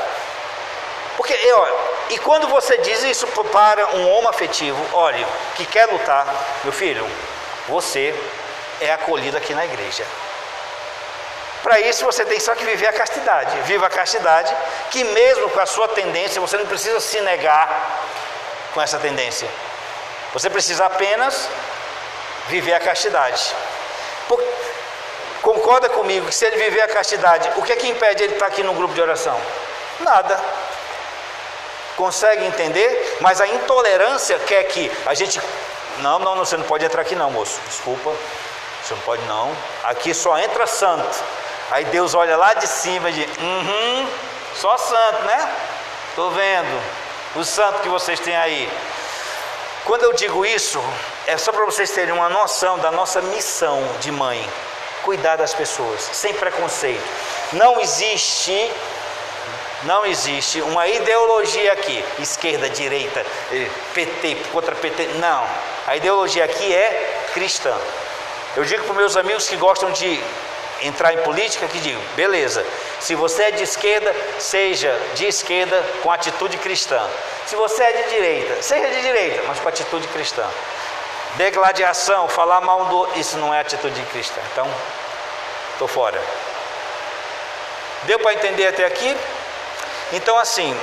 Porque, 1.17 1.33
olha, 1.53 1.73
e 2.09 2.17
quando 2.19 2.47
você 2.47 2.77
diz 2.77 3.03
isso 3.03 3.27
para 3.27 3.95
um 3.95 4.09
homoafetivo, 4.09 4.85
olha, 4.93 5.25
que 5.55 5.65
quer 5.65 5.85
lutar, 5.85 6.25
meu 6.63 6.73
filho, 6.73 7.07
você 7.67 8.13
é 8.79 8.91
acolhido 8.91 9.37
aqui 9.37 9.53
na 9.53 9.65
igreja. 9.65 10.05
Para 11.71 11.79
isso 11.79 12.03
você 12.03 12.25
tem 12.25 12.37
só 12.37 12.53
que 12.53 12.65
viver 12.65 12.87
a 12.87 12.91
castidade. 12.91 13.57
Viva 13.61 13.87
a 13.87 13.89
castidade, 13.89 14.53
que 14.89 15.05
mesmo 15.05 15.49
com 15.51 15.59
a 15.61 15.65
sua 15.65 15.87
tendência, 15.87 16.41
você 16.41 16.57
não 16.57 16.65
precisa 16.65 16.99
se 16.99 17.21
negar 17.21 17.65
com 18.73 18.81
essa 18.81 18.99
tendência. 18.99 19.47
Você 20.33 20.49
precisa 20.49 20.85
apenas 20.85 21.47
viver 22.49 22.73
a 22.73 22.79
castidade. 22.81 23.55
Por... 24.27 24.43
Concorda 25.41 25.87
comigo 25.87 26.27
que 26.27 26.35
se 26.35 26.43
ele 26.43 26.57
viver 26.57 26.81
a 26.81 26.89
castidade, 26.89 27.49
o 27.55 27.61
que 27.61 27.71
é 27.71 27.77
que 27.77 27.87
impede 27.87 28.21
ele 28.21 28.33
estar 28.33 28.47
aqui 28.47 28.63
no 28.63 28.73
grupo 28.73 28.93
de 28.93 29.01
oração? 29.01 29.39
Nada. 30.01 30.37
Consegue 31.95 32.43
entender? 32.43 33.17
Mas 33.21 33.39
a 33.39 33.47
intolerância 33.47 34.37
quer 34.39 34.65
que 34.65 34.91
a 35.05 35.13
gente. 35.13 35.41
Não, 35.99 36.19
não, 36.19 36.35
você 36.35 36.57
não 36.57 36.65
pode 36.65 36.83
entrar 36.83 37.03
aqui 37.03 37.15
não, 37.15 37.31
moço. 37.31 37.61
Desculpa. 37.65 38.13
Você 38.83 38.93
não 38.93 39.01
pode 39.03 39.23
não. 39.23 39.55
Aqui 39.85 40.13
só 40.13 40.37
entra 40.37 40.67
santo. 40.67 41.40
Aí 41.71 41.85
Deus 41.85 42.13
olha 42.13 42.35
lá 42.35 42.53
de 42.53 42.67
cima 42.67 43.09
e 43.09 43.13
diz: 43.13 43.37
Uhum, 43.37 44.07
só 44.55 44.77
santo, 44.77 45.23
né? 45.23 45.55
Estou 46.09 46.29
vendo 46.31 46.81
o 47.35 47.43
santo 47.45 47.81
que 47.81 47.89
vocês 47.89 48.19
têm 48.19 48.35
aí. 48.35 48.69
Quando 49.85 50.03
eu 50.03 50.13
digo 50.13 50.45
isso, 50.45 50.83
é 51.25 51.37
só 51.37 51.51
para 51.51 51.65
vocês 51.65 51.89
terem 51.89 52.13
uma 52.13 52.29
noção 52.29 52.77
da 52.79 52.91
nossa 52.91 53.21
missão 53.21 53.81
de 53.99 54.11
mãe. 54.11 54.47
cuidar 55.03 55.35
das 55.35 55.51
pessoas, 55.51 55.99
sem 56.13 56.31
preconceito. 56.35 57.03
Não 57.53 57.79
existe 57.79 58.71
não 59.83 60.05
existe 60.05 60.61
uma 60.61 60.87
ideologia 60.87 61.73
aqui, 61.73 62.05
esquerda, 62.19 62.69
direita, 62.69 63.25
PT 63.95 64.35
contra 64.51 64.75
PT. 64.75 65.05
Não. 65.15 65.47
A 65.87 65.95
ideologia 65.95 66.45
aqui 66.45 66.71
é 66.71 67.29
cristã. 67.33 67.75
Eu 68.55 68.63
digo 68.63 68.83
para 68.83 68.93
meus 68.93 69.17
amigos 69.17 69.49
que 69.49 69.55
gostam 69.55 69.89
de 69.91 70.21
entrar 70.81 71.13
em 71.13 71.17
política 71.19 71.67
que 71.67 71.79
digo, 71.79 72.01
beleza, 72.15 72.65
se 72.99 73.15
você 73.15 73.43
é 73.43 73.51
de 73.51 73.63
esquerda, 73.63 74.15
seja 74.39 74.97
de 75.15 75.25
esquerda 75.25 75.83
com 76.01 76.11
atitude 76.11 76.57
cristã. 76.57 77.01
Se 77.45 77.55
você 77.55 77.83
é 77.83 77.91
de 77.91 78.09
direita, 78.09 78.61
seja 78.61 78.87
de 78.89 79.01
direita, 79.01 79.43
mas 79.47 79.59
com 79.59 79.67
atitude 79.67 80.07
cristã. 80.07 80.45
Degladiação, 81.35 82.27
falar 82.27 82.61
mal 82.61 82.85
do. 82.85 83.19
Isso 83.19 83.37
não 83.37 83.53
é 83.53 83.59
atitude 83.59 84.01
cristã. 84.11 84.41
Então, 84.51 84.67
estou 85.73 85.87
fora. 85.87 86.21
Deu 88.03 88.19
para 88.19 88.33
entender 88.33 88.67
até 88.67 88.85
aqui? 88.85 89.15
Então, 90.11 90.37
assim, 90.37 90.77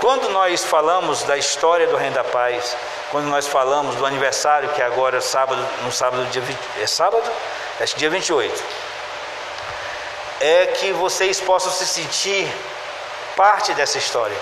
quando 0.00 0.28
nós 0.30 0.64
falamos 0.64 1.22
da 1.24 1.36
história 1.36 1.86
do 1.86 1.96
Reino 1.96 2.14
da 2.14 2.24
Paz, 2.24 2.76
quando 3.10 3.26
nós 3.26 3.46
falamos 3.46 3.94
do 3.96 4.06
aniversário, 4.06 4.68
que 4.70 4.80
é 4.80 4.84
agora 4.84 5.20
sábado, 5.20 5.64
no 5.82 5.92
sábado, 5.92 6.24
dia 6.26 6.42
20, 6.42 6.58
é 6.80 6.86
sábado? 6.86 7.30
Que 7.78 7.96
dia 7.96 8.10
28. 8.10 8.64
É 10.40 10.66
que 10.66 10.92
vocês 10.92 11.40
possam 11.40 11.72
se 11.72 11.86
sentir 11.86 12.52
parte 13.36 13.72
dessa 13.74 13.98
história. 13.98 14.36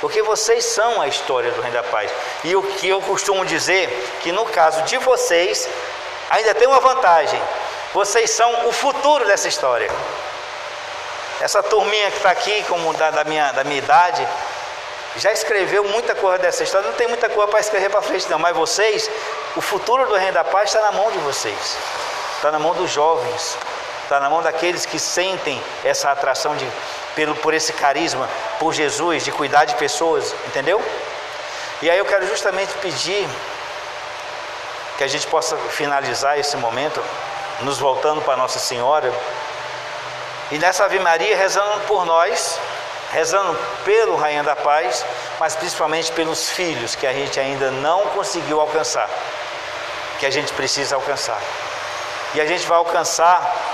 Porque 0.00 0.22
vocês 0.22 0.64
são 0.64 1.00
a 1.00 1.08
história 1.08 1.50
do 1.50 1.60
Reino 1.60 1.76
da 1.76 1.82
Paz. 1.82 2.10
E 2.42 2.56
o 2.56 2.62
que 2.62 2.88
eu 2.88 3.00
costumo 3.02 3.44
dizer, 3.44 3.88
que 4.22 4.32
no 4.32 4.46
caso 4.46 4.82
de 4.82 4.96
vocês, 4.98 5.68
ainda 6.30 6.54
tem 6.54 6.66
uma 6.66 6.80
vantagem. 6.80 7.40
Vocês 7.92 8.30
são 8.30 8.68
o 8.68 8.72
futuro 8.72 9.26
dessa 9.26 9.46
história. 9.46 9.90
Essa 11.40 11.62
turminha 11.62 12.10
que 12.10 12.16
está 12.16 12.30
aqui, 12.30 12.62
como 12.64 12.94
da, 12.94 13.10
da, 13.10 13.24
minha, 13.24 13.52
da 13.52 13.64
minha 13.64 13.78
idade, 13.78 14.26
já 15.16 15.32
escreveu 15.32 15.84
muita 15.84 16.14
coisa 16.14 16.38
dessa 16.38 16.62
história. 16.62 16.88
Não 16.88 16.94
tem 16.94 17.08
muita 17.08 17.28
coisa 17.28 17.50
para 17.50 17.60
escrever 17.60 17.90
para 17.90 18.00
frente, 18.00 18.30
não. 18.30 18.38
Mas 18.38 18.56
vocês, 18.56 19.10
o 19.56 19.60
futuro 19.60 20.06
do 20.06 20.14
Reino 20.14 20.34
da 20.34 20.44
Paz 20.44 20.70
está 20.70 20.80
na 20.80 20.92
mão 20.92 21.10
de 21.10 21.18
vocês. 21.18 21.76
Está 22.36 22.50
na 22.50 22.58
mão 22.58 22.72
dos 22.74 22.90
jovens. 22.90 23.56
Está 24.10 24.18
na 24.18 24.28
mão 24.28 24.42
daqueles 24.42 24.84
que 24.84 24.98
sentem 24.98 25.62
essa 25.84 26.10
atração 26.10 26.56
de, 26.56 26.68
pelo, 27.14 27.32
por 27.36 27.54
esse 27.54 27.72
carisma, 27.72 28.28
por 28.58 28.74
Jesus, 28.74 29.22
de 29.22 29.30
cuidar 29.30 29.66
de 29.66 29.76
pessoas. 29.76 30.34
Entendeu? 30.48 30.84
E 31.80 31.88
aí 31.88 31.96
eu 31.96 32.04
quero 32.04 32.26
justamente 32.26 32.72
pedir 32.78 33.24
que 34.98 35.04
a 35.04 35.06
gente 35.06 35.28
possa 35.28 35.56
finalizar 35.56 36.36
esse 36.36 36.56
momento, 36.56 37.00
nos 37.60 37.78
voltando 37.78 38.20
para 38.22 38.36
Nossa 38.36 38.58
Senhora. 38.58 39.14
E 40.50 40.58
nessa 40.58 40.86
Ave 40.86 40.98
Maria 40.98 41.36
rezando 41.36 41.78
por 41.86 42.04
nós, 42.04 42.58
rezando 43.12 43.56
pelo 43.84 44.16
Rainha 44.16 44.42
da 44.42 44.56
Paz, 44.56 45.06
mas 45.38 45.54
principalmente 45.54 46.10
pelos 46.10 46.48
filhos 46.48 46.96
que 46.96 47.06
a 47.06 47.12
gente 47.12 47.38
ainda 47.38 47.70
não 47.70 48.06
conseguiu 48.06 48.60
alcançar, 48.60 49.08
que 50.18 50.26
a 50.26 50.30
gente 50.30 50.52
precisa 50.54 50.96
alcançar. 50.96 51.40
E 52.34 52.40
a 52.40 52.46
gente 52.46 52.66
vai 52.66 52.76
alcançar 52.76 53.69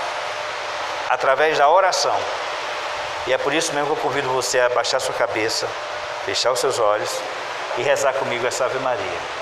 através 1.09 1.57
da 1.57 1.69
oração. 1.69 2.15
E 3.25 3.33
é 3.33 3.37
por 3.37 3.53
isso 3.53 3.73
mesmo 3.73 3.87
que 3.87 3.99
eu 3.99 4.03
convido 4.03 4.29
você 4.29 4.59
a 4.59 4.69
baixar 4.69 4.99
sua 4.99 5.13
cabeça, 5.13 5.67
fechar 6.25 6.51
os 6.51 6.59
seus 6.59 6.79
olhos 6.79 7.11
e 7.77 7.81
rezar 7.81 8.13
comigo 8.13 8.47
essa 8.47 8.65
Ave 8.65 8.79
Maria. 8.79 9.36